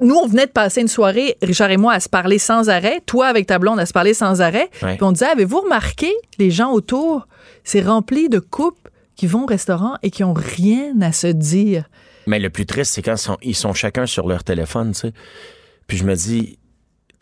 nous, 0.00 0.14
on 0.14 0.26
venait 0.26 0.46
de 0.46 0.50
passer 0.50 0.80
une 0.80 0.88
soirée, 0.88 1.37
Richard 1.42 1.70
et 1.70 1.76
moi, 1.76 1.92
à 1.92 2.00
se 2.00 2.09
parler 2.09 2.38
sans 2.38 2.68
arrêt. 2.68 3.00
Toi, 3.07 3.26
avec 3.26 3.46
ta 3.46 3.59
blonde, 3.59 3.78
à 3.78 3.87
se 3.87 3.92
parler 3.92 4.14
sans 4.14 4.40
arrêt. 4.40 4.68
Ouais. 4.83 4.96
Puis 4.96 5.04
on 5.04 5.12
disait, 5.12 5.26
avez-vous 5.26 5.61
remarqué, 5.61 6.12
les 6.38 6.50
gens 6.50 6.72
autour, 6.72 7.28
c'est 7.62 7.80
rempli 7.80 8.28
de 8.28 8.38
couples 8.38 8.90
qui 9.14 9.26
vont 9.26 9.44
au 9.44 9.46
restaurant 9.46 9.94
et 10.02 10.11
qui 10.11 10.24
ont 10.24 10.35
rien 10.35 11.00
à 11.00 11.12
se 11.12 11.28
dire? 11.28 11.88
Mais 12.26 12.40
le 12.40 12.50
plus 12.50 12.66
triste, 12.66 12.94
c'est 12.94 13.02
quand 13.02 13.14
ils 13.14 13.18
sont, 13.18 13.38
ils 13.42 13.54
sont 13.54 13.72
chacun 13.72 14.07
sur 14.07 14.26
leur 14.26 14.42
téléphone, 14.42 14.92
tu 14.92 15.00
sais. 15.00 15.12
Puis 15.87 15.96
je 15.96 16.04
me 16.04 16.14
dis. 16.14 16.59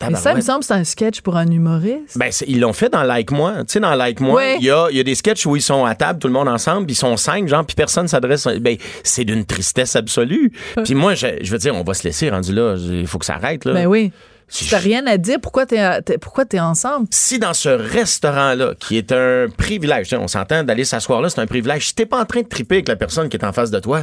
Mais 0.09 0.17
ça, 0.17 0.31
il 0.31 0.37
me 0.37 0.41
semble 0.41 0.63
c'est 0.63 0.73
un 0.73 0.83
sketch 0.83 1.21
pour 1.21 1.37
un 1.37 1.47
humoriste. 1.47 2.17
Ben, 2.17 2.29
ils 2.47 2.59
l'ont 2.59 2.73
fait 2.73 2.89
dans 2.89 3.03
Like 3.03 3.31
Moi. 3.31 3.53
Tu 3.59 3.73
sais, 3.73 3.79
dans 3.79 3.95
Like 3.95 4.19
Moi, 4.19 4.43
il 4.59 4.65
y, 4.65 4.71
a, 4.71 4.89
y 4.91 4.99
a 4.99 5.03
des 5.03 5.15
sketchs 5.15 5.45
où 5.45 5.55
ils 5.55 5.61
sont 5.61 5.85
à 5.85 5.95
table, 5.95 6.19
tout 6.19 6.27
le 6.27 6.33
monde 6.33 6.47
ensemble, 6.47 6.85
puis 6.85 6.93
ils 6.93 6.97
sont 6.97 7.17
cinq, 7.17 7.47
genre, 7.47 7.65
puis 7.65 7.75
personne 7.75 8.07
s'adresse. 8.07 8.47
Ben, 8.59 8.77
c'est 9.03 9.25
d'une 9.25 9.45
tristesse 9.45 9.95
absolue. 9.95 10.51
Puis 10.83 10.95
moi, 10.95 11.15
je, 11.15 11.27
je 11.41 11.51
veux 11.51 11.57
dire, 11.57 11.75
on 11.75 11.83
va 11.83 11.93
se 11.93 12.03
laisser 12.03 12.29
rendu 12.29 12.53
là. 12.53 12.75
Il 12.77 13.07
faut 13.07 13.19
que 13.19 13.25
ça 13.25 13.35
arrête, 13.35 13.65
là. 13.65 13.73
Ben 13.73 13.85
oui. 13.85 14.11
Si 14.47 14.69
t'as 14.69 14.79
je- 14.79 14.83
rien 14.83 15.05
à 15.07 15.17
dire, 15.17 15.37
pourquoi 15.41 15.65
t'es, 15.65 15.81
pourquoi 16.21 16.45
t'es 16.45 16.59
ensemble? 16.59 17.07
si 17.09 17.39
dans 17.39 17.53
ce 17.53 17.69
restaurant-là, 17.69 18.73
qui 18.79 18.97
est 18.97 19.11
un 19.11 19.47
privilège, 19.57 20.09
tu 20.09 20.15
on 20.15 20.27
s'entend 20.27 20.63
d'aller 20.63 20.85
s'asseoir 20.85 21.21
là, 21.21 21.29
c'est 21.29 21.39
un 21.41 21.47
privilège. 21.47 21.87
Si 21.87 21.95
t'es 21.95 22.05
pas 22.05 22.19
en 22.19 22.25
train 22.25 22.41
de 22.41 22.47
triper 22.47 22.75
avec 22.75 22.87
la 22.87 22.95
personne 22.95 23.29
qui 23.29 23.37
est 23.37 23.45
en 23.45 23.51
face 23.53 23.71
de 23.71 23.79
toi, 23.79 24.01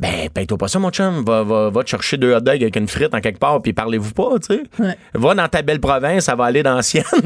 ben, 0.00 0.28
paye-toi 0.32 0.56
pas 0.58 0.68
ça, 0.68 0.78
mon 0.78 0.90
chum. 0.90 1.24
Va, 1.24 1.42
va, 1.42 1.70
va 1.70 1.82
te 1.82 1.88
chercher 1.88 2.16
deux 2.16 2.32
hot 2.34 2.40
dogs 2.40 2.62
avec 2.62 2.76
une 2.76 2.88
frite 2.88 3.14
en 3.14 3.20
quelque 3.20 3.38
part, 3.38 3.60
puis 3.62 3.72
parlez-vous 3.72 4.12
pas, 4.12 4.30
tu 4.46 4.54
sais. 4.56 4.62
Ouais. 4.78 4.96
Va 5.14 5.34
dans 5.34 5.48
ta 5.48 5.62
belle 5.62 5.80
province, 5.80 6.24
ça 6.24 6.34
va 6.36 6.44
aller 6.44 6.62
dans 6.62 6.80
sienne. 6.82 7.04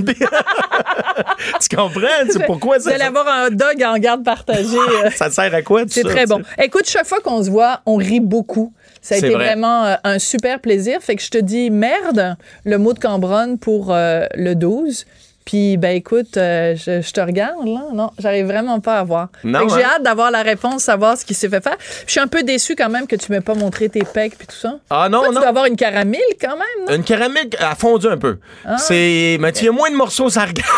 tu 1.60 1.76
comprends? 1.76 2.00
C'est 2.30 2.46
pourquoi 2.46 2.78
Vous 2.78 2.84
ça, 2.88 2.94
allez 2.94 3.04
avoir 3.04 3.26
un 3.28 3.46
hot 3.46 3.50
dog 3.50 3.82
en 3.84 3.98
garde 3.98 4.24
partagée. 4.24 4.76
euh, 5.04 5.10
ça 5.10 5.30
sert 5.30 5.54
à 5.54 5.62
quoi, 5.62 5.82
tout 5.82 5.88
C'est 5.90 6.02
très 6.04 6.24
tu 6.24 6.28
bon. 6.30 6.42
Écoute, 6.58 6.86
chaque 6.88 7.06
fois 7.06 7.20
qu'on 7.20 7.42
se 7.42 7.50
voit, 7.50 7.80
on 7.86 7.96
rit 7.96 8.20
beaucoup. 8.20 8.72
Ça 9.02 9.16
a 9.16 9.18
été 9.18 9.30
vrai. 9.30 9.46
vraiment 9.46 9.84
euh, 9.84 9.94
un 10.04 10.18
super 10.18 10.60
plaisir. 10.60 11.02
Fait 11.02 11.16
que 11.16 11.22
je 11.22 11.30
te 11.30 11.38
dis 11.38 11.70
merde, 11.70 12.36
le 12.64 12.78
mot 12.78 12.94
de 12.94 12.98
Cambronne 12.98 13.58
pour 13.58 13.92
euh, 13.92 14.24
le 14.34 14.54
12. 14.54 15.04
Puis, 15.44 15.76
ben 15.76 15.96
écoute, 15.96 16.36
euh, 16.36 16.74
je, 16.76 17.00
je 17.02 17.12
te 17.12 17.20
regarde, 17.20 17.66
là. 17.66 17.80
Non, 17.92 18.10
j'arrive 18.18 18.46
vraiment 18.46 18.78
pas 18.80 18.98
à 18.98 19.04
voir. 19.04 19.28
Non, 19.44 19.68
j'ai 19.68 19.82
hein? 19.82 19.88
hâte 19.96 20.02
d'avoir 20.02 20.30
la 20.30 20.42
réponse, 20.42 20.82
savoir 20.84 21.16
ce 21.18 21.24
qui 21.24 21.34
s'est 21.34 21.48
fait 21.48 21.62
faire. 21.62 21.76
Je 22.06 22.10
suis 22.12 22.20
un 22.20 22.28
peu 22.28 22.42
déçue 22.42 22.76
quand 22.76 22.88
même 22.88 23.06
que 23.06 23.16
tu 23.16 23.32
m'aies 23.32 23.40
pas 23.40 23.54
montré 23.54 23.88
tes 23.88 24.04
pecs 24.04 24.36
puis 24.38 24.46
tout 24.46 24.54
ça. 24.56 24.78
Ah 24.90 25.08
non, 25.10 25.18
Toi, 25.20 25.28
tu 25.28 25.34
non. 25.34 25.40
dois 25.40 25.48
avoir 25.48 25.64
une 25.66 25.76
caramel 25.76 26.20
quand 26.40 26.50
même, 26.56 26.86
non? 26.88 26.94
Une 26.94 27.04
caramel 27.04 27.48
a 27.58 27.74
fondu 27.74 28.06
un 28.08 28.16
peu. 28.18 28.38
Ah. 28.64 28.78
C'est. 28.78 29.36
Mais 29.40 29.52
tu 29.52 29.68
as 29.68 29.72
moins 29.72 29.90
de 29.90 29.96
morceaux, 29.96 30.30
ça 30.30 30.42
regarde. 30.42 30.68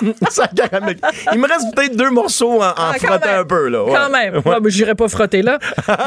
ça. 0.30 0.48
Il 1.32 1.38
me 1.40 1.48
reste 1.48 1.74
peut-être 1.74 1.96
deux 1.96 2.10
morceaux 2.10 2.62
en, 2.62 2.68
en 2.68 2.74
Ah, 2.76 2.92
frottant 2.98 3.26
même. 3.26 3.40
un 3.40 3.44
peu, 3.44 3.68
là. 3.68 3.84
Ouais. 3.84 3.92
Quand 3.92 4.10
même. 4.10 4.34
Ouais. 4.36 4.52
Ouais, 4.54 4.60
ben, 4.60 4.70
J'irai 4.70 4.94
pas 4.94 5.08
frotter 5.08 5.42
là. 5.42 5.58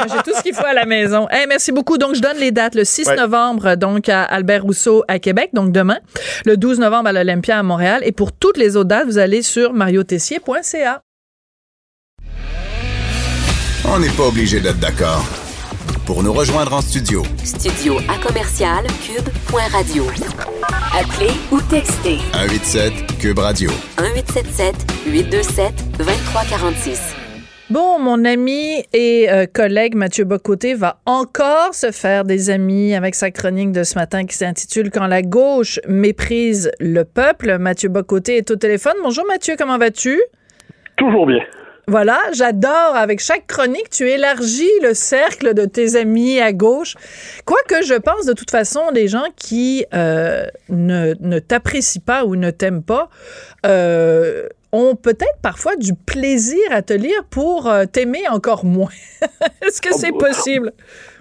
J'ai 0.08 0.22
tout 0.22 0.34
ce 0.36 0.42
qu'il 0.42 0.54
faut 0.54 0.64
à 0.64 0.72
la 0.72 0.86
maison. 0.86 1.28
Hey, 1.30 1.46
merci 1.46 1.72
beaucoup. 1.72 1.98
Donc, 1.98 2.14
je 2.14 2.20
donne 2.20 2.38
les 2.38 2.50
dates. 2.50 2.74
Le 2.74 2.84
6 2.84 3.06
Ouais. 3.08 3.16
novembre, 3.16 3.74
donc, 3.74 4.08
à 4.08 4.22
Albert 4.24 4.62
Rousseau 4.62 5.04
à 5.08 5.18
Québec, 5.18 5.50
donc 5.52 5.72
demain. 5.72 5.98
Le 6.46 6.56
12 6.56 6.78
novembre 6.78 7.08
à 7.08 7.12
l'Olympia 7.12 7.58
à 7.58 7.62
Montréal. 7.62 7.91
Et 8.02 8.12
pour 8.12 8.32
toutes 8.32 8.56
les 8.56 8.76
autres 8.76 8.88
dates, 8.88 9.06
vous 9.06 9.18
allez 9.18 9.42
sur 9.42 9.72
mariotessier.ca. 9.72 11.02
On 13.84 13.98
n'est 13.98 14.10
pas 14.10 14.26
obligé 14.28 14.60
d'être 14.60 14.78
d'accord. 14.78 15.24
Pour 16.06 16.22
nous 16.22 16.32
rejoindre 16.32 16.72
en 16.72 16.80
studio, 16.80 17.22
Studio 17.44 17.98
à 18.08 18.18
commercial 18.26 18.84
cube.radio. 19.04 20.04
Appelez 20.98 21.32
ou 21.50 21.60
textez 21.62 22.18
187 22.32 23.18
Cube 23.18 23.38
Radio. 23.38 23.70
1877 23.98 24.74
827 25.06 25.98
2346. 25.98 27.21
Bon, 27.72 27.98
mon 27.98 28.26
ami 28.26 28.84
et 28.92 29.30
euh, 29.30 29.46
collègue 29.50 29.94
Mathieu 29.94 30.26
Bocoté 30.26 30.74
va 30.74 30.98
encore 31.06 31.74
se 31.74 31.90
faire 31.90 32.26
des 32.26 32.50
amis 32.50 32.94
avec 32.94 33.14
sa 33.14 33.30
chronique 33.30 33.72
de 33.72 33.82
ce 33.82 33.94
matin 33.94 34.26
qui 34.26 34.36
s'intitule 34.36 34.90
Quand 34.90 35.06
la 35.06 35.22
gauche 35.22 35.80
méprise 35.88 36.70
le 36.80 37.04
peuple. 37.04 37.56
Mathieu 37.56 37.88
Bocoté 37.88 38.36
est 38.36 38.50
au 38.50 38.56
téléphone. 38.56 38.92
Bonjour 39.02 39.24
Mathieu, 39.26 39.54
comment 39.56 39.78
vas-tu? 39.78 40.20
Toujours 40.98 41.24
bien. 41.24 41.40
Voilà, 41.88 42.18
j'adore. 42.34 42.94
Avec 42.94 43.20
chaque 43.20 43.46
chronique, 43.46 43.88
tu 43.88 44.06
élargis 44.06 44.68
le 44.82 44.92
cercle 44.92 45.54
de 45.54 45.64
tes 45.64 45.96
amis 45.96 46.40
à 46.40 46.52
gauche. 46.52 46.94
Quoique 47.46 47.82
je 47.86 47.94
pense, 47.94 48.26
de 48.26 48.34
toute 48.34 48.50
façon, 48.50 48.82
les 48.92 49.08
gens 49.08 49.24
qui 49.34 49.86
euh, 49.94 50.44
ne, 50.68 51.14
ne 51.20 51.38
t'apprécient 51.38 52.02
pas 52.04 52.26
ou 52.26 52.36
ne 52.36 52.50
t'aiment 52.50 52.82
pas 52.82 53.08
euh, 53.64 54.46
ont 54.72 54.96
peut-être 54.96 55.38
parfois 55.42 55.76
du 55.76 55.92
plaisir 55.94 56.60
à 56.70 56.82
te 56.82 56.92
lire 56.92 57.24
pour 57.30 57.68
euh, 57.68 57.84
t'aimer 57.84 58.28
encore 58.30 58.64
moins. 58.64 58.90
Est-ce 59.62 59.80
que 59.82 59.92
c'est 59.92 60.12
possible? 60.12 60.72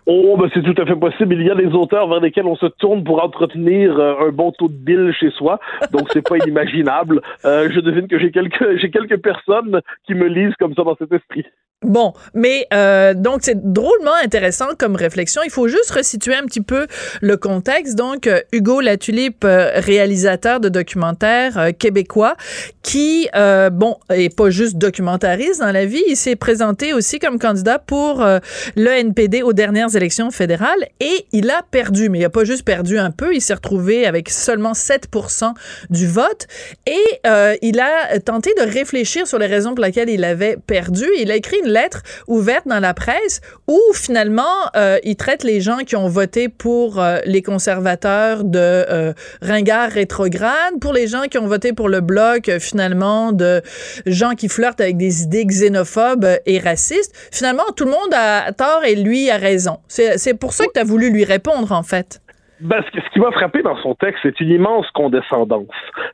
Oh, 0.07 0.35
ben 0.37 0.49
c'est 0.53 0.63
tout 0.63 0.81
à 0.81 0.85
fait 0.85 0.95
possible. 0.95 1.35
Il 1.35 1.45
y 1.45 1.51
a 1.51 1.55
des 1.55 1.73
auteurs 1.73 2.07
vers 2.07 2.21
lesquels 2.21 2.47
on 2.47 2.55
se 2.55 2.65
tourne 2.65 3.03
pour 3.03 3.23
entretenir 3.23 3.97
euh, 3.99 4.27
un 4.27 4.31
bon 4.31 4.51
taux 4.51 4.67
de 4.67 4.73
bile 4.73 5.13
chez 5.19 5.29
soi, 5.31 5.59
donc 5.91 6.07
c'est 6.11 6.27
pas 6.27 6.37
inimaginable. 6.43 7.21
Euh, 7.45 7.69
je 7.71 7.79
devine 7.79 8.07
que 8.07 8.17
j'ai 8.17 8.31
quelques 8.31 8.77
j'ai 8.77 8.89
quelques 8.89 9.21
personnes 9.21 9.81
qui 10.05 10.15
me 10.15 10.27
lisent 10.27 10.55
comme 10.59 10.73
ça 10.73 10.83
dans 10.83 10.95
cet 10.95 11.11
esprit. 11.11 11.45
Bon, 11.83 12.13
mais 12.35 12.67
euh, 12.75 13.15
donc 13.15 13.39
c'est 13.41 13.73
drôlement 13.73 14.13
intéressant 14.23 14.67
comme 14.77 14.95
réflexion. 14.95 15.41
Il 15.43 15.49
faut 15.49 15.67
juste 15.67 15.89
resituer 15.89 16.35
un 16.35 16.45
petit 16.45 16.61
peu 16.61 16.85
le 17.21 17.37
contexte. 17.37 17.95
Donc 17.95 18.27
euh, 18.27 18.39
Hugo 18.51 18.81
Latulipe, 18.81 19.43
euh, 19.43 19.71
réalisateur 19.77 20.59
de 20.59 20.69
documentaires 20.69 21.57
euh, 21.57 21.71
québécois, 21.71 22.35
qui 22.83 23.27
euh, 23.35 23.71
bon 23.71 23.97
est 24.11 24.29
pas 24.29 24.51
juste 24.51 24.77
documentariste 24.77 25.61
dans 25.61 25.71
la 25.71 25.87
vie, 25.87 26.03
il 26.07 26.15
s'est 26.15 26.35
présenté 26.35 26.93
aussi 26.93 27.17
comme 27.17 27.39
candidat 27.39 27.79
pour 27.79 28.21
euh, 28.21 28.37
le 28.75 28.91
NPD 28.91 29.41
aux 29.41 29.53
dernières 29.53 29.95
élections 29.95 30.29
fédérales 30.29 30.87
et 30.99 31.25
il 31.31 31.49
a 31.49 31.63
perdu. 31.71 32.09
Mais 32.09 32.19
il 32.19 32.25
a 32.25 32.29
pas 32.29 32.43
juste 32.43 32.63
perdu 32.63 32.99
un 32.99 33.09
peu, 33.09 33.33
il 33.33 33.41
s'est 33.41 33.55
retrouvé 33.55 34.05
avec 34.05 34.29
seulement 34.29 34.73
7% 34.73 35.53
du 35.89 36.05
vote 36.05 36.45
et 36.85 37.21
il 37.63 37.79
a 37.79 38.19
tenté 38.19 38.53
de 38.53 38.71
réfléchir 38.71 39.25
sur 39.25 39.39
les 39.39 39.47
raisons 39.47 39.73
pour 39.73 39.83
lesquelles 39.83 40.09
il 40.09 40.23
avait 40.23 40.57
perdu. 40.57 41.05
Il 41.17 41.31
a 41.31 41.35
écrit 41.35 41.57
une 41.65 41.70
lettre 41.71 42.03
ouverte 42.27 42.67
dans 42.67 42.79
la 42.79 42.93
presse 42.93 43.41
où 43.67 43.79
finalement 43.93 44.43
euh, 44.75 44.97
il 45.03 45.15
traite 45.15 45.43
les 45.43 45.61
gens 45.61 45.79
qui 45.79 45.95
ont 45.95 46.07
voté 46.07 46.49
pour 46.49 46.99
euh, 46.99 47.19
les 47.25 47.41
conservateurs 47.41 48.43
de 48.43 48.59
euh, 48.59 49.13
ringards 49.41 49.91
rétrogrades, 49.91 50.79
pour 50.79 50.93
les 50.93 51.07
gens 51.07 51.23
qui 51.23 51.37
ont 51.37 51.47
voté 51.47 51.73
pour 51.73 51.89
le 51.89 52.01
bloc 52.01 52.49
euh, 52.49 52.59
finalement 52.59 53.31
de 53.31 53.61
gens 54.05 54.35
qui 54.35 54.47
flirtent 54.47 54.81
avec 54.81 54.97
des 54.97 55.23
idées 55.23 55.45
xénophobes 55.45 56.27
et 56.45 56.59
racistes. 56.59 57.13
Finalement, 57.31 57.63
tout 57.75 57.85
le 57.85 57.91
monde 57.91 58.13
a 58.13 58.51
tort 58.51 58.83
et 58.83 58.95
lui 58.95 59.29
a 59.29 59.37
raison. 59.37 59.77
C'est 59.87 60.17
c'est 60.17 60.33
pour 60.33 60.53
ça 60.53 60.65
que 60.65 60.73
tu 60.73 60.79
as 60.79 60.83
voulu 60.83 61.09
lui 61.09 61.25
répondre 61.25 61.71
en 61.71 61.83
fait. 61.83 62.21
Ben, 62.61 62.83
ce, 62.83 63.09
qui- 63.09 63.19
m'a 63.19 63.31
frappé 63.31 63.61
dans 63.61 63.75
son 63.77 63.95
texte, 63.95 64.19
c'est 64.23 64.39
une 64.39 64.49
immense 64.49 64.89
condescendance. 64.91 65.67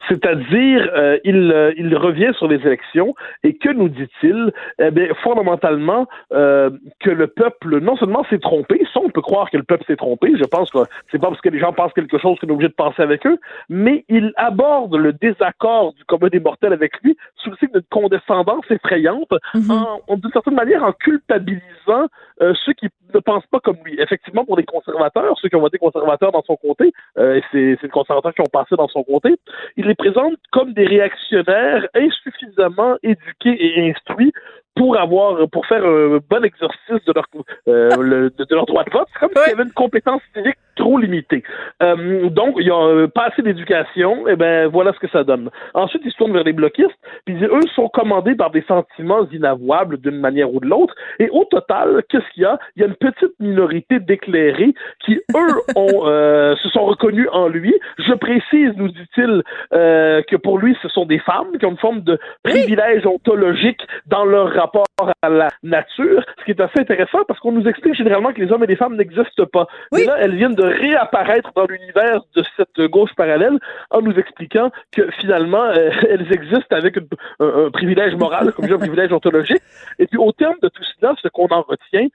C'est-à-dire, 0.07 0.89
euh, 0.95 1.17
il, 1.23 1.51
euh, 1.51 1.73
il 1.77 1.95
revient 1.95 2.31
sur 2.37 2.47
les 2.47 2.55
élections 2.65 3.13
et 3.43 3.55
que 3.55 3.69
nous 3.69 3.89
dit-il? 3.89 4.51
Eh 4.79 4.91
bien, 4.91 5.07
fondamentalement, 5.23 6.07
euh, 6.33 6.69
que 6.99 7.09
le 7.09 7.27
peuple 7.27 7.79
non 7.79 7.95
seulement 7.97 8.23
s'est 8.29 8.39
trompé, 8.39 8.85
ça 8.93 8.99
on 9.03 9.09
peut 9.09 9.21
croire 9.21 9.49
que 9.49 9.57
le 9.57 9.63
peuple 9.63 9.83
s'est 9.87 9.95
trompé. 9.95 10.33
Je 10.37 10.43
pense 10.45 10.71
que 10.71 10.79
c'est 11.11 11.19
pas 11.19 11.27
parce 11.27 11.41
que 11.41 11.49
les 11.49 11.59
gens 11.59 11.73
pensent 11.73 11.93
quelque 11.93 12.17
chose 12.17 12.37
qu'on 12.39 12.47
est 12.47 12.51
obligé 12.51 12.69
de 12.69 12.73
penser 12.73 13.01
avec 13.01 13.25
eux, 13.27 13.37
mais 13.69 14.05
il 14.09 14.31
aborde 14.37 14.95
le 14.95 15.13
désaccord 15.13 15.93
du 15.93 16.03
commun 16.05 16.27
des 16.27 16.39
mortels 16.39 16.73
avec 16.73 16.93
lui 17.03 17.15
sous 17.35 17.49
le 17.51 17.57
signe 17.57 17.69
d'une 17.73 17.83
condescendance 17.89 18.65
effrayante, 18.69 19.31
en, 19.69 19.99
en- 20.07 20.17
d'une 20.17 20.31
certaine 20.31 20.55
manière 20.55 20.83
en 20.83 20.91
culpabilisant 20.93 22.07
euh, 22.41 22.53
ceux 22.65 22.73
qui 22.73 22.87
ne 23.13 23.19
pensent 23.19 23.45
pas 23.47 23.59
comme 23.59 23.77
lui. 23.85 23.99
Effectivement, 23.99 24.45
pour 24.45 24.57
les 24.57 24.65
conservateurs, 24.65 25.35
ceux 25.41 25.49
qui 25.49 25.55
ont 25.55 25.61
voté 25.61 25.77
conservateur 25.77 26.31
dans 26.31 26.43
son 26.43 26.55
comté, 26.55 26.91
euh, 27.17 27.35
et 27.35 27.43
c'est 27.51 27.77
c'est 27.79 27.87
les 27.87 27.89
conservateurs 27.89 28.33
qui 28.33 28.41
ont 28.41 28.51
passé 28.51 28.75
dans 28.75 28.87
son 28.87 29.03
comté, 29.03 29.35
il 29.77 29.85
les 29.85 29.95
présente 29.95 30.33
comme 30.51 30.73
des 30.73 30.85
réactionnaires 30.85 31.87
insuffisamment 31.95 32.97
éduqués 33.03 33.57
et 33.59 33.89
instruits 33.89 34.33
pour 34.75 34.97
avoir, 34.99 35.49
pour 35.49 35.65
faire 35.65 35.83
un 35.85 36.19
bon 36.29 36.43
exercice 36.43 37.03
de 37.05 37.13
leur, 37.13 37.25
euh, 37.67 37.89
le- 37.97 38.29
de, 38.29 38.43
de 38.43 38.55
leur 38.55 38.65
droit 38.65 38.83
de 38.83 38.91
vote. 38.91 39.07
C'est 39.13 39.19
comme 39.19 39.29
s'il 39.43 39.51
y 39.51 39.53
avait 39.55 39.63
une 39.63 39.71
compétence 39.73 40.21
civique 40.35 40.57
trop 40.77 40.97
limité. 40.97 41.43
Euh, 41.83 42.29
donc, 42.29 42.55
il 42.59 42.67
y 42.67 42.71
a 42.71 43.07
pas 43.07 43.25
assez 43.25 43.41
d'éducation, 43.41 44.27
et 44.27 44.35
ben 44.35 44.67
voilà 44.67 44.93
ce 44.93 44.99
que 44.99 45.09
ça 45.09 45.23
donne. 45.23 45.49
Ensuite, 45.73 46.01
ils 46.05 46.11
se 46.11 46.17
tournent 46.17 46.33
vers 46.33 46.43
les 46.43 46.53
bloquistes, 46.53 46.97
puis 47.25 47.35
eux 47.43 47.67
sont 47.75 47.89
commandés 47.89 48.35
par 48.35 48.51
des 48.51 48.63
sentiments 48.67 49.27
inavouables 49.31 49.97
d'une 49.97 50.19
manière 50.19 50.53
ou 50.53 50.59
de 50.59 50.67
l'autre, 50.67 50.95
et 51.19 51.29
au 51.29 51.43
total, 51.45 52.03
qu'est-ce 52.09 52.29
qu'il 52.33 52.43
y 52.43 52.45
a? 52.45 52.59
Il 52.75 52.81
y 52.81 52.85
a 52.85 52.87
une 52.87 52.95
petite 52.95 53.33
minorité 53.39 53.99
d'éclairés 53.99 54.73
qui, 55.03 55.15
eux, 55.15 55.55
ont, 55.75 56.07
euh, 56.07 56.55
se 56.57 56.69
sont 56.69 56.85
reconnus 56.85 57.27
en 57.31 57.47
lui. 57.47 57.73
Je 57.97 58.13
précise, 58.13 58.71
nous 58.77 58.89
dit-il, 58.89 59.43
euh, 59.73 60.21
que 60.23 60.35
pour 60.35 60.59
lui, 60.59 60.77
ce 60.81 60.89
sont 60.89 61.05
des 61.05 61.19
femmes 61.19 61.57
qui 61.59 61.65
ont 61.65 61.71
une 61.71 61.77
forme 61.77 62.01
de 62.01 62.19
privilège 62.43 63.05
ontologique 63.05 63.81
dans 64.05 64.25
leur 64.25 64.53
rapport 64.53 64.85
à 65.21 65.29
la 65.29 65.49
nature, 65.63 66.23
ce 66.39 66.45
qui 66.45 66.51
est 66.51 66.61
assez 66.61 66.79
intéressant 66.79 67.19
parce 67.27 67.39
qu'on 67.39 67.51
nous 67.51 67.67
explique 67.67 67.95
généralement 67.95 68.33
que 68.33 68.41
les 68.41 68.51
hommes 68.51 68.63
et 68.63 68.67
les 68.67 68.75
femmes 68.75 68.95
n'existent 68.95 69.45
pas. 69.51 69.67
Mais 69.91 70.03
là, 70.05 70.17
elles 70.19 70.35
viennent 70.35 70.55
de 70.55 70.66
réapparaître 70.67 71.51
dans 71.55 71.65
l'univers 71.65 72.21
de 72.35 72.43
cette 72.55 72.89
gauche 72.89 73.13
parallèle 73.15 73.57
en 73.91 74.01
nous 74.01 74.13
expliquant 74.13 74.71
que 74.91 75.09
finalement, 75.19 75.63
euh, 75.63 75.89
elles 76.09 76.31
existent 76.31 76.75
avec 76.75 76.97
un, 76.97 77.69
privilège 77.71 78.15
moral, 78.15 78.53
comme 78.53 78.65
un 78.65 78.77
privilège 78.77 79.11
ontologique. 79.11 79.61
Et 79.99 80.07
puis, 80.07 80.17
au 80.17 80.31
terme 80.31 80.55
de 80.61 80.69
tout 80.69 80.83
cela, 80.99 81.13
ce 81.21 81.27
qu'on 81.29 81.47
en 81.47 81.61
retient, 81.61 82.07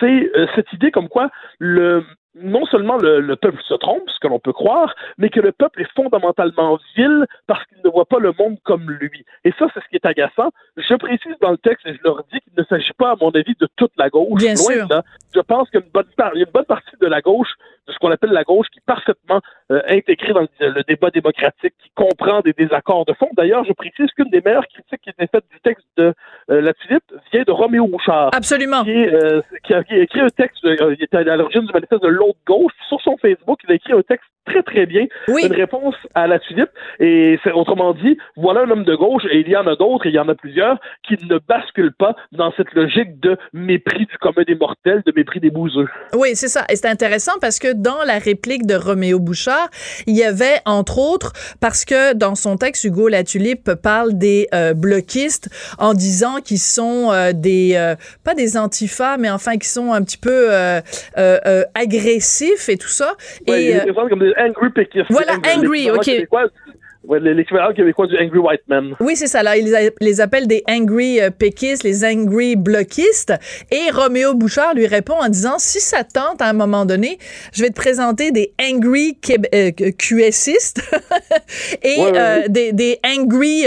c'est 0.00 0.30
euh, 0.36 0.46
cette 0.54 0.72
idée 0.72 0.90
comme 0.90 1.08
quoi 1.08 1.30
le 1.58 2.04
non 2.34 2.66
seulement 2.66 2.96
le, 2.96 3.34
peuple 3.36 3.60
se 3.66 3.74
trompe, 3.74 4.08
ce 4.08 4.18
que 4.20 4.28
l'on 4.28 4.38
peut 4.38 4.52
croire, 4.52 4.94
mais 5.16 5.28
que 5.30 5.40
le 5.40 5.52
peuple 5.52 5.82
est 5.82 5.92
fondamentalement 5.94 6.78
vil 6.96 7.26
parce 7.46 7.64
qu'il 7.66 7.78
ne 7.84 7.90
voit 7.90 8.04
pas 8.04 8.18
le 8.18 8.32
monde 8.38 8.58
comme 8.64 8.90
lui. 8.90 9.24
Et 9.44 9.52
ça, 9.58 9.66
c'est 9.72 9.80
ce 9.82 9.88
qui 9.88 9.96
est 9.96 10.06
agaçant. 10.06 10.50
Je 10.76 10.94
précise 10.94 11.34
dans 11.40 11.50
le 11.50 11.58
texte 11.58 11.86
et 11.86 11.94
je 11.94 12.00
leur 12.04 12.24
dis 12.32 12.40
qu'il 12.40 12.52
ne 12.56 12.64
s'agit 12.64 12.92
pas, 12.96 13.12
à 13.12 13.16
mon 13.20 13.30
avis, 13.30 13.54
de 13.60 13.68
toute 13.76 13.92
la 13.96 14.08
gauche. 14.08 14.40
Bien 14.40 14.56
sûr. 14.56 14.86
Je 15.34 15.40
pense 15.40 15.68
qu'il 15.70 15.80
y 15.80 15.82
a 15.82 15.86
une 15.86 15.92
bonne, 15.92 16.34
une 16.34 16.50
bonne 16.52 16.64
partie 16.64 16.96
de 17.00 17.06
la 17.06 17.20
gauche, 17.20 17.50
de 17.86 17.92
ce 17.92 17.98
qu'on 17.98 18.10
appelle 18.10 18.30
la 18.30 18.44
gauche, 18.44 18.66
qui 18.72 18.78
est 18.78 18.86
parfaitement 18.86 19.40
euh, 19.70 19.80
intégrée 19.88 20.32
dans 20.32 20.46
le, 20.60 20.82
débat 20.84 21.10
démocratique, 21.10 21.74
qui 21.82 21.90
comprend 21.94 22.40
des 22.40 22.52
désaccords 22.52 23.04
de 23.04 23.12
fond. 23.14 23.28
D'ailleurs, 23.36 23.64
je 23.64 23.72
précise 23.72 24.10
qu'une 24.12 24.30
des 24.30 24.40
meilleures 24.40 24.66
critiques 24.66 25.00
qui 25.02 25.10
été 25.10 25.26
faite 25.26 25.44
du 25.50 25.60
texte 25.60 25.86
de 25.96 26.14
euh, 26.50 26.60
La 26.60 26.72
Tulipe 26.74 27.12
vient 27.32 27.42
de 27.42 27.50
Roméo 27.50 27.86
Bouchard. 27.86 28.30
Absolument. 28.34 28.84
Qui, 28.84 28.90
euh, 28.90 29.40
qui, 29.64 29.74
a, 29.74 29.82
écrit 29.90 30.20
un 30.20 30.28
texte, 30.28 30.58
il 30.64 31.02
était 31.02 31.16
à 31.16 31.36
l'origine 31.36 31.66
du 31.66 31.72
manifeste 31.72 32.02
de 32.02 32.08
l'autre 32.08 32.38
gauche. 32.46 32.72
Sur 32.88 33.00
son 33.00 33.16
Facebook, 33.18 33.60
il 33.64 33.72
a 33.72 33.74
écrit 33.74 33.92
un 33.92 34.02
texte 34.02 34.28
très, 34.48 34.62
très 34.62 34.86
bien. 34.86 35.06
Une 35.28 35.52
réponse 35.52 35.94
à 36.14 36.26
la 36.26 36.38
tulipe. 36.38 36.70
Et 37.00 37.38
c'est, 37.44 37.52
autrement 37.52 37.94
dit, 37.94 38.16
voilà 38.36 38.62
un 38.62 38.70
homme 38.70 38.84
de 38.84 38.94
gauche, 38.94 39.24
et 39.30 39.40
il 39.40 39.48
y 39.48 39.56
en 39.56 39.66
a 39.66 39.76
d'autres, 39.76 40.06
et 40.06 40.10
il 40.10 40.14
y 40.14 40.18
en 40.18 40.28
a 40.28 40.34
plusieurs, 40.34 40.78
qui 41.06 41.16
ne 41.28 41.38
basculent 41.38 41.94
pas 41.94 42.16
dans 42.32 42.52
cette 42.56 42.72
logique 42.72 43.20
de 43.20 43.36
mépris 43.52 44.06
du 44.06 44.18
commun 44.18 44.42
des 44.46 44.54
mortels, 44.54 45.02
de 45.06 45.12
mépris 45.14 45.40
des 45.40 45.50
bouseux. 45.50 45.88
Oui, 46.14 46.30
c'est 46.34 46.48
ça. 46.48 46.64
Et 46.70 46.76
c'est 46.76 46.88
intéressant 46.88 47.32
parce 47.40 47.58
que 47.58 47.72
dans 47.72 48.02
la 48.06 48.18
réplique 48.18 48.66
de 48.66 48.74
Roméo 48.74 49.18
Bouchard, 49.18 49.68
il 50.06 50.16
y 50.16 50.24
avait, 50.24 50.58
entre 50.64 50.98
autres, 50.98 51.32
parce 51.60 51.84
que 51.84 52.14
dans 52.14 52.34
son 52.34 52.56
texte, 52.56 52.84
Hugo 52.84 53.08
Latulipe 53.08 53.70
parle 53.74 54.16
des 54.16 54.48
euh, 54.54 54.74
bloquistes 54.74 55.50
en 55.78 55.94
disant 55.94 56.40
qu'ils 56.44 56.58
sont 56.58 57.10
euh, 57.12 57.32
des, 57.34 57.74
euh, 57.76 57.94
pas 58.24 58.34
des 58.34 58.56
antifas, 58.56 59.16
mais 59.18 59.30
enfin, 59.30 59.56
qui 59.56 59.68
sont 59.68 59.92
un 59.92 60.02
petit 60.02 60.18
peu 60.18 60.48
agressifs 61.74 62.68
et 62.68 62.76
tout 62.76 62.88
ça. 62.88 63.12
et, 63.46 63.78
comme 64.08 64.20
des 64.20 64.32
angry 64.38 64.70
pickets. 64.70 65.08
Voilà, 65.10 65.38
angry, 65.44 65.90
ok 65.90 66.26
l'équivalent 67.04 67.72
québécois 67.72 68.06
du 68.06 68.16
Angry 68.16 68.38
White 68.38 68.62
Man. 68.68 68.94
Oui, 69.00 69.16
c'est 69.16 69.26
ça. 69.26 69.42
Là, 69.42 69.56
ils 69.56 69.72
les 70.00 70.20
appellent 70.20 70.46
des 70.46 70.62
Angry 70.68 71.20
euh, 71.20 71.30
Péquistes, 71.30 71.84
les 71.84 72.04
Angry 72.04 72.56
Bloquistes. 72.56 73.34
Et 73.70 73.90
Roméo 73.92 74.34
Bouchard 74.34 74.74
lui 74.74 74.86
répond 74.86 75.14
en 75.14 75.28
disant 75.28 75.58
si 75.58 75.80
ça 75.80 76.04
tente 76.04 76.42
à 76.42 76.46
un 76.46 76.52
moment 76.52 76.84
donné, 76.84 77.18
je 77.52 77.62
vais 77.62 77.70
te 77.70 77.74
présenter 77.74 78.30
des 78.30 78.52
Angry 78.60 79.16
euh, 79.54 79.70
QSistes 79.70 80.82
et 81.82 81.96
euh, 82.00 82.48
Des, 82.48 82.72
des, 82.72 82.98
Angry 83.06 83.66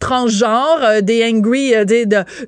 transgenres, 0.00 1.02
des 1.02 1.24
Angry 1.24 1.72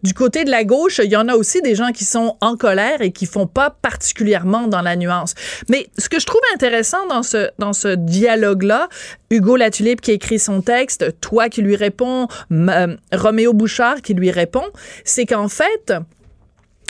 du 0.03 0.15
côté 0.15 0.45
de 0.45 0.51
la 0.51 0.65
gauche. 0.65 1.01
Il 1.03 1.11
y 1.11 1.17
en 1.17 1.29
a 1.29 1.35
aussi 1.35 1.63
des 1.63 1.75
gens 1.75 1.93
qui 1.93 2.05
sont 2.05 2.37
en 2.41 2.57
colère 2.57 3.01
et 3.01 3.13
qui 3.13 3.27
font 3.27 3.47
pas 3.47 3.71
particulièrement 3.71 4.67
dans 4.67 4.83
la 4.83 4.97
nuance. 4.97 5.35
Mais 5.69 5.87
ce 5.99 6.09
que 6.09 6.19
je 6.21 6.27
trouve 6.27 6.41
intéressant 6.55 7.07
dans 7.09 7.23
ce, 7.23 7.49
dans 7.59 7.73
ce 7.73 7.95
dialogue-là, 7.95 8.89
Hugo 9.31 9.57
Latulipe 9.57 10.01
qui 10.01 10.13
écrit 10.13 10.34
son 10.39 10.61
texte, 10.61 11.21
toi 11.21 11.49
qui 11.49 11.63
lui 11.63 11.77
réponds, 11.77 12.29
euh, 12.53 12.97
Roméo 13.13 13.53
Bouchard 13.53 14.03
qui 14.03 14.15
lui 14.15 14.31
répond, 14.31 14.65
c'est 15.05 15.27
qu'en 15.27 15.49
fait, 15.49 15.93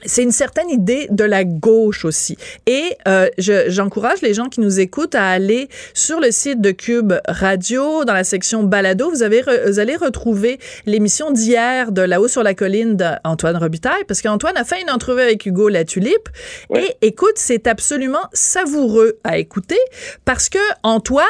c'est 0.04 0.22
une 0.22 0.32
certaine 0.32 0.70
idée 0.70 1.06
de 1.10 1.24
la 1.24 1.44
gauche 1.44 2.04
aussi. 2.04 2.36
Et 2.66 2.96
euh, 3.08 3.28
j'encourage 3.38 4.22
les 4.22 4.34
gens 4.34 4.48
qui 4.48 4.60
nous 4.60 4.80
écoutent 4.80 5.14
à 5.14 5.26
aller 5.26 5.68
sur 5.94 6.20
le 6.20 6.30
site 6.30 6.60
de 6.60 6.70
Cube 6.70 7.14
Radio, 7.26 8.04
dans 8.04 8.12
la 8.12 8.24
section 8.24 8.62
Balado. 8.62 9.10
Vous, 9.10 9.22
avez 9.22 9.42
vous 9.66 9.78
allez 9.78 9.96
retrouver 9.96 10.58
l'émission 10.86 11.30
d'hier 11.30 11.92
de 11.92 12.02
là-haut 12.02 12.28
sur 12.28 12.42
la 12.42 12.54
colline 12.54 12.96
d'Antoine 12.96 13.56
Robitaille, 13.56 14.04
parce 14.06 14.22
qu'Antoine 14.22 14.56
a 14.56 14.64
fait 14.64 14.80
une 14.82 14.90
entrevue 14.90 15.22
avec 15.22 15.46
Hugo 15.46 15.68
Latulipe. 15.68 16.28
Et 16.74 16.96
écoute, 17.02 17.34
c'est 17.36 17.66
absolument 17.66 18.26
savoureux 18.32 19.18
à 19.24 19.38
écouter, 19.38 19.78
parce 20.24 20.48
que 20.48 20.58
Antoine, 20.82 21.24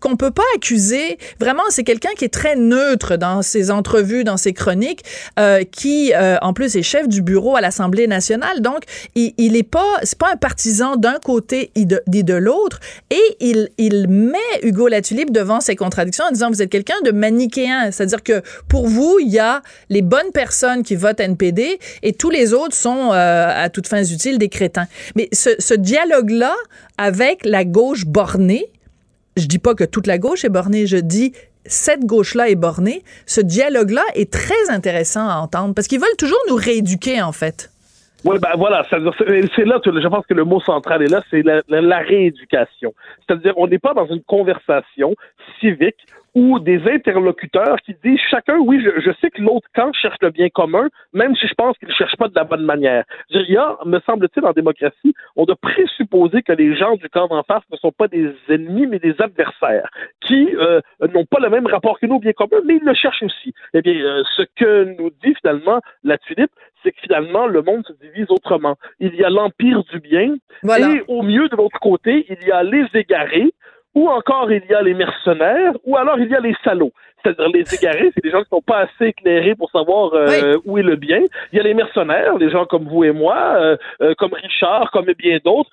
qu'on 0.00 0.16
peut 0.16 0.30
pas 0.30 0.42
accuser, 0.54 1.18
vraiment, 1.40 1.62
c'est 1.70 1.84
quelqu'un 1.84 2.10
qui 2.16 2.24
est 2.24 2.32
très 2.32 2.56
neutre 2.56 3.16
dans 3.16 3.42
ses 3.42 3.70
entrevues, 3.70 4.24
dans 4.24 4.36
ses 4.36 4.52
chroniques, 4.52 5.04
euh, 5.38 5.62
qui, 5.64 6.12
euh, 6.14 6.36
en 6.42 6.52
plus, 6.52 6.76
est 6.76 6.82
chef 6.82 7.08
du 7.08 7.22
bureau 7.22 7.56
à 7.56 7.60
l'Assemblée 7.60 8.06
nationale 8.06 8.17
donc, 8.60 8.82
il, 9.14 9.32
il 9.38 9.56
est 9.56 9.62
pas, 9.62 9.98
c'est 10.02 10.18
pas 10.18 10.32
un 10.32 10.36
partisan 10.36 10.96
d'un 10.96 11.18
côté 11.22 11.70
et 11.74 11.84
de, 11.84 12.34
l'autre. 12.34 12.80
Et 13.10 13.36
il, 13.40 13.70
il 13.78 14.08
met 14.08 14.38
Hugo 14.62 14.88
Latulippe 14.88 15.32
devant 15.32 15.60
ses 15.60 15.76
contradictions 15.76 16.24
en 16.26 16.30
disant, 16.30 16.50
vous 16.50 16.62
êtes 16.62 16.70
quelqu'un 16.70 17.00
de 17.04 17.10
manichéen. 17.10 17.90
C'est-à-dire 17.90 18.22
que 18.22 18.42
pour 18.68 18.86
vous, 18.86 19.18
il 19.20 19.28
y 19.28 19.38
a 19.38 19.62
les 19.88 20.02
bonnes 20.02 20.32
personnes 20.32 20.82
qui 20.82 20.96
votent 20.96 21.20
NPD 21.20 21.78
et 22.02 22.12
tous 22.12 22.30
les 22.30 22.52
autres 22.52 22.74
sont, 22.74 23.12
euh, 23.12 23.64
à 23.64 23.68
toutes 23.70 23.86
fins 23.86 24.04
utiles, 24.04 24.38
des 24.38 24.48
crétins. 24.48 24.86
Mais 25.16 25.28
ce, 25.32 25.50
ce 25.58 25.74
dialogue-là 25.74 26.54
avec 26.96 27.44
la 27.44 27.64
gauche 27.64 28.04
bornée, 28.06 28.66
je 29.36 29.46
dis 29.46 29.58
pas 29.58 29.74
que 29.74 29.84
toute 29.84 30.06
la 30.06 30.18
gauche 30.18 30.44
est 30.44 30.48
bornée, 30.48 30.86
je 30.86 30.96
dis 30.96 31.32
cette 31.68 32.04
gauche-là 32.04 32.48
est 32.48 32.56
bornée. 32.56 33.04
Ce 33.26 33.40
dialogue-là 33.40 34.04
est 34.14 34.32
très 34.32 34.70
intéressant 34.70 35.28
à 35.28 35.36
entendre 35.36 35.74
parce 35.74 35.86
qu'ils 35.86 36.00
veulent 36.00 36.08
toujours 36.16 36.38
nous 36.48 36.56
rééduquer, 36.56 37.22
en 37.22 37.32
fait. 37.32 37.70
Oui, 38.24 38.36
ben 38.40 38.50
voilà, 38.56 38.84
c'est 38.90 38.98
là, 38.98 39.12
je 39.16 40.08
pense 40.08 40.26
que 40.26 40.34
le 40.34 40.44
mot 40.44 40.60
central 40.60 41.02
est 41.02 41.08
là, 41.08 41.22
c'est 41.30 41.42
la, 41.42 41.98
rééducation. 41.98 42.92
C'est-à-dire, 43.18 43.54
on 43.56 43.68
n'est 43.68 43.78
pas 43.78 43.94
dans 43.94 44.06
une 44.06 44.22
conversation 44.22 45.14
civique 45.60 46.04
ou 46.34 46.58
des 46.58 46.80
interlocuteurs 46.88 47.76
qui 47.84 47.94
disent 48.04 48.20
chacun, 48.30 48.58
oui, 48.58 48.82
je, 48.84 49.00
je 49.00 49.10
sais 49.20 49.30
que 49.30 49.40
l'autre 49.40 49.68
camp 49.74 49.92
cherche 49.92 50.18
le 50.20 50.30
bien 50.30 50.48
commun, 50.48 50.88
même 51.12 51.34
si 51.36 51.46
je 51.46 51.54
pense 51.54 51.76
qu'il 51.78 51.88
ne 51.88 51.94
cherche 51.94 52.16
pas 52.16 52.28
de 52.28 52.34
la 52.34 52.44
bonne 52.44 52.64
manière. 52.64 53.04
Il 53.30 53.50
y 53.50 53.56
a, 53.56 53.76
me 53.86 53.98
semble-t-il, 54.00 54.44
en 54.44 54.52
démocratie, 54.52 55.14
on 55.36 55.44
doit 55.44 55.56
présupposer 55.56 56.42
que 56.42 56.52
les 56.52 56.76
gens 56.76 56.96
du 56.96 57.08
camp 57.08 57.28
d'en 57.28 57.42
face 57.44 57.62
ne 57.72 57.76
sont 57.76 57.92
pas 57.92 58.08
des 58.08 58.34
ennemis, 58.48 58.86
mais 58.86 58.98
des 58.98 59.14
adversaires, 59.20 59.88
qui 60.20 60.54
euh, 60.56 60.80
n'ont 61.12 61.24
pas 61.24 61.38
le 61.40 61.50
même 61.50 61.66
rapport 61.66 61.98
que 61.98 62.06
nous 62.06 62.16
au 62.16 62.20
bien 62.20 62.32
commun, 62.32 62.58
mais 62.64 62.76
ils 62.76 62.84
le 62.84 62.94
cherchent 62.94 63.22
aussi. 63.22 63.54
Eh 63.74 63.82
bien, 63.82 63.94
euh, 63.94 64.22
ce 64.36 64.42
que 64.56 64.84
nous 64.98 65.10
dit 65.24 65.34
finalement 65.40 65.80
la 66.04 66.18
tulipe, 66.18 66.50
c'est 66.82 66.92
que 66.92 67.00
finalement, 67.00 67.46
le 67.46 67.62
monde 67.62 67.84
se 67.86 67.92
divise 67.94 68.26
autrement. 68.30 68.76
Il 69.00 69.14
y 69.14 69.24
a 69.24 69.30
l'empire 69.30 69.82
du 69.84 70.00
bien, 70.00 70.36
et 70.64 71.02
au 71.08 71.22
mieux 71.22 71.48
de 71.48 71.56
l'autre 71.56 71.78
côté, 71.80 72.26
il 72.28 72.46
y 72.46 72.50
a 72.50 72.62
les 72.62 72.86
égarés, 72.94 73.52
ou 73.94 74.08
encore 74.08 74.50
il 74.52 74.62
y 74.68 74.74
a 74.74 74.82
les 74.82 74.94
mercenaires, 74.94 75.72
ou 75.84 75.96
alors 75.96 76.18
il 76.18 76.28
y 76.28 76.34
a 76.34 76.40
les 76.40 76.54
salauds. 76.64 76.92
C'est-à-dire 77.22 77.48
les 77.48 77.74
égarés, 77.74 78.10
c'est 78.14 78.22
des 78.22 78.30
gens 78.30 78.42
qui 78.42 78.48
sont 78.48 78.62
pas 78.62 78.80
assez 78.80 79.06
éclairés 79.06 79.54
pour 79.54 79.70
savoir 79.70 80.14
euh, 80.14 80.56
où 80.64 80.78
est 80.78 80.82
le 80.82 80.96
bien. 80.96 81.20
Il 81.52 81.56
y 81.56 81.60
a 81.60 81.62
les 81.62 81.74
mercenaires, 81.74 82.38
des 82.38 82.50
gens 82.50 82.64
comme 82.64 82.84
vous 82.84 83.04
et 83.04 83.12
moi, 83.12 83.36
euh, 83.56 83.76
euh, 84.00 84.14
comme 84.16 84.32
Richard, 84.32 84.90
comme 84.90 85.06
bien 85.18 85.38
d'autres, 85.44 85.70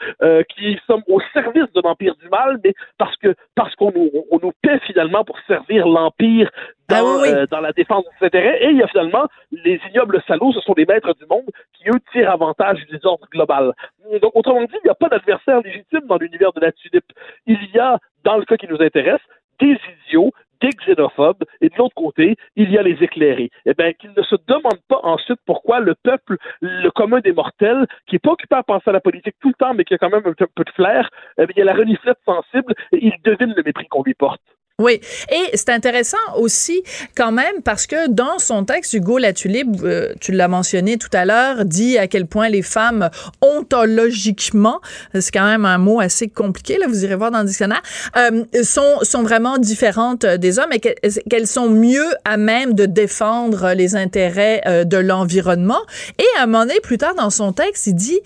qui 0.55 0.79
sont 0.88 1.03
au 1.08 1.19
service 1.34 1.71
de 1.73 1.81
l'empire 1.84 2.15
du 2.15 2.29
mal, 2.29 2.60
mais 2.63 2.73
parce 2.97 3.15
que 3.17 3.36
parce 3.55 3.75
qu'on 3.75 3.91
nous, 3.91 4.10
on 4.31 4.39
nous 4.41 4.51
paie 4.62 4.79
finalement 4.79 5.23
pour 5.23 5.38
servir 5.47 5.88
l'empire 5.88 6.49
ah 6.89 7.01
dans, 7.01 7.45
dans 7.49 7.62
la 7.62 7.71
défense 7.73 8.03
de 8.05 8.10
ses 8.19 8.25
intérêts. 8.25 8.63
Et 8.63 8.69
il 8.69 8.77
y 8.77 8.84
a 8.84 8.88
finalement 8.88 9.27
les 9.51 9.79
ignobles 9.89 10.21
salauds, 10.27 10.53
ce 10.53 10.62
sont 10.62 10.73
des 10.73 10.86
maîtres 10.86 11.13
du 11.15 11.25
monde 11.29 11.45
qui, 11.73 11.89
eux, 11.89 11.99
tirent 12.12 12.31
avantage 12.31 12.77
du 12.86 12.86
désordre 12.86 13.25
global. 13.31 13.73
Donc, 14.21 14.31
autrement 14.36 14.62
dit, 14.62 14.75
il 14.84 14.86
n'y 14.86 14.91
a 14.91 14.95
pas 14.95 15.10
d'adversaire 15.10 15.62
légitime 15.62 16.01
dans 16.08 16.17
l'univers 16.17 16.53
de 16.53 16.62
la 16.62 16.71
tulipe. 16.71 17.12
Il 17.47 17.60
y 17.73 17.79
a, 17.79 17.97
dans 18.23 18.38
le 18.38 18.45
cas 18.45 18.58
qui 18.58 18.67
nous 18.67 18.81
intéresse, 18.81 19.21
des 19.60 19.77
idiots, 20.08 20.31
des 20.65 20.75
xénophobes, 20.86 21.43
et 21.62 21.69
de 21.69 21.75
l'autre 21.78 21.95
côté, 21.95 22.36
il 22.56 22.71
y 22.71 22.78
a 22.78 22.84
les 22.84 23.04
éclairés. 23.04 23.51
Eh 23.65 23.73
bien, 23.73 23.93
qu'ils 23.93 24.13
ne 24.15 24.23
se 24.23 24.36
demandent 24.47 24.86
pas 24.88 24.99
ensuite 25.04 25.39
pourquoi 25.45 25.80
le 25.80 25.95
peuple, 25.95 26.38
le 26.62 26.89
commun 26.89 27.19
des 27.19 27.34
mortels, 27.34 27.86
qui 28.08 28.15
n'est 28.15 28.19
pas 28.19 28.32
occupé 28.32 28.56
à 28.56 28.63
penser 28.63 28.89
à 28.89 28.93
la 28.93 28.99
politique 28.99 29.36
tout 29.41 29.49
le 29.49 29.54
temps, 29.54 29.73
mais 29.73 29.84
qui 29.84 29.93
a 29.93 29.97
quand 29.97 30.10
même 30.10 30.25
un 30.25 30.34
peu 30.34 30.63
de 30.63 30.71
flair, 30.71 31.10
eh 31.38 31.45
il 31.49 31.60
y 31.60 31.62
a 31.62 31.65
la 31.65 31.73
reniflette 31.73 32.17
sensible, 32.25 32.73
et 32.91 33.06
il 33.06 33.13
devine 33.23 33.54
le 33.56 33.63
mépris 33.63 33.88
qu'on 33.88 34.04
lui 34.04 34.13
porte. 34.13 34.41
Oui, 34.77 34.99
et 35.31 35.51
c'est 35.53 35.69
intéressant 35.69 36.17
aussi 36.38 36.83
quand 37.15 37.31
même 37.31 37.61
parce 37.63 37.88
que 37.88 38.09
dans 38.09 38.39
son 38.39 38.65
texte, 38.65 38.91
Hugo 38.91 39.17
Latulippe, 39.17 39.69
euh, 39.83 40.11
tu 40.19 40.33
l'as 40.33 40.49
mentionné 40.49 40.97
tout 40.97 41.09
à 41.13 41.23
l'heure, 41.23 41.63
dit 41.63 41.97
à 41.97 42.07
quel 42.07 42.25
point 42.25 42.49
les 42.49 42.61
femmes 42.61 43.09
ontologiquement, 43.41 44.81
c'est 45.13 45.31
quand 45.31 45.45
même 45.45 45.63
un 45.63 45.77
mot 45.77 46.01
assez 46.01 46.27
compliqué, 46.27 46.77
là, 46.77 46.88
vous 46.89 47.05
irez 47.05 47.15
voir 47.15 47.31
dans 47.31 47.39
le 47.39 47.45
dictionnaire, 47.45 47.81
euh, 48.17 48.43
sont, 48.63 48.99
sont 49.03 49.23
vraiment 49.23 49.57
différentes 49.59 50.25
des 50.25 50.59
hommes 50.59 50.73
et 50.73 50.81
qu'elles 50.81 51.47
sont 51.47 51.69
mieux 51.69 52.13
à 52.25 52.35
même 52.35 52.73
de 52.73 52.85
défendre 52.85 53.71
les 53.71 53.95
intérêts 53.95 54.61
euh, 54.65 54.83
de 54.83 54.97
l'environnement. 54.97 55.79
Et 56.19 56.25
à 56.38 56.43
un 56.43 56.47
moment 56.47 56.65
donné, 56.65 56.81
plus 56.81 56.97
tard 56.97 57.15
dans 57.15 57.29
son 57.29 57.53
texte, 57.53 57.88
il 57.88 57.95
dit, 57.95 58.19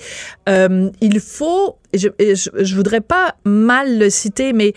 il 0.48 1.20
faut, 1.20 1.78
je, 1.94 2.08
je, 2.20 2.50
je 2.58 2.76
voudrais 2.76 3.02
pas 3.02 3.36
mal 3.46 4.00
le 4.00 4.10
citer, 4.10 4.52
mais 4.52 4.74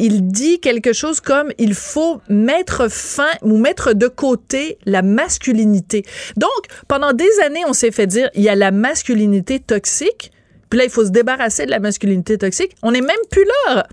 il 0.00 0.26
dit 0.26 0.60
quelque 0.60 0.92
chose 0.92 1.20
comme 1.20 1.52
il 1.58 1.74
faut 1.74 2.20
mettre 2.28 2.90
fin 2.90 3.30
ou 3.42 3.58
mettre 3.58 3.92
de 3.92 4.08
côté 4.08 4.78
la 4.86 5.02
masculinité. 5.02 6.04
Donc, 6.36 6.50
pendant 6.88 7.12
des 7.12 7.30
années, 7.44 7.62
on 7.66 7.72
s'est 7.72 7.90
fait 7.90 8.06
dire 8.06 8.30
il 8.34 8.42
y 8.42 8.48
a 8.48 8.54
la 8.56 8.70
masculinité 8.70 9.60
toxique, 9.60 10.32
puis 10.68 10.78
là, 10.78 10.84
il 10.84 10.90
faut 10.90 11.04
se 11.04 11.10
débarrasser 11.10 11.66
de 11.66 11.70
la 11.70 11.80
masculinité 11.80 12.38
toxique. 12.38 12.76
On 12.82 12.92
n'est 12.92 13.00
même 13.00 13.16
plus 13.30 13.44
là. 13.66 13.86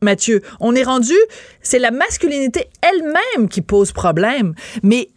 Mathieu, 0.00 0.42
on 0.58 0.74
est 0.74 0.82
rendu, 0.82 1.14
c'est 1.62 1.78
la 1.78 1.92
masculinité 1.92 2.68
elle-même 2.82 3.48
qui 3.48 3.60
pose 3.60 3.92
problème. 3.92 4.54
Mais, 4.82 5.08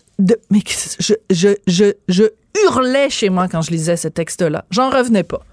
mais 0.51 0.59
je, 0.99 1.13
je, 1.31 1.49
je, 1.65 1.93
je 2.07 2.23
hurlais 2.63 3.09
chez 3.09 3.29
moi 3.29 3.47
quand 3.47 3.61
je 3.61 3.71
lisais 3.71 3.97
ce 3.97 4.07
texte-là. 4.07 4.65
J'en 4.69 4.89
revenais 4.91 5.23
pas. 5.23 5.43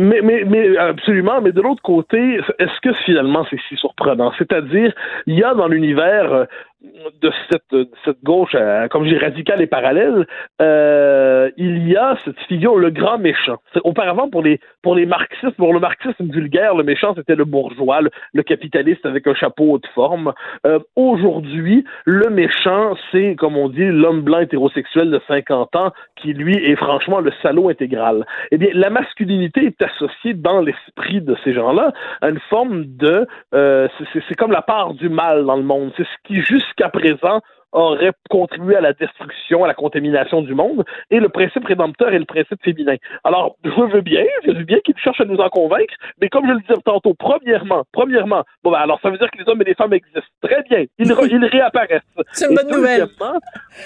Mais, 0.00 0.22
mais, 0.22 0.44
mais 0.46 0.78
absolument, 0.78 1.42
mais 1.42 1.52
de 1.52 1.60
l'autre 1.60 1.82
côté, 1.82 2.40
est-ce 2.58 2.80
que 2.80 2.94
finalement 3.04 3.44
c'est 3.50 3.60
si 3.68 3.76
surprenant? 3.76 4.32
C'est-à-dire, 4.38 4.94
il 5.26 5.38
y 5.38 5.44
a 5.44 5.52
dans 5.52 5.68
l'univers 5.68 6.32
euh, 6.32 6.44
de 6.82 7.30
cette, 7.50 7.88
cette 8.04 8.22
gauche, 8.24 8.56
comme 8.90 9.06
dis, 9.06 9.16
radicale 9.18 9.60
et 9.60 9.66
parallèle, 9.66 10.26
euh, 10.62 11.50
il 11.56 11.86
y 11.88 11.96
a 11.96 12.16
cette 12.24 12.38
figure, 12.48 12.76
le 12.78 12.90
grand 12.90 13.18
méchant. 13.18 13.58
Auparavant, 13.84 14.30
pour 14.30 14.42
les, 14.42 14.60
pour 14.82 14.94
les 14.94 15.06
marxistes, 15.06 15.56
pour 15.56 15.74
le 15.74 15.80
marxisme 15.80 16.30
vulgaire, 16.30 16.74
le 16.74 16.84
méchant, 16.84 17.14
c'était 17.14 17.34
le 17.34 17.44
bourgeois, 17.44 18.00
le, 18.32 18.42
capitaliste 18.42 19.04
avec 19.04 19.26
un 19.26 19.34
chapeau 19.34 19.72
haute 19.72 19.86
forme. 19.94 20.32
Euh, 20.66 20.78
Aujourd'hui, 20.96 21.84
le 22.04 22.30
méchant, 22.30 22.96
c'est, 23.12 23.36
comme 23.36 23.56
on 23.56 23.68
dit, 23.68 23.84
l'homme 23.84 24.22
blanc 24.22 24.40
hétérosexuel 24.40 25.10
de 25.10 25.20
50 25.28 25.76
ans 25.76 25.92
qui, 26.16 26.32
lui, 26.32 26.54
est 26.56 26.76
franchement 26.76 27.20
le 27.20 27.32
salaud 27.42 27.68
intégral. 27.68 28.26
Eh 28.50 28.58
bien, 28.58 28.70
la 28.72 28.90
masculinité 28.90 29.66
est 29.66 29.82
associée 29.82 30.34
dans 30.34 30.60
l'esprit 30.60 31.20
de 31.20 31.36
ces 31.44 31.52
gens-là 31.52 31.92
à 32.22 32.30
une 32.30 32.40
forme 32.48 32.84
de... 32.84 33.26
Euh, 33.54 33.88
c'est 34.12 34.34
comme 34.36 34.52
la 34.52 34.62
part 34.62 34.94
du 34.94 35.08
mal 35.08 35.44
dans 35.44 35.56
le 35.56 35.62
monde. 35.62 35.92
C'est 35.96 36.04
ce 36.04 36.16
qui, 36.24 36.40
jusqu'à 36.70 36.88
présent 36.88 37.40
aurait 37.72 38.12
contribué 38.28 38.76
à 38.76 38.80
la 38.80 38.92
destruction, 38.92 39.64
à 39.64 39.68
la 39.68 39.74
contamination 39.74 40.42
du 40.42 40.54
monde, 40.54 40.84
et 41.10 41.20
le 41.20 41.28
principe 41.28 41.64
rédempteur 41.64 42.12
est 42.12 42.18
le 42.18 42.24
principe 42.24 42.62
féminin. 42.62 42.96
Alors, 43.24 43.56
je 43.64 43.70
veux 43.70 44.00
bien, 44.00 44.24
je 44.44 44.52
veux 44.52 44.64
bien 44.64 44.78
qu'ils 44.80 44.98
cherchent 44.98 45.20
à 45.20 45.24
nous 45.24 45.38
en 45.38 45.48
convaitre, 45.48 45.94
mais 46.20 46.28
comme 46.28 46.46
je 46.46 46.52
le 46.52 46.60
disais 46.60 46.80
tantôt, 46.84 47.14
premièrement, 47.14 47.84
premièrement, 47.92 48.44
bon, 48.64 48.72
ben, 48.72 48.78
alors 48.78 49.00
ça 49.00 49.10
veut 49.10 49.18
dire 49.18 49.30
que 49.30 49.38
les 49.38 49.48
hommes 49.48 49.62
et 49.62 49.64
les 49.64 49.74
femmes 49.74 49.92
existent. 49.92 50.20
Très 50.42 50.62
bien, 50.62 50.84
ils, 50.98 51.14
ils 51.30 51.44
réapparaissent. 51.44 52.02
C'est 52.32 52.48
une 52.48 52.56
bonne 52.56 52.70
nouvelle. 52.70 53.06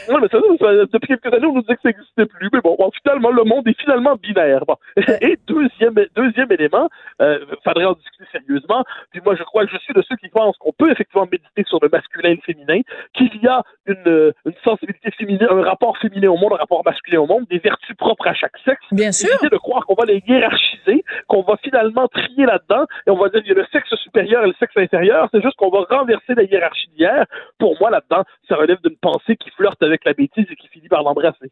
Oui, 0.09 0.16
mais 0.20 0.28
ça, 0.28 0.39
depuis 0.93 1.09
quelques 1.09 1.32
années, 1.32 1.47
on 1.47 1.55
nous 1.55 1.62
disait 1.62 1.76
que 1.76 1.82
ça 1.82 1.89
n'existait 1.89 2.26
plus, 2.26 2.49
mais 2.53 2.61
bon, 2.62 2.76
finalement, 3.03 3.30
le 3.30 3.45
monde 3.45 3.66
est 3.68 3.80
finalement 3.80 4.16
binaire. 4.16 4.64
Bon. 4.66 4.76
Et 5.20 5.39
deuxième, 5.47 5.95
deuxième 6.16 6.51
élément, 6.53 6.89
euh, 7.20 7.45
faudrait 7.62 7.85
en 7.85 7.95
discuter 7.95 8.24
sérieusement, 8.32 8.85
puis 9.11 9.20
moi, 9.24 9.35
je 9.37 9.43
crois 9.43 9.66
que 9.66 9.72
je 9.72 9.78
suis 9.78 9.95
de 9.95 10.03
ceux 10.03 10.16
qui 10.16 10.28
pensent 10.28 10.57
qu'on 10.59 10.72
peut 10.72 10.91
effectivement 10.91 11.26
méditer 11.30 11.64
sur 11.66 11.78
le 11.82 11.89
masculin 11.89 12.30
et 12.30 12.35
le 12.37 12.41
féminin, 12.41 12.80
qu'il 13.14 13.30
y 13.43 13.47
a 13.47 13.62
une, 13.87 14.32
une, 14.47 14.55
sensibilité 14.62 15.11
féminine, 15.12 15.47
un 15.51 15.62
rapport 15.62 15.97
féminin 15.99 16.28
au 16.28 16.37
monde, 16.37 16.53
un 16.55 16.57
rapport 16.57 16.82
masculin 16.85 17.20
au 17.20 17.26
monde, 17.26 17.47
des 17.51 17.59
vertus 17.59 17.97
propres 17.97 18.26
à 18.26 18.35
chaque 18.35 18.57
sexe. 18.64 18.85
Bien 18.93 19.12
sûr. 19.12 19.28
de 19.43 19.57
croire 19.57 19.85
qu'on 19.87 19.95
va 19.95 20.05
les 20.05 20.22
hiérarchiser, 20.26 21.05
qu'on 21.28 21.43
va 21.43 21.57
finalement 21.62 22.09
trier 22.09 22.47
là-dedans, 22.47 22.87
et 23.07 23.11
on 23.11 23.16
va 23.16 23.28
dire 23.28 23.41
qu'il 23.41 23.53
y 23.53 23.57
a 23.57 23.61
le 23.61 23.66
sexe 23.72 23.95
supérieur 23.97 24.45
et 24.45 24.49
le 24.49 24.55
sexe 24.59 24.76
inférieur. 24.76 25.28
C'est 25.32 25.43
juste 25.43 25.57
qu'on 25.57 25.70
va 25.70 25.85
renverser 25.89 26.35
la 26.35 26.45
hiérarchie 26.45 26.89
d'hier. 26.97 27.26
Pour 27.59 27.78
moi, 27.80 27.91
là-dedans, 27.91 28.24
ça 28.49 28.57
relève 28.57 28.80
d'une 28.82 28.97
pensée 28.97 29.37
qui 29.37 29.51
flirte 29.51 29.82
avec 29.82 30.05
la 30.05 30.12
bêtise 30.12 30.47
et 30.51 30.57
qui 30.57 30.68
finit 30.68 30.89
par 30.89 31.03
l'embrasser 31.03 31.51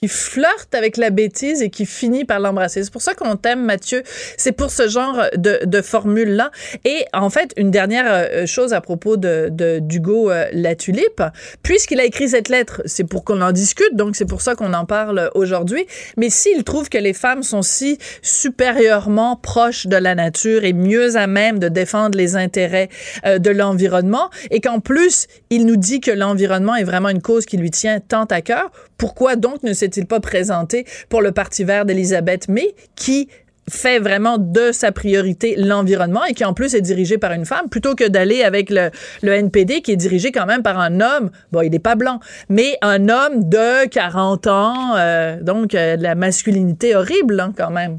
qui 0.00 0.06
flirte 0.06 0.76
avec 0.76 0.96
la 0.96 1.10
bêtise 1.10 1.60
et 1.60 1.70
qui 1.70 1.84
finit 1.84 2.24
par 2.24 2.38
l'embrasser. 2.38 2.84
C'est 2.84 2.92
pour 2.92 3.02
ça 3.02 3.14
qu'on 3.14 3.34
t'aime, 3.34 3.64
Mathieu. 3.64 4.04
C'est 4.36 4.52
pour 4.52 4.70
ce 4.70 4.86
genre 4.86 5.24
de, 5.36 5.58
de 5.64 5.82
formule-là. 5.82 6.52
Et 6.84 7.04
en 7.12 7.30
fait, 7.30 7.52
une 7.56 7.72
dernière 7.72 8.04
euh, 8.08 8.46
chose 8.46 8.72
à 8.72 8.80
propos 8.80 9.16
de, 9.16 9.48
de 9.50 9.80
d'Hugo 9.80 10.30
euh, 10.30 10.46
Latulippe, 10.52 11.20
puisqu'il 11.64 11.98
a 11.98 12.04
écrit 12.04 12.28
cette 12.28 12.48
lettre, 12.48 12.80
c'est 12.84 13.02
pour 13.02 13.24
qu'on 13.24 13.40
en 13.40 13.50
discute, 13.50 13.96
donc 13.96 14.14
c'est 14.14 14.24
pour 14.24 14.40
ça 14.40 14.54
qu'on 14.54 14.72
en 14.72 14.84
parle 14.84 15.32
aujourd'hui. 15.34 15.84
Mais 16.16 16.30
s'il 16.30 16.62
trouve 16.62 16.88
que 16.88 16.98
les 16.98 17.12
femmes 17.12 17.42
sont 17.42 17.62
si 17.62 17.98
supérieurement 18.22 19.34
proches 19.34 19.88
de 19.88 19.96
la 19.96 20.14
nature 20.14 20.62
et 20.62 20.74
mieux 20.74 21.16
à 21.16 21.26
même 21.26 21.58
de 21.58 21.68
défendre 21.68 22.16
les 22.16 22.36
intérêts 22.36 22.88
euh, 23.26 23.38
de 23.38 23.50
l'environnement, 23.50 24.30
et 24.52 24.60
qu'en 24.60 24.78
plus, 24.78 25.26
il 25.50 25.66
nous 25.66 25.76
dit 25.76 26.00
que 26.00 26.12
l'environnement 26.12 26.76
est 26.76 26.84
vraiment 26.84 27.08
une 27.08 27.22
cause 27.22 27.46
qui 27.46 27.56
lui 27.56 27.72
tient 27.72 27.98
tant 27.98 28.26
à 28.26 28.42
cœur, 28.42 28.70
pourquoi 28.98 29.36
donc 29.36 29.62
ne 29.62 29.72
s'est-il 29.72 30.06
pas 30.06 30.20
présenté 30.20 30.84
pour 31.08 31.22
le 31.22 31.32
Parti 31.32 31.64
vert 31.64 31.86
d'Elisabeth 31.86 32.48
May, 32.48 32.74
qui 32.96 33.28
fait 33.68 33.98
vraiment 33.98 34.38
de 34.38 34.72
sa 34.72 34.92
priorité 34.92 35.54
l'environnement 35.56 36.24
et 36.24 36.34
qui 36.34 36.44
en 36.44 36.54
plus 36.54 36.74
est 36.74 36.80
dirigé 36.80 37.18
par 37.18 37.32
une 37.32 37.44
femme 37.44 37.68
plutôt 37.70 37.94
que 37.94 38.08
d'aller 38.08 38.42
avec 38.42 38.70
le, 38.70 38.90
NPD 39.22 39.82
qui 39.82 39.92
est 39.92 39.96
dirigé 39.96 40.32
quand 40.32 40.46
même 40.46 40.62
par 40.62 40.78
un 40.78 41.00
homme, 41.00 41.30
bon 41.52 41.60
il 41.62 41.70
n'est 41.70 41.78
pas 41.78 41.94
blanc, 41.94 42.20
mais 42.48 42.78
un 42.82 43.08
homme 43.08 43.48
de 43.48 43.86
40 43.86 44.46
ans, 44.46 44.96
euh, 44.96 45.40
donc 45.42 45.74
euh, 45.74 45.96
de 45.96 46.02
la 46.02 46.14
masculinité 46.14 46.96
horrible 46.96 47.40
hein, 47.40 47.52
quand 47.56 47.70
même. 47.70 47.98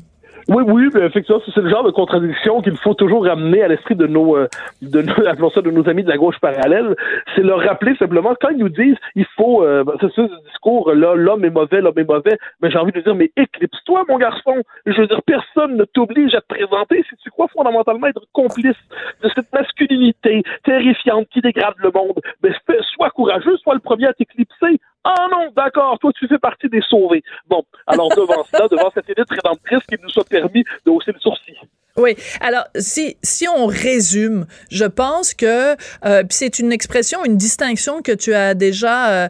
Oui, 0.49 0.63
oui, 0.65 0.89
effectivement, 0.99 1.39
c'est 1.45 1.61
le 1.61 1.69
genre 1.69 1.83
de 1.83 1.91
contradiction 1.91 2.63
qu'il 2.63 2.75
faut 2.77 2.95
toujours 2.95 3.23
ramener 3.23 3.61
à 3.61 3.67
l'esprit 3.67 3.95
de 3.95 4.07
nos, 4.07 4.35
euh, 4.35 4.47
de 4.81 5.03
nos, 5.03 5.13
de 5.61 5.69
nos 5.69 5.87
amis 5.87 6.03
de 6.03 6.09
la 6.09 6.17
gauche 6.17 6.39
parallèle. 6.39 6.95
C'est 7.35 7.43
leur 7.43 7.59
rappeler 7.59 7.95
simplement, 7.97 8.33
quand 8.41 8.49
ils 8.49 8.57
nous 8.57 8.69
disent, 8.69 8.97
il 9.13 9.27
faut, 9.37 9.63
euh, 9.63 9.83
c'est 10.01 10.11
ce 10.11 10.21
discours, 10.47 10.91
là, 10.91 11.13
l'homme 11.13 11.45
est 11.45 11.51
mauvais, 11.51 11.81
l'homme 11.81 11.99
est 11.99 12.09
mauvais, 12.09 12.35
mais 12.63 12.71
j'ai 12.71 12.79
envie 12.79 12.91
de 12.91 12.99
dire, 12.99 13.13
mais 13.13 13.31
éclipse-toi, 13.37 14.05
mon 14.09 14.17
garçon. 14.17 14.55
Je 14.87 14.99
veux 14.99 15.05
dire, 15.05 15.21
personne 15.21 15.77
ne 15.77 15.83
t'oblige 15.83 16.33
à 16.33 16.41
te 16.41 16.47
présenter 16.47 17.05
si 17.07 17.15
tu 17.17 17.29
crois 17.29 17.47
fondamentalement 17.49 18.07
être 18.07 18.25
complice 18.33 18.77
de 19.21 19.29
cette 19.35 19.53
masculinité 19.53 20.41
terrifiante 20.63 21.27
qui 21.29 21.41
dégrade 21.41 21.75
le 21.77 21.91
monde. 21.93 22.19
Mais 22.41 22.49
sois 22.95 23.11
courageux, 23.11 23.55
sois 23.57 23.75
le 23.75 23.81
premier 23.81 24.07
à 24.07 24.13
t'éclipser. 24.13 24.79
Ah 25.03 25.27
non, 25.31 25.49
d'accord, 25.55 25.97
toi 25.99 26.11
tu 26.13 26.27
fais 26.27 26.39
partie 26.39 26.67
des 26.69 26.81
sauvés. 26.81 27.23
Bon, 27.47 27.63
alors 27.87 28.09
devant 28.09 28.43
cela, 28.51 28.67
devant 28.67 28.91
cette 28.93 29.09
élite 29.09 29.29
rédemptrice 29.29 29.83
qu'il 29.87 29.99
nous 30.01 30.09
soit 30.09 30.27
permis 30.27 30.63
de 30.85 30.91
hausser 30.91 31.11
le 31.11 31.19
sourcil. 31.19 31.55
Oui. 31.99 32.15
Alors, 32.39 32.63
si, 32.77 33.17
si 33.23 33.45
on 33.47 33.65
résume, 33.65 34.45
je 34.71 34.85
pense 34.85 35.33
que 35.33 35.75
euh, 36.05 36.23
c'est 36.29 36.59
une 36.59 36.71
expression, 36.71 37.25
une 37.25 37.35
distinction 37.35 38.01
que 38.01 38.13
tu 38.13 38.33
as 38.33 38.53
déjà 38.53 39.09
euh, 39.25 39.27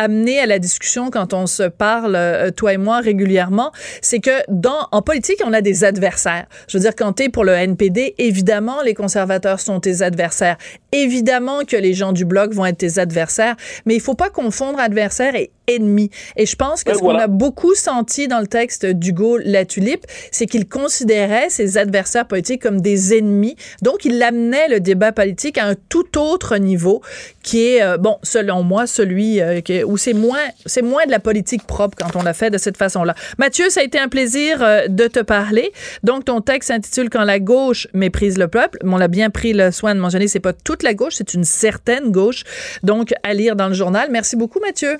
amenée 0.00 0.40
à 0.40 0.46
la 0.46 0.58
discussion 0.58 1.10
quand 1.10 1.32
on 1.32 1.46
se 1.46 1.62
parle, 1.62 2.16
euh, 2.16 2.50
toi 2.50 2.72
et 2.72 2.76
moi, 2.76 2.98
régulièrement. 2.98 3.70
C'est 4.02 4.18
que 4.18 4.42
dans 4.48 4.88
en 4.90 5.00
politique, 5.00 5.40
on 5.44 5.52
a 5.52 5.60
des 5.60 5.84
adversaires. 5.84 6.46
Je 6.66 6.78
veux 6.78 6.82
dire, 6.82 6.96
quand 6.96 7.12
tu 7.12 7.24
es 7.24 7.28
pour 7.28 7.44
le 7.44 7.52
NPD, 7.52 8.16
évidemment, 8.18 8.82
les 8.82 8.94
conservateurs 8.94 9.60
sont 9.60 9.78
tes 9.78 10.02
adversaires. 10.02 10.56
Évidemment 10.92 11.64
que 11.64 11.76
les 11.76 11.92
gens 11.92 12.12
du 12.12 12.24
bloc 12.24 12.52
vont 12.52 12.64
être 12.64 12.78
tes 12.78 12.98
adversaires, 12.98 13.56
mais 13.84 13.94
il 13.94 14.00
faut 14.00 14.14
pas 14.14 14.30
confondre 14.30 14.78
adversaire 14.78 15.34
et 15.34 15.50
ennemi. 15.68 16.10
Et 16.36 16.46
je 16.46 16.56
pense 16.56 16.82
que 16.82 16.94
ce 16.94 16.98
qu'on 16.98 17.14
a 17.14 17.26
beaucoup 17.26 17.74
senti 17.74 18.26
dans 18.26 18.40
le 18.40 18.46
texte 18.46 18.86
d'Hugo 18.86 19.38
Latulippe, 19.38 20.06
c'est 20.32 20.46
qu'il 20.46 20.66
considérait 20.66 21.50
ses 21.50 21.78
adversaires 21.78 22.26
politiques 22.26 22.62
comme 22.62 22.80
des 22.80 23.16
ennemis. 23.16 23.56
Donc, 23.82 24.04
il 24.04 24.22
amenait 24.22 24.68
le 24.68 24.80
débat 24.80 25.12
politique 25.12 25.58
à 25.58 25.66
un 25.66 25.74
tout 25.88 26.18
autre 26.18 26.56
niveau 26.56 27.02
qui 27.42 27.66
est, 27.66 27.82
euh, 27.82 27.98
bon, 27.98 28.16
selon 28.22 28.62
moi, 28.62 28.86
celui 28.86 29.40
euh, 29.40 29.60
où 29.86 29.96
c'est 29.96 30.14
moins, 30.14 30.38
c'est 30.66 30.82
moins 30.82 31.06
de 31.06 31.10
la 31.10 31.20
politique 31.20 31.66
propre 31.66 31.96
quand 31.98 32.18
on 32.18 32.22
l'a 32.22 32.34
fait 32.34 32.50
de 32.50 32.58
cette 32.58 32.76
façon-là. 32.76 33.14
Mathieu, 33.38 33.70
ça 33.70 33.80
a 33.80 33.84
été 33.84 33.98
un 33.98 34.08
plaisir 34.08 34.62
euh, 34.62 34.88
de 34.88 35.06
te 35.06 35.20
parler. 35.20 35.72
Donc, 36.02 36.24
ton 36.24 36.40
texte 36.40 36.68
s'intitule 36.68 37.10
Quand 37.10 37.24
la 37.24 37.40
gauche 37.40 37.88
méprise 37.92 38.38
le 38.38 38.48
peuple. 38.48 38.78
On 38.84 39.00
a 39.00 39.08
bien 39.08 39.30
pris 39.30 39.52
le 39.52 39.70
soin 39.70 39.94
de 39.94 40.00
mentionner, 40.00 40.28
c'est 40.28 40.40
pas 40.40 40.52
toute 40.78 40.84
la 40.84 40.94
gauche, 40.94 41.14
c'est 41.16 41.34
une 41.34 41.42
certaine 41.42 42.12
gauche. 42.12 42.44
Donc, 42.84 43.12
à 43.24 43.34
lire 43.34 43.56
dans 43.56 43.66
le 43.66 43.74
journal. 43.74 44.08
Merci 44.12 44.36
beaucoup, 44.36 44.60
Mathieu. 44.60 44.96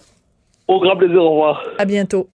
Au 0.67 0.81
grand 0.81 0.97
plaisir, 0.97 1.23
au 1.23 1.31
revoir. 1.31 1.63
À 1.79 1.85
bientôt. 1.85 2.29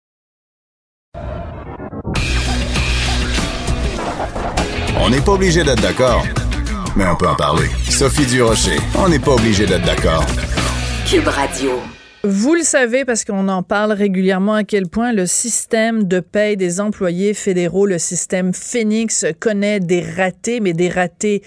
On 5.04 5.10
n'est 5.10 5.20
pas 5.20 5.32
obligé 5.32 5.64
d'être 5.64 5.82
d'accord, 5.82 6.22
mais 6.96 7.04
on 7.04 7.16
peut 7.16 7.26
en 7.26 7.34
parler. 7.34 7.66
Sophie 7.90 8.26
Durocher, 8.26 8.78
on 8.96 9.08
n'est 9.08 9.18
pas 9.18 9.32
obligé 9.32 9.66
d'être 9.66 9.84
d'accord. 9.84 10.24
Cube 11.04 11.26
Radio. 11.26 11.80
Vous 12.24 12.54
le 12.54 12.62
savez 12.62 13.04
parce 13.04 13.24
qu'on 13.24 13.48
en 13.48 13.64
parle 13.64 13.90
régulièrement 13.90 14.54
à 14.54 14.62
quel 14.62 14.86
point 14.86 15.12
le 15.12 15.26
système 15.26 16.04
de 16.04 16.20
paie 16.20 16.54
des 16.54 16.80
employés 16.80 17.34
fédéraux, 17.34 17.84
le 17.84 17.98
système 17.98 18.54
Phoenix, 18.54 19.26
connaît 19.40 19.80
des 19.80 20.02
ratés, 20.02 20.60
mais 20.60 20.72
des 20.72 20.88
ratés 20.88 21.42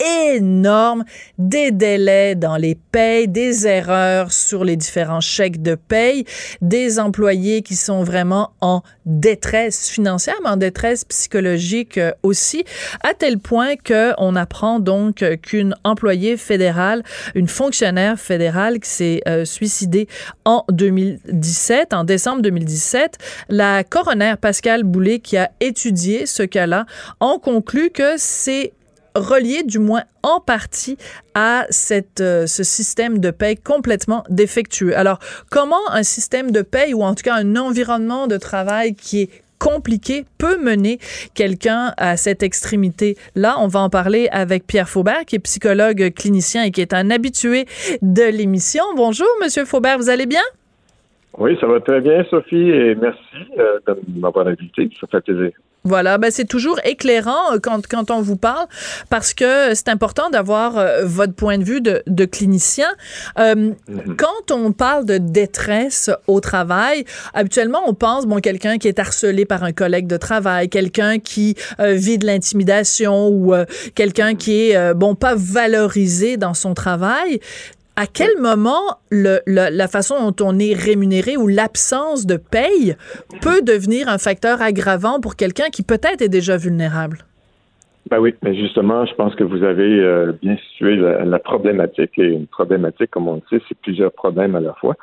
énorme, 0.00 1.04
des 1.38 1.70
délais 1.70 2.34
dans 2.34 2.56
les 2.56 2.74
payes, 2.74 3.28
des 3.28 3.66
erreurs 3.66 4.32
sur 4.32 4.64
les 4.64 4.76
différents 4.76 5.20
chèques 5.20 5.62
de 5.62 5.74
paye, 5.74 6.24
des 6.60 6.98
employés 6.98 7.62
qui 7.62 7.76
sont 7.76 8.02
vraiment 8.02 8.50
en 8.60 8.82
détresse 9.06 9.88
financière, 9.88 10.36
mais 10.42 10.50
en 10.50 10.56
détresse 10.56 11.04
psychologique 11.04 11.98
euh, 11.98 12.12
aussi, 12.22 12.64
à 13.02 13.14
tel 13.14 13.38
point 13.38 13.76
que 13.76 14.12
on 14.18 14.36
apprend 14.36 14.80
donc 14.80 15.24
qu'une 15.42 15.74
employée 15.84 16.36
fédérale, 16.36 17.02
une 17.34 17.48
fonctionnaire 17.48 18.18
fédérale 18.18 18.80
qui 18.80 18.88
s'est 18.88 19.20
euh, 19.28 19.44
suicidée 19.44 20.08
en 20.44 20.64
2017, 20.70 21.92
en 21.94 22.04
décembre 22.04 22.42
2017, 22.42 23.18
la 23.48 23.84
coroner 23.84 24.34
Pascal 24.40 24.84
Boulet 24.84 25.18
qui 25.18 25.36
a 25.36 25.50
étudié 25.60 26.26
ce 26.26 26.42
cas-là, 26.42 26.86
en 27.20 27.38
conclut 27.38 27.90
que 27.90 28.14
c'est 28.16 28.72
relié 29.14 29.62
du 29.62 29.78
moins 29.78 30.02
en 30.22 30.40
partie 30.40 30.96
à 31.34 31.66
cette, 31.70 32.20
euh, 32.20 32.46
ce 32.46 32.62
système 32.62 33.18
de 33.18 33.30
paie 33.30 33.56
complètement 33.56 34.24
défectueux. 34.28 34.96
Alors, 34.96 35.18
comment 35.50 35.90
un 35.90 36.02
système 36.02 36.50
de 36.50 36.62
paie 36.62 36.94
ou 36.94 37.02
en 37.02 37.14
tout 37.14 37.22
cas 37.22 37.34
un 37.34 37.56
environnement 37.56 38.26
de 38.26 38.36
travail 38.36 38.94
qui 38.94 39.22
est 39.22 39.30
compliqué 39.58 40.24
peut 40.36 40.58
mener 40.58 40.98
quelqu'un 41.34 41.94
à 41.96 42.16
cette 42.16 42.42
extrémité. 42.42 43.16
Là, 43.34 43.56
on 43.60 43.66
va 43.66 43.80
en 43.80 43.88
parler 43.88 44.28
avec 44.30 44.66
Pierre 44.66 44.88
Faubert, 44.88 45.24
qui 45.24 45.36
est 45.36 45.38
psychologue 45.38 46.12
clinicien 46.14 46.64
et 46.64 46.70
qui 46.70 46.82
est 46.82 46.92
un 46.92 47.10
habitué 47.10 47.64
de 48.02 48.24
l'émission. 48.24 48.84
Bonjour, 48.94 49.28
Monsieur 49.42 49.64
Faubert, 49.64 49.96
vous 49.96 50.10
allez 50.10 50.26
bien? 50.26 50.42
Oui, 51.38 51.56
ça 51.60 51.66
va 51.66 51.80
très 51.80 52.00
bien, 52.00 52.24
Sophie, 52.30 52.70
et 52.70 52.94
merci 52.94 53.18
euh, 53.58 53.78
de 53.86 54.20
m'avoir 54.20 54.46
invité. 54.46 54.90
Ça 55.00 55.06
fait 55.06 55.20
plaisir. 55.22 55.52
Voilà, 55.86 56.16
ben 56.16 56.30
c'est 56.30 56.46
toujours 56.46 56.80
éclairant 56.84 57.52
euh, 57.52 57.58
quand, 57.62 57.86
quand 57.86 58.10
on 58.10 58.22
vous 58.22 58.36
parle 58.36 58.66
parce 59.10 59.34
que 59.34 59.74
c'est 59.74 59.88
important 59.88 60.30
d'avoir 60.30 60.78
euh, 60.78 61.04
votre 61.04 61.34
point 61.34 61.58
de 61.58 61.64
vue 61.64 61.82
de, 61.82 62.02
de 62.06 62.24
clinicien. 62.24 62.88
Euh, 63.38 63.54
mhm. 63.54 64.16
Quand 64.16 64.50
on 64.50 64.72
parle 64.72 65.04
de 65.04 65.18
détresse 65.18 66.08
au 66.26 66.40
travail, 66.40 67.04
habituellement 67.34 67.82
on 67.86 67.92
pense 67.92 68.24
bon 68.24 68.40
quelqu'un 68.40 68.78
qui 68.78 68.88
est 68.88 68.98
harcelé 68.98 69.44
par 69.44 69.62
un 69.62 69.72
collègue 69.72 70.06
de 70.06 70.16
travail, 70.16 70.70
quelqu'un 70.70 71.18
qui 71.18 71.54
vit 71.78 72.16
de 72.16 72.24
l'intimidation 72.24 73.28
ou 73.28 73.52
quelqu'un 73.94 74.36
qui 74.36 74.70
est 74.70 74.94
bon 74.94 75.14
pas 75.14 75.34
valorisé 75.36 76.38
dans 76.38 76.54
son 76.54 76.72
travail 76.72 77.40
à 77.96 78.06
quel 78.06 78.40
moment 78.40 78.98
le, 79.10 79.38
la 79.46 79.88
façon 79.88 80.30
dont 80.30 80.44
on 80.44 80.58
est 80.58 80.74
rémunéré 80.74 81.36
ou 81.36 81.46
l'absence 81.46 82.26
de 82.26 82.36
paye 82.36 82.96
peut 83.40 83.62
devenir 83.62 84.08
un 84.08 84.18
facteur 84.18 84.60
aggravant 84.62 85.20
pour 85.20 85.36
quelqu'un 85.36 85.70
qui 85.70 85.82
peut-être 85.82 86.22
est 86.22 86.28
déjà 86.28 86.56
vulnérable? 86.56 87.18
Ben 88.10 88.18
oui, 88.18 88.34
mais 88.42 88.54
justement, 88.54 89.06
je 89.06 89.14
pense 89.14 89.34
que 89.34 89.44
vous 89.44 89.62
avez 89.62 90.00
euh, 90.00 90.32
bien 90.42 90.56
situé 90.68 90.96
la, 90.96 91.38
problématique. 91.38 92.18
Et 92.18 92.26
une 92.26 92.46
problématique, 92.46 93.10
comme 93.10 93.28
on 93.28 93.36
le 93.36 93.42
sait, 93.48 93.64
c'est 93.68 93.78
plusieurs 93.78 94.12
problèmes 94.12 94.54
à 94.56 94.60
la 94.60 94.74
fois. 94.74 94.94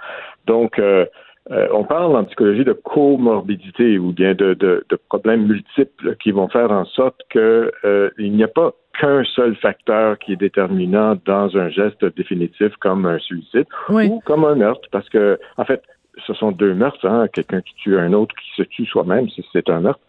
Donc, 0.45 0.77
euh, 0.77 1.05
euh, 1.49 1.67
on 1.73 1.83
parle 1.83 2.15
en 2.15 2.23
psychologie 2.25 2.63
de 2.63 2.73
comorbidité 2.73 3.97
ou 3.97 4.11
bien 4.11 4.35
de, 4.35 4.53
de, 4.53 4.85
de 4.87 4.95
problèmes 5.09 5.47
multiples 5.47 6.15
qui 6.21 6.31
vont 6.31 6.47
faire 6.49 6.71
en 6.71 6.85
sorte 6.85 7.19
qu'il 7.31 8.31
n'y 8.31 8.43
a 8.43 8.47
pas 8.47 8.73
qu'un 9.01 9.23
seul 9.23 9.55
facteur 9.55 10.19
qui 10.19 10.33
est 10.33 10.37
déterminant 10.37 11.17
dans 11.25 11.57
un 11.57 11.69
geste 11.69 12.05
définitif 12.15 12.75
comme 12.79 13.07
un 13.07 13.17
suicide 13.17 13.65
ou 13.89 14.21
comme 14.25 14.45
un 14.45 14.53
meurtre, 14.53 14.87
parce 14.91 15.09
que 15.09 15.39
en 15.57 15.65
fait, 15.65 15.81
ce 16.27 16.33
sont 16.35 16.51
deux 16.51 16.75
meurtres, 16.75 17.07
hein, 17.07 17.27
quelqu'un 17.33 17.61
qui 17.61 17.73
tue 17.75 17.97
un 17.97 18.13
autre 18.13 18.35
qui 18.35 18.61
se 18.61 18.63
tue 18.63 18.85
soi-même, 18.85 19.27
c'est 19.51 19.69
un 19.69 19.79
meurtre. 19.79 20.01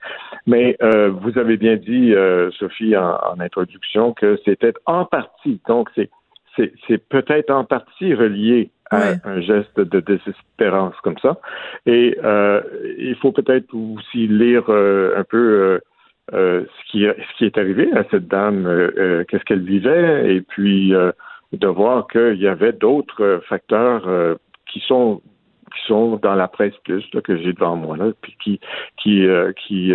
Mais 0.47 0.76
euh, 0.82 1.09
vous 1.09 1.38
avez 1.38 1.57
bien 1.57 1.76
dit, 1.76 2.12
euh, 2.12 2.51
Sophie, 2.51 2.95
en, 2.97 3.40
introduction, 3.40 4.12
que 4.12 4.38
c'était 4.45 4.74
en 4.84 5.07
partie, 5.07 5.61
donc 5.66 5.88
c'est 5.95 6.11
c'est 6.86 6.99
peut-être 7.09 7.51
en 7.51 7.64
partie 7.64 8.12
relié 8.12 8.68
à 8.90 9.12
un 9.24 9.40
geste 9.40 9.80
de 9.80 10.01
désespérance 10.01 10.95
comme 11.03 11.16
ça. 11.16 11.40
Et 11.86 12.18
euh, 12.22 12.61
il 12.99 13.14
faut 13.14 13.32
peut-être 13.32 13.72
aussi 13.74 14.26
lire 14.26 14.68
un 14.68 15.24
peu 15.24 15.80
euh, 16.33 16.64
ce, 16.64 16.91
qui, 16.91 17.05
ce 17.05 17.37
qui 17.37 17.45
est 17.45 17.59
arrivé 17.59 17.93
à 17.93 18.05
cette 18.11 18.26
dame, 18.26 18.66
euh, 18.66 18.91
euh, 18.97 19.24
qu'est-ce 19.24 19.45
qu'elle 19.45 19.62
vivait, 19.62 20.35
et 20.35 20.41
puis 20.41 20.93
de 21.53 21.66
voir 21.66 22.07
qu'il 22.07 22.41
y 22.41 22.49
avait 22.49 22.72
d'autres 22.72 23.43
facteurs 23.49 24.39
qui 24.66 24.80
sont 24.80 25.20
qui 25.74 25.87
sont 25.87 26.16
dans 26.16 26.35
la 26.35 26.49
presse 26.49 26.74
plus 26.85 27.05
que 27.24 27.37
j'ai 27.39 27.53
devant 27.53 27.76
moi 27.76 27.97
là, 27.97 28.12
puis 28.22 28.37
qui 28.43 28.61
qui 28.97 29.26
qui 29.66 29.93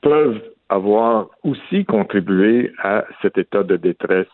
peuvent 0.00 0.42
avoir 0.70 1.28
aussi 1.42 1.84
contribué 1.84 2.72
à 2.82 3.04
cet 3.20 3.36
état 3.36 3.62
de 3.62 3.76
détresse 3.76 4.26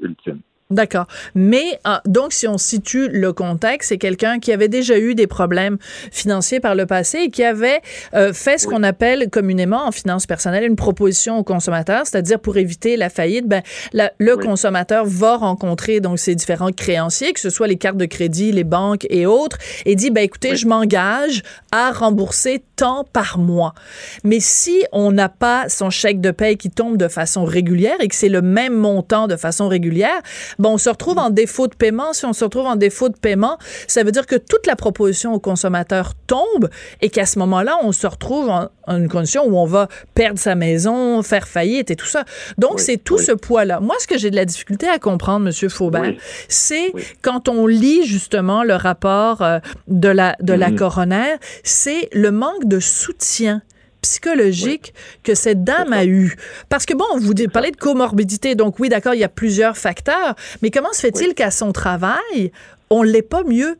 ultime. 0.00 0.40
D'accord. 0.70 1.06
Mais 1.34 1.80
ah, 1.82 2.00
donc, 2.06 2.32
si 2.32 2.46
on 2.46 2.56
situe 2.56 3.08
le 3.08 3.32
contexte, 3.32 3.88
c'est 3.88 3.98
quelqu'un 3.98 4.38
qui 4.38 4.52
avait 4.52 4.68
déjà 4.68 4.96
eu 4.98 5.16
des 5.16 5.26
problèmes 5.26 5.78
financiers 6.12 6.60
par 6.60 6.76
le 6.76 6.86
passé 6.86 7.18
et 7.24 7.30
qui 7.30 7.42
avait 7.42 7.80
euh, 8.14 8.32
fait 8.32 8.58
ce 8.58 8.68
qu'on 8.68 8.84
appelle 8.84 9.30
communément 9.30 9.84
en 9.84 9.90
finance 9.90 10.26
personnelle 10.26 10.62
une 10.62 10.76
proposition 10.76 11.38
au 11.38 11.42
consommateur, 11.42 12.06
c'est-à-dire 12.06 12.38
pour 12.38 12.56
éviter 12.56 12.96
la 12.96 13.10
faillite, 13.10 13.48
ben, 13.48 13.62
le 13.92 14.36
consommateur 14.36 15.04
va 15.06 15.36
rencontrer 15.36 15.98
donc 15.98 16.20
ses 16.20 16.36
différents 16.36 16.70
créanciers, 16.70 17.32
que 17.32 17.40
ce 17.40 17.50
soit 17.50 17.66
les 17.66 17.76
cartes 17.76 17.96
de 17.96 18.06
crédit, 18.06 18.52
les 18.52 18.64
banques 18.64 19.06
et 19.10 19.26
autres, 19.26 19.58
et 19.86 19.96
dit 19.96 20.10
ben 20.10 20.22
écoutez, 20.22 20.54
je 20.54 20.68
m'engage 20.68 21.42
à 21.72 21.90
rembourser 21.90 22.62
tant 22.76 23.04
par 23.04 23.38
mois. 23.38 23.74
Mais 24.22 24.38
si 24.40 24.84
on 24.92 25.10
n'a 25.10 25.28
pas 25.28 25.68
son 25.68 25.90
chèque 25.90 26.20
de 26.20 26.30
paie 26.30 26.56
qui 26.56 26.70
tombe 26.70 26.96
de 26.96 27.08
façon 27.08 27.44
régulière 27.44 27.96
et 28.00 28.08
que 28.08 28.14
c'est 28.14 28.28
le 28.28 28.42
même 28.42 28.74
montant 28.74 29.26
de 29.26 29.36
façon 29.36 29.68
régulière, 29.68 30.20
bon, 30.60 30.74
on 30.74 30.78
se 30.78 30.88
retrouve 30.88 31.18
en 31.18 31.30
défaut 31.30 31.66
de 31.66 31.74
paiement. 31.74 32.12
Si 32.12 32.24
on 32.24 32.32
se 32.32 32.44
retrouve 32.44 32.66
en 32.66 32.76
défaut 32.76 33.08
de 33.08 33.16
paiement, 33.16 33.58
ça 33.86 34.02
veut 34.04 34.12
dire 34.12 34.26
que 34.26 34.36
toute 34.36 34.66
la 34.66 34.76
proposition 34.76 35.34
au 35.34 35.40
consommateur 35.40 36.12
tombe 36.26 36.68
et 37.00 37.10
qu'à 37.10 37.26
ce 37.26 37.38
moment-là, 37.40 37.78
on 37.82 37.92
se 37.92 38.06
retrouve 38.06 38.48
en, 38.48 38.68
une 38.88 39.08
condition 39.08 39.44
où 39.46 39.56
on 39.56 39.66
va 39.66 39.88
perdre 40.14 40.38
sa 40.38 40.54
maison, 40.54 41.22
faire 41.22 41.48
faillite 41.48 41.90
et 41.90 41.96
tout 41.96 42.06
ça. 42.06 42.24
Donc, 42.58 42.80
c'est 42.80 42.96
tout 42.96 43.18
ce 43.18 43.32
poids-là. 43.32 43.80
Moi, 43.80 43.96
ce 44.00 44.06
que 44.06 44.18
j'ai 44.18 44.30
de 44.30 44.36
la 44.36 44.44
difficulté 44.44 44.88
à 44.88 44.98
comprendre, 44.98 45.44
Monsieur 45.46 45.68
Faubert, 45.68 46.14
c'est 46.48 46.92
quand 47.22 47.48
on 47.48 47.66
lit 47.66 48.04
justement 48.04 48.62
le 48.62 48.74
rapport 48.74 49.42
euh, 49.42 49.58
de 49.88 50.08
la, 50.08 50.36
de 50.40 50.52
la 50.52 50.70
mm-hmm. 50.70 50.76
coroner, 50.76 51.34
c'est 51.64 52.08
le 52.12 52.30
manque 52.30 52.66
de 52.66 52.80
soutien 52.80 53.62
psychologique 54.00 54.94
que 55.22 55.34
cette 55.34 55.64
dame 55.64 55.92
a 55.92 56.04
eu. 56.04 56.36
Parce 56.68 56.86
que 56.86 56.94
bon, 56.94 57.04
vous 57.18 57.34
parlez 57.52 57.70
de 57.70 57.76
comorbidité, 57.76 58.54
donc 58.54 58.78
oui, 58.78 58.88
d'accord, 58.88 59.14
il 59.14 59.20
y 59.20 59.24
a 59.24 59.28
plusieurs 59.28 59.76
facteurs, 59.76 60.34
mais 60.62 60.70
comment 60.70 60.92
se 60.92 61.00
fait-il 61.00 61.34
qu'à 61.34 61.50
son 61.50 61.72
travail, 61.72 62.52
on 62.90 63.02
l'ait 63.02 63.22
pas 63.22 63.44
mieux 63.44 63.76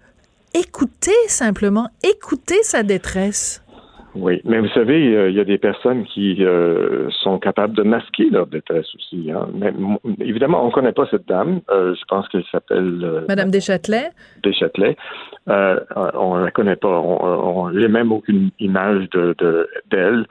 écouté 0.55 1.13
simplement, 1.29 1.89
écouter 2.03 2.63
sa 2.63 2.83
détresse? 2.83 3.63
Oui, 4.15 4.41
mais 4.45 4.59
vous 4.59 4.69
savez, 4.71 5.29
il 5.29 5.35
y 5.35 5.41
a 5.41 5.45
des 5.45 5.59
personnes 5.59 6.05
qui 6.05 6.37
euh, 6.41 7.09
sont 7.23 7.39
capables 7.39 7.77
de 7.77 7.83
masquer 7.83 8.29
leur 8.29 8.47
détresse 8.47 8.87
aussi. 8.97 9.31
Hein. 9.31 9.49
Mais, 9.55 9.73
évidemment, 10.19 10.65
on 10.65 10.67
ne 10.67 10.73
connaît 10.73 10.93
pas 10.93 11.07
cette 11.11 11.29
dame. 11.29 11.61
Euh, 11.71 11.95
je 11.95 12.05
pense 12.07 12.29
qu'elle 12.29 12.45
s'appelle... 12.51 13.01
Euh, 13.05 13.25
Madame 13.29 13.51
Deschâtelet. 13.51 14.11
Deschâtelet. 14.43 14.97
on 15.47 16.39
ne 16.39 16.45
la 16.45 16.51
connaît 16.51 16.77
pas. 16.77 17.01
On 17.01 17.71
n'a 17.71 17.89
même 17.89 18.11
aucune 18.11 18.51
image 18.59 19.09
de 19.11 19.35
d'elle. 19.91 20.27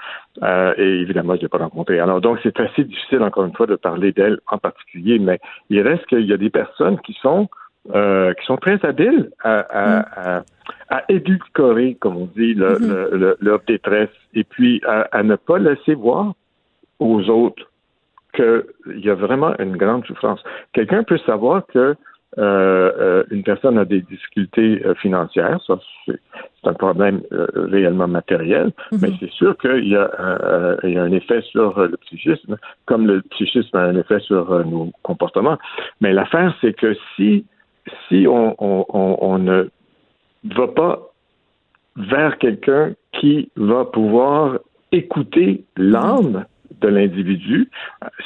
et 0.78 1.02
évidemment, 1.02 1.34
je 1.36 1.40
ne 1.40 1.44
l'ai 1.44 1.50
pas 1.50 1.60
rencontrée. 1.60 2.00
Alors, 2.00 2.20
donc, 2.20 2.40
c'est 2.44 2.60
assez 2.60 2.84
difficile, 2.84 3.24
encore 3.24 3.46
une 3.46 3.56
fois, 3.56 3.66
de 3.66 3.76
parler 3.76 4.12
d'elle 4.12 4.40
en 4.48 4.58
particulier. 4.58 5.20
Mais 5.20 5.40
il 5.70 5.82
reste 5.82 6.06
qu'il 6.08 6.26
y 6.26 6.34
a 6.34 6.38
des 6.38 6.50
personnes 6.50 7.00
qui 7.00 7.18
sont 7.22 7.48
qui 7.94 8.46
sont 8.46 8.58
très 8.58 8.84
habiles 8.86 9.30
à, 9.44 9.60
à 9.60 10.40
mm 10.40 10.44
à 10.90 11.04
édulcorer, 11.10 11.96
comme 12.00 12.18
on 12.18 12.30
dit, 12.36 12.56
mhm. 12.56 13.36
leur 13.40 13.60
détresse 13.68 14.10
et 14.34 14.44
puis 14.44 14.82
à, 14.86 15.24
ne 15.24 15.36
pas 15.36 15.60
laisser 15.60 15.94
voir 15.94 16.34
aux 17.00 17.30
autres 17.30 17.70
qu'il 18.34 19.00
y 19.00 19.10
a 19.10 19.16
vraiment 19.16 19.54
une 19.60 19.78
grande 19.78 20.06
souffrance. 20.06 20.44
Quelqu'un 20.74 21.04
peut 21.04 21.20
savoir 21.20 21.66
que 21.68 21.96
euh, 22.38 22.92
euh, 23.00 23.24
une 23.32 23.42
personne 23.42 23.80
a 23.80 23.86
des 23.86 24.02
difficultés 24.02 24.84
euh, 24.86 24.94
financières, 24.96 25.60
ça 25.66 25.80
c'est 26.06 26.20
un 26.64 26.74
problème 26.74 27.22
réellement 27.56 28.08
matériel, 28.08 28.72
mhm. 28.92 29.00
mais 29.02 29.10
c'est 29.20 29.32
sûr 29.32 29.58
qu'il 29.58 29.88
y, 29.88 29.96
a 29.96 30.12
un 30.84 31.12
effet 31.12 31.42
sur 31.42 31.80
le 31.80 31.98
psychisme, 31.98 32.58
comme 32.86 33.08
le 33.08 33.22
psychisme 33.32 33.76
a 33.78 33.82
un 33.82 33.96
effet 33.96 34.20
sur 34.20 34.66
nos 34.66 34.92
comportements. 35.02 35.58
Mais 36.02 36.14
l'affaire, 36.14 36.56
c'est 36.62 36.74
que 36.74 36.96
si 37.16 37.46
si 38.08 38.26
on, 38.28 38.56
on 38.60 39.38
ne 39.38 39.70
va 40.44 40.68
pas 40.68 41.10
vers 41.96 42.38
quelqu'un 42.38 42.94
qui 43.20 43.52
va 43.56 43.86
pouvoir 43.86 44.60
écouter 44.92 45.64
l'âme 45.78 46.46
de 46.82 46.88
l'individu. 46.88 47.70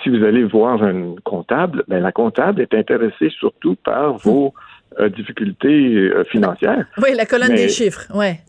Si 0.02 0.10
vous 0.10 0.24
allez 0.24 0.44
voir 0.44 0.84
un 0.84 1.16
comptable, 1.24 1.84
ben 1.88 2.02
la 2.02 2.12
comptable 2.12 2.62
est 2.62 2.74
intéressée 2.74 3.30
surtout 3.40 3.76
par 3.84 4.18
vos 4.18 4.54
euh, 5.00 5.10
difficultés 5.10 5.96
euh, 5.96 6.24
financières. 6.26 6.86
Oui, 6.98 7.10
la 7.16 7.26
colonne 7.26 7.56
des 7.56 7.70
chiffres, 7.70 8.06
ouais. 8.14 8.40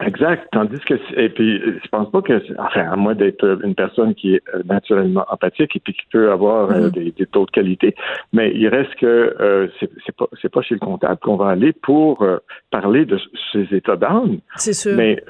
Exact. 0.00 0.48
Tandis 0.52 0.80
que, 0.80 0.94
et 1.16 1.28
puis, 1.28 1.60
je 1.60 1.88
pense 1.88 2.10
pas 2.10 2.22
que, 2.22 2.40
enfin, 2.58 2.90
à 2.90 2.96
moins 2.96 3.14
d'être 3.14 3.60
une 3.62 3.74
personne 3.74 4.14
qui 4.14 4.34
est 4.34 4.42
euh, 4.54 4.62
naturellement 4.64 5.24
empathique 5.28 5.76
et 5.76 5.80
puis 5.80 5.92
qui 5.92 6.06
peut 6.10 6.30
avoir 6.30 6.70
euh, 6.70 6.88
mm-hmm. 6.88 7.14
des, 7.16 7.26
taux 7.26 7.46
de 7.46 7.50
qualité, 7.50 7.94
mais 8.32 8.52
il 8.54 8.68
reste 8.68 8.94
que 8.96 9.06
euh, 9.40 9.68
c'est 9.80 10.16
pas 10.16 10.26
c'est 10.40 10.50
pas 10.50 10.62
chez 10.62 10.74
le 10.74 10.80
comptable 10.80 11.18
qu'on 11.20 11.36
va 11.36 11.48
aller 11.48 11.72
pour 11.72 12.26
parler 12.70 13.04
de 13.04 13.18
ces 13.52 13.66
états 13.74 13.96
d'âme. 13.96 14.38
C'est 14.56 14.72
sûr. 14.72 14.96
Mais 14.96 15.22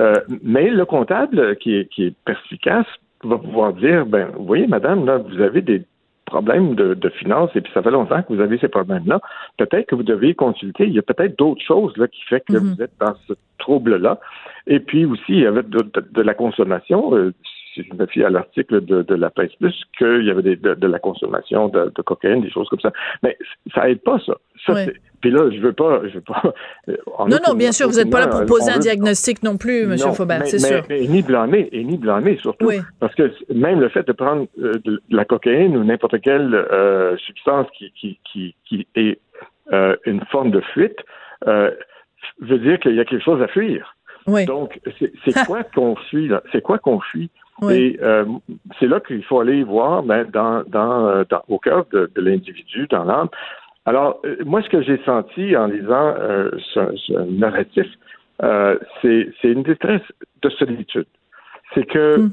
mais 0.42 0.70
le 0.70 0.84
comptable 0.84 1.56
qui 1.56 1.74
est 1.76 1.88
qui 1.88 2.04
est 2.04 2.14
perspicace 2.24 2.86
va 3.22 3.38
pouvoir 3.38 3.74
dire, 3.74 4.06
ben, 4.06 4.28
vous 4.36 4.46
voyez, 4.46 4.66
madame, 4.66 5.04
là, 5.04 5.18
vous 5.18 5.40
avez 5.40 5.60
des 5.60 5.82
problèmes 6.30 6.74
de, 6.74 6.94
de 6.94 7.08
finances 7.10 7.50
et 7.54 7.60
puis 7.60 7.72
ça 7.74 7.82
fait 7.82 7.90
longtemps 7.90 8.22
que 8.22 8.32
vous 8.32 8.40
avez 8.40 8.58
ces 8.58 8.68
problèmes-là. 8.68 9.20
Peut-être 9.58 9.86
que 9.86 9.94
vous 9.94 10.02
devez 10.02 10.34
consulter. 10.34 10.86
Il 10.86 10.94
y 10.94 10.98
a 10.98 11.02
peut-être 11.02 11.38
d'autres 11.38 11.62
choses 11.62 11.96
là 11.96 12.08
qui 12.08 12.22
fait 12.22 12.40
que 12.40 12.54
mm-hmm. 12.54 12.74
vous 12.74 12.82
êtes 12.82 12.92
dans 12.98 13.14
ce 13.28 13.34
trouble-là. 13.58 14.18
Et 14.66 14.80
puis 14.80 15.04
aussi, 15.04 15.32
il 15.32 15.40
y 15.40 15.46
avait 15.46 15.62
de, 15.62 16.22
la 16.22 16.34
consommation. 16.34 17.14
Euh, 17.14 17.34
si 17.74 17.84
je 17.84 17.94
me 17.94 18.06
fie 18.06 18.24
à 18.24 18.30
l'article 18.30 18.84
de, 18.84 19.02
de, 19.02 19.14
la 19.14 19.30
presse 19.30 19.52
plus, 19.60 19.74
qu'il 19.96 20.24
y 20.24 20.30
avait 20.30 20.42
des, 20.42 20.56
de, 20.56 20.86
la 20.86 20.98
consommation 20.98 21.68
de, 21.68 21.90
cocaïne, 22.02 22.42
des 22.42 22.50
choses 22.50 22.68
comme 22.68 22.80
ça. 22.80 22.92
Mais 23.22 23.36
ça 23.74 23.88
aide 23.88 24.02
pas, 24.02 24.18
ça. 24.24 24.34
ça 24.66 24.74
Puis 25.20 25.30
là, 25.30 25.50
je 25.50 25.60
veux 25.60 25.72
pas, 25.72 26.00
je 26.08 26.14
veux 26.14 26.20
pas. 26.20 26.54
Euh, 26.88 26.96
non, 27.28 27.38
non, 27.46 27.54
bien 27.54 27.72
sûr, 27.72 27.88
vous 27.88 27.96
n'êtes 27.96 28.10
pas 28.10 28.20
là 28.20 28.28
pour 28.28 28.44
poser 28.46 28.72
un 28.72 28.78
diagnostic 28.78 29.42
non 29.42 29.56
plus, 29.56 29.82
M. 29.82 29.96
Faubert, 30.14 30.46
c'est 30.46 30.58
sûr. 30.58 30.82
Mais, 30.88 31.00
ni 31.06 31.22
blâmer, 31.22 31.68
et 31.72 31.84
ni 31.84 31.98
blâmer 31.98 32.36
surtout, 32.38 32.70
parce 32.98 33.14
que 33.14 33.30
même 33.52 33.80
le 33.80 33.88
fait 33.88 34.06
de 34.06 34.12
prendre 34.12 34.46
euh, 34.62 34.72
de, 34.84 35.02
la 35.10 35.24
cocaïne 35.24 35.76
ou 35.76 35.84
n'importe 35.84 36.20
quelle 36.20 36.66
substance 37.26 37.66
qui, 37.76 37.92
qui, 37.92 38.18
qui, 38.24 38.56
qui 38.66 38.86
est 38.94 39.20
une 40.06 40.24
forme 40.30 40.50
de 40.50 40.60
fuite, 40.72 40.98
veut 41.46 42.58
dire 42.58 42.78
qu'il 42.80 42.94
y 42.94 43.00
a 43.00 43.04
quelque 43.04 43.24
chose 43.24 43.42
à 43.42 43.48
fuir. 43.48 43.94
Donc, 44.46 44.80
c'est 45.24 45.46
quoi 45.46 45.64
qu'on 45.64 45.96
fuit 45.96 46.28
là? 46.28 46.42
C'est 46.52 46.62
quoi 46.62 46.78
qu'on 46.78 47.00
fuit? 47.00 47.30
Et 47.68 47.98
euh, 48.02 48.24
c'est 48.78 48.86
là 48.86 49.00
qu'il 49.00 49.22
faut 49.24 49.40
aller 49.40 49.62
voir 49.62 50.02
ben, 50.02 50.24
dans, 50.32 50.62
dans, 50.66 51.06
euh, 51.06 51.24
dans, 51.28 51.42
au 51.48 51.58
cœur 51.58 51.84
de, 51.92 52.10
de 52.14 52.20
l'individu, 52.20 52.86
dans 52.88 53.04
l'âme. 53.04 53.28
Alors, 53.86 54.20
euh, 54.24 54.36
moi, 54.44 54.62
ce 54.62 54.68
que 54.68 54.82
j'ai 54.82 55.00
senti 55.04 55.56
en 55.56 55.66
lisant 55.66 56.14
ce, 56.74 56.96
ce, 56.96 57.12
narratif, 57.30 57.86
c'est 59.02 59.32
une 59.44 59.62
détresse 59.62 60.02
de 60.42 60.50
solitude. 60.50 61.06
C'est 61.74 61.86
que 61.86 62.16
hmm. 62.18 62.32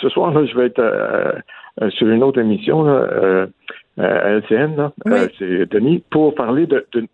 ce 0.00 0.08
soir, 0.08 0.32
là, 0.32 0.46
je 0.46 0.56
vais 0.56 0.66
être 0.66 1.42
sur 1.90 2.08
une 2.08 2.22
autre 2.22 2.40
émission 2.40 2.84
là, 2.84 3.46
à 3.98 4.30
LCN, 4.30 4.76
là, 4.76 4.92
c'est 5.38 5.70
Denis, 5.70 6.02
pour 6.10 6.34
parler 6.34 6.66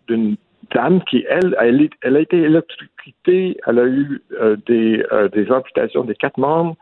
d'une 0.07 0.37
dame 0.73 1.01
qui, 1.03 1.25
elle, 1.29 1.55
elle, 1.59 1.89
elle 2.01 2.15
a 2.17 2.19
été 2.19 2.37
électrocutée, 2.37 3.57
elle 3.65 3.79
a 3.79 3.85
eu 3.85 4.21
euh, 4.39 4.55
des, 4.65 5.05
euh, 5.11 5.27
des 5.29 5.51
amputations 5.51 6.03
des 6.03 6.15
quatre 6.15 6.37
membres, 6.37 6.75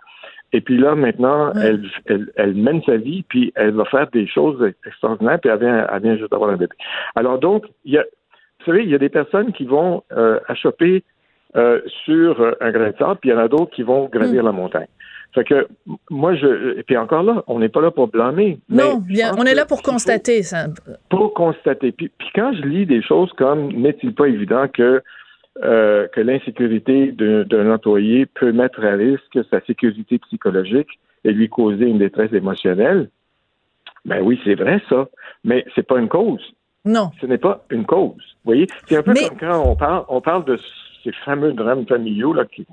et 0.53 0.61
puis 0.61 0.77
là, 0.77 0.95
maintenant, 0.95 1.51
elle, 1.53 1.83
elle, 2.05 2.31
elle, 2.35 2.53
mène 2.55 2.81
sa 2.83 2.97
vie, 2.97 3.23
puis 3.27 3.51
elle 3.55 3.71
va 3.71 3.85
faire 3.85 4.07
des 4.11 4.27
choses 4.27 4.73
extraordinaires, 4.85 5.39
puis 5.39 5.49
elle 5.49 5.59
vient, 5.59 5.87
elle 5.91 6.01
vient 6.01 6.17
juste 6.17 6.31
d'avoir 6.31 6.51
un 6.51 6.57
bébé. 6.57 6.75
Alors 7.15 7.39
donc, 7.39 7.65
il 7.83 7.93
y 7.93 7.97
a, 7.97 8.03
vous 8.59 8.65
savez, 8.65 8.83
il 8.83 8.89
y 8.89 8.95
a 8.95 8.99
des 8.99 9.09
personnes 9.09 9.51
qui 9.51 9.65
vont 9.65 10.03
euh, 10.13 10.39
achoper 10.47 11.03
euh, 11.55 11.81
sur 12.05 12.55
un 12.61 12.71
grain 12.71 12.89
de 12.91 12.97
sable, 12.97 13.19
puis 13.19 13.29
il 13.29 13.33
y 13.33 13.35
en 13.35 13.39
a 13.39 13.47
d'autres 13.47 13.71
qui 13.71 13.83
vont 13.83 14.07
gravir 14.07 14.43
mm. 14.43 14.45
la 14.45 14.51
montagne. 14.51 14.87
Fait 15.35 15.43
que 15.43 15.67
moi, 16.09 16.33
je. 16.35 16.79
Et 16.79 16.83
puis 16.83 16.95
encore 16.95 17.21
là, 17.21 17.43
on 17.47 17.59
n'est 17.59 17.69
pas 17.69 17.81
là 17.81 17.91
pour 17.91 18.07
blâmer. 18.07 18.57
Non, 18.69 18.97
bien, 18.97 19.33
on 19.37 19.43
est 19.43 19.53
là 19.53 19.65
pour 19.65 19.83
constater 19.83 20.43
ça. 20.43 20.67
Pour 21.09 21.33
constater. 21.33 21.91
Puis, 21.91 22.09
puis, 22.17 22.29
quand 22.33 22.53
je 22.53 22.61
lis 22.61 22.85
des 22.85 23.03
choses 23.03 23.31
comme 23.33 23.67
n'est-il 23.73 24.15
pas 24.15 24.27
évident 24.27 24.67
que 24.69 25.03
euh, 25.63 26.07
que 26.07 26.21
l'insécurité 26.21 27.11
d'un 27.11 27.71
employé 27.71 28.25
peut 28.25 28.53
mettre 28.53 28.83
à 28.83 28.93
risque 28.93 29.37
sa 29.49 29.59
sécurité 29.65 30.19
psychologique 30.19 30.99
et 31.25 31.33
lui 31.33 31.49
causer 31.49 31.85
une 31.85 31.99
détresse 31.99 32.31
émotionnelle, 32.31 33.09
ben 34.05 34.21
oui, 34.21 34.39
c'est 34.45 34.55
vrai 34.55 34.81
ça, 34.87 35.07
mais 35.43 35.65
c'est 35.75 35.85
pas 35.85 35.99
une 35.99 36.07
cause. 36.07 36.41
Non. 36.85 37.11
Ce 37.19 37.25
n'est 37.25 37.37
pas 37.37 37.65
une 37.71 37.85
cause. 37.85 38.35
Vous 38.43 38.51
voyez, 38.51 38.67
c'est 38.87 38.97
un 38.97 39.03
peu 39.03 39.13
comme 39.13 39.37
quand 39.37 39.63
on 39.65 39.75
parle, 39.75 40.05
on 40.07 40.21
parle 40.21 40.45
de 40.45 40.57
ces 41.05 41.11
fameux 41.23 41.53
drames 41.53 41.85
familiaux 41.85 42.33
là, 42.33 42.45
qui, 42.45 42.65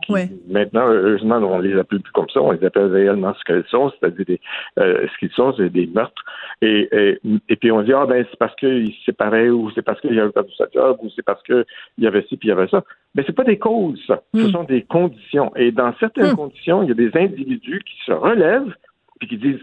maintenant, 0.48 0.88
heureusement, 0.88 1.36
on 1.36 1.58
les 1.58 1.78
appelle 1.78 2.00
plus 2.00 2.12
comme 2.12 2.28
ça, 2.30 2.40
on 2.40 2.50
les 2.50 2.64
appelle 2.64 2.90
réellement 2.90 3.34
ce 3.38 3.44
qu'elles 3.44 3.66
sont, 3.68 3.90
c'est-à-dire 3.90 4.38
euh, 4.78 5.06
ce 5.06 5.18
qu'ils 5.18 5.30
sont, 5.32 5.54
c'est 5.56 5.68
des 5.68 5.86
meurtres. 5.86 6.24
Et, 6.62 7.18
et, 7.48 7.56
puis 7.56 7.70
on 7.70 7.82
dit 7.82 7.92
ah 7.92 8.06
ben 8.06 8.24
c'est 8.30 8.38
parce 8.38 8.54
qu'ils 8.56 8.92
se 8.92 9.04
séparaient 9.04 9.50
ou 9.50 9.70
c'est 9.74 9.82
parce 9.82 10.00
qu'il 10.00 10.18
avait 10.18 10.32
perdu 10.32 10.52
sa 10.56 10.66
job 10.72 10.98
ou 11.02 11.10
c'est 11.14 11.24
parce 11.24 11.42
qu'il 11.42 11.64
y 11.98 12.06
avait 12.06 12.22
ci 12.28 12.36
puis 12.36 12.48
il 12.48 12.50
y 12.50 12.52
avait 12.52 12.68
ça. 12.68 12.82
Mais 13.14 13.22
c'est 13.26 13.34
pas 13.34 13.44
des 13.44 13.58
causes, 13.58 14.02
ça. 14.06 14.22
Ce 14.34 14.40
hmm. 14.40 14.50
sont 14.50 14.64
des 14.64 14.82
conditions. 14.82 15.54
Et 15.56 15.70
dans 15.70 15.94
certaines 16.00 16.32
hmm. 16.32 16.36
conditions, 16.36 16.82
il 16.82 16.88
y 16.88 16.92
a 16.92 16.94
des 16.94 17.10
individus 17.14 17.82
qui 17.84 17.94
se 18.06 18.12
relèvent 18.12 18.74
puis 19.18 19.28
qui 19.28 19.36
disent 19.36 19.60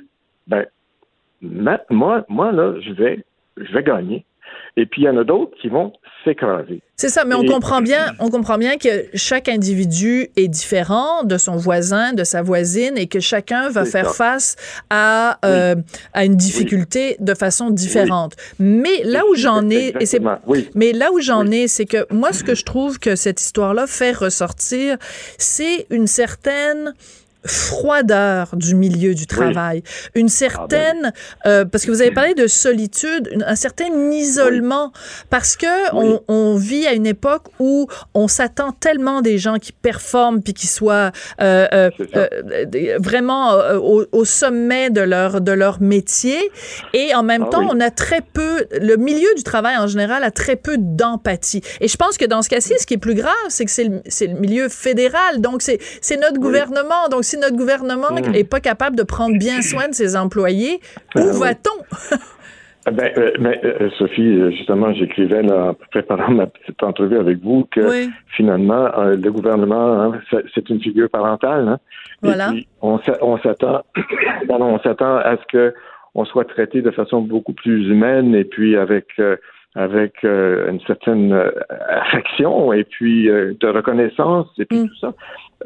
ben 0.47 0.65
moi, 1.41 2.25
moi 2.29 2.51
là, 2.51 2.75
je 2.79 2.91
vais, 2.91 3.23
je 3.57 3.71
vais 3.73 3.83
gagner. 3.83 4.25
Et 4.77 4.85
puis, 4.85 5.01
il 5.01 5.05
y 5.05 5.09
en 5.09 5.17
a 5.17 5.23
d'autres 5.23 5.51
qui 5.61 5.67
vont 5.67 5.93
s'écraser. 6.23 6.81
C'est 6.95 7.09
ça, 7.09 7.23
mais 7.23 7.35
on 7.35 7.45
comprend 7.45 7.81
bien, 7.81 8.13
on 8.19 8.29
comprend 8.29 8.57
bien 8.57 8.77
que 8.77 9.05
chaque 9.13 9.47
individu 9.47 10.29
est 10.35 10.47
différent 10.47 11.23
de 11.23 11.37
son 11.37 11.55
voisin, 11.55 12.13
de 12.13 12.25
sa 12.25 12.41
voisine, 12.41 12.97
et 12.97 13.07
que 13.07 13.19
chacun 13.19 13.69
va 13.69 13.85
faire 13.85 14.13
face 14.13 14.57
à 14.89 15.39
euh, 15.45 15.75
à 16.13 16.25
une 16.25 16.35
difficulté 16.35 17.15
de 17.19 17.33
façon 17.33 17.69
différente. 17.69 18.35
Mais 18.59 19.03
là 19.03 19.23
où 19.29 19.35
j'en 19.35 19.69
ai, 19.69 19.93
et 19.99 20.05
c'est, 20.05 20.21
mais 20.75 20.91
là 20.91 21.11
où 21.13 21.21
j'en 21.21 21.47
ai, 21.47 21.67
c'est 21.67 21.85
que 21.85 22.05
moi, 22.13 22.33
ce 22.33 22.43
que 22.43 22.55
je 22.55 22.65
trouve 22.65 22.99
que 22.99 23.15
cette 23.15 23.39
histoire-là 23.41 23.87
fait 23.87 24.11
ressortir, 24.11 24.97
c'est 25.37 25.87
une 25.89 26.07
certaine 26.07 26.93
froideur 27.45 28.49
du 28.53 28.75
milieu 28.75 29.15
du 29.15 29.25
travail, 29.25 29.81
une 30.13 30.27
certaine, 30.27 31.05
ah 31.05 31.11
ben. 31.45 31.51
euh, 31.51 31.65
parce 31.65 31.85
que 31.85 31.91
vous 31.91 32.01
avez 32.01 32.11
parlé 32.11 32.33
de 32.33 32.47
solitude, 32.47 33.29
un 33.45 33.55
certain 33.55 33.85
isolement, 34.11 34.91
parce 35.29 35.55
que 35.55 35.95
on, 35.95 36.21
on, 36.27 36.55
vit 36.55 36.85
à 36.85 36.93
une 36.93 37.05
époque 37.05 37.45
où 37.59 37.87
on 38.13 38.27
s'attend 38.27 38.73
tellement 38.73 39.21
des 39.21 39.37
gens 39.37 39.57
qui 39.57 39.71
performent 39.71 40.41
puis 40.41 40.53
qui 40.53 40.67
soient 40.67 41.11
euh, 41.41 41.67
euh, 41.73 41.89
euh 42.15 42.27
vraiment 42.99 43.53
euh, 43.53 43.77
au, 43.77 44.05
au, 44.11 44.25
sommet 44.25 44.89
de 44.89 45.01
leur 45.01 45.39
de 45.39 45.51
leur 45.51 45.81
métier, 45.81 46.37
et 46.93 47.15
en 47.15 47.23
même 47.23 47.45
ah 47.47 47.51
temps, 47.51 47.67
on 47.71 47.79
a 47.79 47.89
très 47.89 48.21
peu, 48.21 48.65
le 48.81 48.97
milieu 48.97 49.33
du 49.37 49.43
travail 49.43 49.77
en 49.77 49.87
général 49.87 50.23
a 50.23 50.31
très 50.31 50.57
peu 50.57 50.75
d'empathie. 50.77 51.61
Et 51.79 51.87
je 51.87 51.95
pense 51.95 52.17
que 52.17 52.25
dans 52.25 52.41
ce 52.41 52.49
cas-ci, 52.49 52.73
ce 52.77 52.85
qui 52.85 52.95
est 52.95 52.97
plus 52.97 53.15
grave, 53.15 53.33
c'est 53.47 53.63
que 53.63 53.71
c'est 53.71 53.85
le, 53.85 54.01
le 54.21 54.39
milieu 54.39 54.67
fédéral, 54.67 55.39
donc 55.39 55.61
c'est 55.61 55.79
c'est 56.01 56.17
notre 56.17 56.39
gouvernement, 56.39 57.07
donc 57.09 57.23
si 57.29 57.37
notre 57.37 57.55
gouvernement 57.55 58.11
n'est 58.11 58.43
hmm. 58.43 58.47
pas 58.47 58.59
capable 58.59 58.95
de 58.95 59.03
prendre 59.03 59.37
bien 59.37 59.61
soin 59.61 59.87
de 59.87 59.93
ses 59.93 60.17
employés, 60.17 60.79
où 61.15 61.19
ben 61.19 61.31
va-t-on? 61.31 62.17
Ah 62.85 62.91
ben, 62.91 63.11
euh, 63.17 63.31
euh, 63.63 63.89
Sophie, 63.97 64.21
euh, 64.21 64.51
justement, 64.51 64.93
j'écrivais 64.93 65.43
en 65.51 65.75
préparant 65.91 66.31
ma 66.31 66.47
petite 66.47 66.81
entrevue 66.81 67.17
avec 67.17 67.39
vous 67.39 67.67
que 67.69 68.07
finalement, 68.35 68.89
le 68.97 69.29
gouvernement, 69.29 70.01
hein, 70.01 70.21
c'est 70.55 70.69
une 70.69 70.81
figure 70.81 71.09
parentale. 71.09 71.67
Hein. 71.67 71.79
voilà. 72.21 72.51
on 72.81 72.97
s'attend, 72.99 73.83
on 74.49 74.79
s'attend 74.79 75.17
à 75.17 75.35
ce 75.37 75.45
que 75.51 75.73
on 76.15 76.25
soit 76.25 76.45
traité 76.45 76.81
de 76.81 76.89
façon 76.89 77.21
beaucoup 77.21 77.53
plus 77.53 77.89
humaine 77.89 78.33
et 78.33 78.45
puis 78.45 78.75
avec 78.75 79.07
avec 79.75 80.23
une 80.23 80.79
certaine 80.87 81.51
affection 81.89 82.73
et 82.73 82.83
puis 82.83 83.25
de 83.25 83.67
reconnaissance 83.67 84.47
et 84.57 84.65
puis 84.65 84.79
hmm. 84.79 84.87
tout 84.87 84.97
ça. 84.99 85.13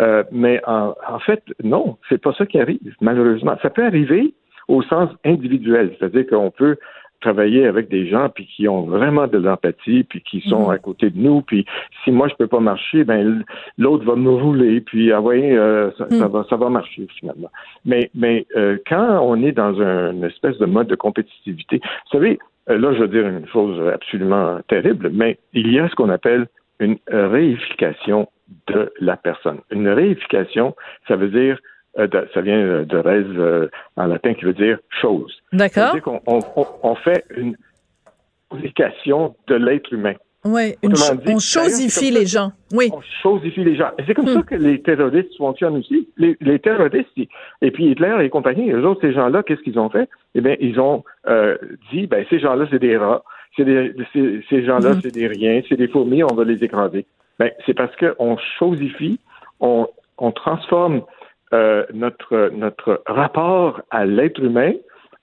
Euh, 0.02 0.24
mais 0.32 0.62
en, 0.66 0.96
en, 1.08 1.20
fait, 1.20 1.44
non, 1.64 1.98
c'est 2.10 2.22
pas 2.22 2.34
ça 2.34 2.46
qui 2.46 2.60
arrive, 2.60 2.96
malheureusement. 3.02 3.58
Ça 3.62 3.70
peut 3.70 3.86
arriver 3.86 4.34
au 4.68 4.82
sens 4.84 5.10
individuel, 5.24 5.96
c'est-à-dire 6.00 6.26
qu'on 6.28 6.52
peut 6.52 6.78
travailler 7.22 7.66
avec 7.66 7.90
des 7.90 8.08
gens 8.10 8.28
puis 8.28 8.46
qui 8.46 8.68
ont 8.68 8.82
vraiment 8.82 9.28
de 9.28 9.38
l'empathie 9.38 10.04
puis 10.04 10.22
qui 10.22 10.42
sont 10.42 10.66
mhm. 10.66 10.72
à 10.72 10.78
côté 10.78 11.10
de 11.10 11.18
nous 11.18 11.42
puis 11.42 11.66
si 12.04 12.12
moi 12.12 12.28
je 12.28 12.36
peux 12.36 12.48
pas 12.48 12.60
marcher 12.60 13.06
ben 13.06 13.46
l'autre 13.78 14.04
va 14.04 14.18
me 14.18 14.30
rouler 14.30 14.82
puis 14.82 15.10
ah 15.14 15.22
ouais 15.22 15.56
euh, 15.56 15.90
ça, 15.98 16.06
mhm. 16.12 16.28
va 16.28 16.46
ça 16.50 16.58
va 16.58 16.68
marcher 16.68 17.08
finalement 17.18 17.50
mais 17.86 18.12
mais 18.14 18.46
euh, 18.58 18.78
quand 18.86 19.22
on 19.22 19.42
est 19.42 19.54
dans 19.54 19.74
une 19.82 20.26
espèce 20.26 20.58
de 20.58 20.66
mode 20.66 20.88
de 20.88 20.96
compétitivité 20.96 21.78
vous 21.78 22.12
savez 22.12 22.40
là 22.68 22.94
je 22.94 23.00
veux 23.00 23.08
dire 23.08 23.28
une 23.28 23.48
chose 23.48 23.80
absolument 23.94 24.60
terrible 24.68 25.10
mais 25.12 25.38
il 25.54 25.72
y 25.72 25.80
a 25.80 25.90
ce 25.90 25.96
qu'on 25.96 26.10
appelle 26.10 26.48
une 26.80 26.98
réification 27.08 28.28
de 28.68 28.92
la 29.00 29.18
personne. 29.18 29.60
Une 29.72 29.90
réification, 29.90 30.76
ça 31.08 31.16
veut 31.16 31.30
dire, 31.30 31.60
euh, 31.98 32.08
ça 32.34 32.42
vient 32.42 32.84
de 32.84 32.98
res 32.98 33.38
euh, 33.38 33.70
en 33.96 34.08
latin 34.08 34.34
qui 34.34 34.46
veut 34.46 34.54
dire 34.54 34.80
chose. 34.90 35.42
D'accord. 35.52 35.92
C'est-à-dire 35.92 36.04
qu'on 36.04 36.22
on, 36.84 36.96
fait 36.96 37.26
une 37.36 37.56
réification 38.52 39.36
de 39.48 39.56
l'être 39.56 39.92
humain. 39.94 40.16
Oui, 40.46 40.76
on 40.84 41.40
chosifie 41.40 42.12
les 42.12 42.26
gens. 42.26 42.52
Oui. 42.74 42.90
On 42.92 43.02
chosifie 43.22 43.64
les 43.64 43.76
gens. 43.76 43.92
Et 43.98 44.04
c'est 44.06 44.14
comme 44.14 44.28
ça 44.28 44.40
hmm. 44.40 44.44
que 44.44 44.56
les 44.56 44.82
terroristes 44.82 45.36
fonctionnent 45.38 45.78
aussi. 45.78 46.10
Les, 46.18 46.60
terroristes, 46.60 47.10
et 47.62 47.72
puis 47.72 47.92
Hitler 47.92 48.18
et 48.22 48.30
compagnie, 48.30 48.72
eux 48.72 48.86
autres, 48.86 49.02
ces 49.02 49.14
gens-là, 49.14 49.44
qu'est-ce 49.44 49.62
qu'ils 49.62 49.80
ont 49.80 49.90
fait? 49.90 50.10
Eh 50.36 50.42
bien, 50.42 50.56
ils 50.60 50.80
ont 50.80 51.04
euh, 51.28 51.58
dit, 51.92 52.08
ben, 52.08 52.26
ces 52.30 52.40
gens-là, 52.40 52.66
c'est 52.70 52.80
des 52.80 52.98
rats. 52.98 53.24
Des, 53.58 53.94
ces, 54.50 54.66
gens-là, 54.66 54.94
hmm. 54.96 55.02
c'est 55.04 55.14
des 55.14 55.28
riens, 55.28 55.62
c'est 55.70 55.78
des 55.78 55.88
fourmis, 55.88 56.24
on 56.24 56.34
va 56.34 56.44
les 56.44 56.64
écraser. 56.64 57.06
Ben, 57.40 57.52
c'est 57.66 57.76
parce 57.76 57.96
qu'on 57.96 58.38
chosifie, 58.58 59.20
on, 59.60 59.88
on 60.18 60.32
transforme 60.32 61.04
euh, 61.54 61.86
notre, 61.94 62.50
notre 62.56 63.04
rapport 63.06 63.82
à 63.92 64.06
l'être 64.06 64.42
humain 64.42 64.74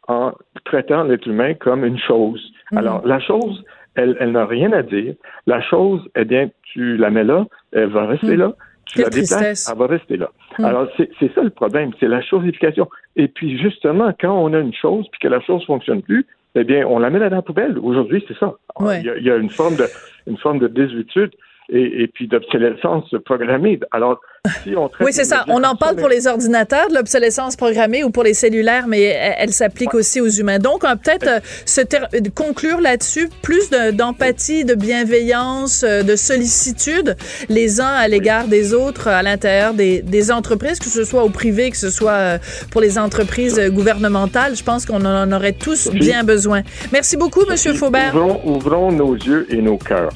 en 0.06 0.32
traitant 0.64 1.04
l'être 1.04 1.26
humain 1.26 1.54
comme 1.54 1.84
une 1.84 1.98
chose. 1.98 2.40
Mhm. 2.72 2.78
Alors, 2.78 3.06
la 3.06 3.20
chose, 3.20 3.64
elle, 3.94 4.16
elle 4.20 4.32
n'a 4.32 4.46
rien 4.46 4.72
à 4.72 4.82
dire. 4.82 5.14
La 5.46 5.60
chose, 5.60 6.08
eh 6.16 6.24
bien, 6.24 6.50
tu 6.62 6.96
la 6.96 7.10
mets 7.10 7.24
là, 7.24 7.46
elle 7.72 7.88
va 7.88 8.06
rester 8.06 8.32
mhm. 8.32 8.38
là. 8.38 8.52
Tu 8.86 9.02
la 9.02 9.08
déplaces, 9.08 9.70
elle 9.70 9.78
va 9.78 9.86
rester 9.86 10.16
là. 10.16 10.30
Mhm. 10.58 10.64
Alors, 10.64 10.88
c'est 10.96 11.34
ça 11.34 11.42
le 11.42 11.50
problème, 11.50 11.92
c'est 12.00 12.08
la 12.08 12.22
chosification. 12.22 12.88
Et 13.16 13.28
puis, 13.28 13.58
justement, 13.58 14.12
quand 14.20 14.32
on 14.32 14.52
a 14.52 14.58
une 14.58 14.74
chose, 14.74 15.06
puis 15.12 15.20
que 15.20 15.28
la 15.28 15.40
chose 15.40 15.64
fonctionne 15.64 16.02
plus, 16.02 16.26
eh 16.54 16.64
bien, 16.64 16.84
on 16.86 16.98
la 16.98 17.10
met 17.10 17.20
dans 17.20 17.28
la 17.30 17.42
poubelle. 17.42 17.78
Aujourd'hui, 17.78 18.24
c'est 18.26 18.36
ça. 18.36 18.54
Il, 18.80 18.86
y 19.04 19.10
a, 19.10 19.16
il, 19.16 19.24
y 19.24 19.30
a, 19.30 19.36
une 19.36 19.50
forme 19.50 19.76
de, 19.76 19.84
une 20.26 20.36
forme 20.36 20.58
de 20.58 20.66
désuétude 20.66 21.30
et, 21.70 22.02
et 22.02 22.08
puis 22.08 22.28
d'obsolescence 22.28 23.14
programmée. 23.24 23.80
Alors, 23.90 24.20
si 24.64 24.74
on 24.74 24.90
oui, 25.00 25.12
c'est 25.12 25.24
ça. 25.24 25.44
On 25.48 25.62
en 25.64 25.76
parle 25.76 25.96
pour 25.96 26.08
les 26.08 26.26
ordinateurs, 26.26 26.88
de 26.88 26.94
l'obsolescence 26.94 27.56
programmée 27.56 28.04
ou 28.04 28.10
pour 28.10 28.22
les 28.22 28.32
cellulaires, 28.32 28.86
mais 28.88 29.02
elle, 29.02 29.52
s'applique 29.52 29.94
aussi 29.94 30.20
aux 30.20 30.28
humains. 30.28 30.58
Donc, 30.58 30.80
peut-être 30.80 31.28
euh, 31.28 31.40
se 31.66 31.82
conclure 32.30 32.80
là-dessus, 32.80 33.28
plus 33.42 33.70
d'empathie, 33.92 34.64
de, 34.64 34.74
bienveillance, 34.74 35.84
euh, 35.84 36.02
de 36.02 36.16
sollicitude, 36.16 37.16
les 37.48 37.80
uns 37.80 37.92
à 37.92 38.08
l'égard 38.08 38.46
des 38.46 38.72
autres 38.72 39.08
à 39.08 39.22
l'intérieur 39.22 39.74
des, 39.74 40.00
des, 40.00 40.32
entreprises, 40.32 40.78
que 40.78 40.86
ce 40.86 41.04
soit 41.04 41.24
au 41.24 41.28
privé, 41.28 41.70
que 41.70 41.76
ce 41.76 41.90
soit 41.90 42.12
euh, 42.12 42.38
pour 42.70 42.80
les 42.80 42.98
entreprises 42.98 43.60
gouvernementales. 43.70 44.56
Je 44.56 44.64
pense 44.64 44.86
qu'on 44.86 45.04
en 45.04 45.32
aurait 45.32 45.52
tous 45.52 45.90
bien 45.90 46.24
besoin. 46.24 46.62
Merci 46.92 47.16
beaucoup, 47.16 47.44
Monsieur 47.48 47.74
Faubert. 47.74 48.14
Ouvrons, 48.14 48.40
ouvrons 48.44 48.92
nos 48.92 49.14
yeux 49.14 49.46
et 49.50 49.60
nos 49.60 49.76
cœurs. 49.76 50.12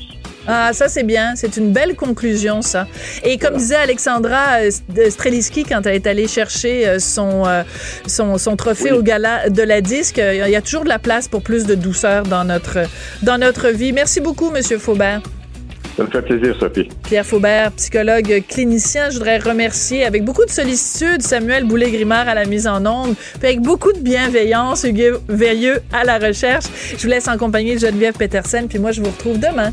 Ah, 0.47 0.73
ça 0.73 0.89
c'est 0.89 1.05
bien. 1.05 1.35
C'est 1.37 1.57
une 1.57 1.73
belle 1.73 1.97
conclusion, 1.97 2.63
ça. 2.63 2.87
Et 3.25 3.39
comme 3.39 3.57
disait 3.57 3.77
Alexandra 3.77 4.59
euh, 4.61 5.11
Streliski 5.11 5.65
quand 5.65 5.87
elle 5.87 5.95
est 5.95 6.07
allée 6.07 6.29
chercher 6.29 6.87
euh, 6.87 6.99
son, 6.99 7.47
euh, 7.47 7.63
son, 8.07 8.37
son, 8.39 8.57
trophée 8.57 8.93
au 8.93 9.03
gala 9.03 9.49
de 9.49 9.63
la 9.63 9.81
disque, 9.81 10.19
il 10.19 10.51
y 10.51 10.57
a 10.57 10.63
toujours 10.63 10.85
de 10.85 10.89
la 10.89 10.99
place 10.99 11.29
pour 11.29 11.43
plus 11.43 11.65
de 11.65 11.75
douceur 11.75 12.25
dans 12.25 12.45
notre, 12.45 12.79
dans 13.23 13.39
notre 13.39 13.69
vie. 13.69 13.93
Merci 13.93 14.21
beaucoup, 14.21 14.51
Monsieur 14.51 14.79
Faubert. 14.79 15.23
Ça 15.97 16.03
me 16.03 16.11
fait 16.11 16.23
plaisir, 16.23 16.57
Sophie. 16.59 16.89
Pierre 17.05 17.25
Faubert, 17.25 17.71
psychologue 17.73 18.43
clinicien. 18.49 19.11
Je 19.11 19.15
voudrais 19.15 19.39
remercier 19.39 20.05
avec 20.05 20.25
beaucoup 20.25 20.45
de 20.45 20.51
sollicitude 20.51 21.23
Samuel 21.23 21.65
Boulay-Grimard 21.65 22.29
à 22.29 22.35
la 22.35 22.47
mise 22.47 22.67
en 22.67 22.85
onde, 22.85 23.15
puis 23.39 23.49
avec 23.49 23.61
beaucoup 23.61 23.93
de 23.93 24.01
bienveillance 24.01 24.83
Hugues 24.83 25.15
Veilleux 25.29 25.81
à 25.93 26.03
la 26.03 26.19
recherche. 26.19 26.65
Je 26.97 27.03
vous 27.03 27.09
laisse 27.09 27.29
en 27.29 27.39
compagnie 27.39 27.75
de 27.75 27.81
Geneviève 27.81 28.15
Petersen, 28.15 28.67
puis 28.67 28.81
moi, 28.81 28.91
je 28.91 29.03
vous 29.03 29.11
retrouve 29.11 29.39
demain 29.39 29.73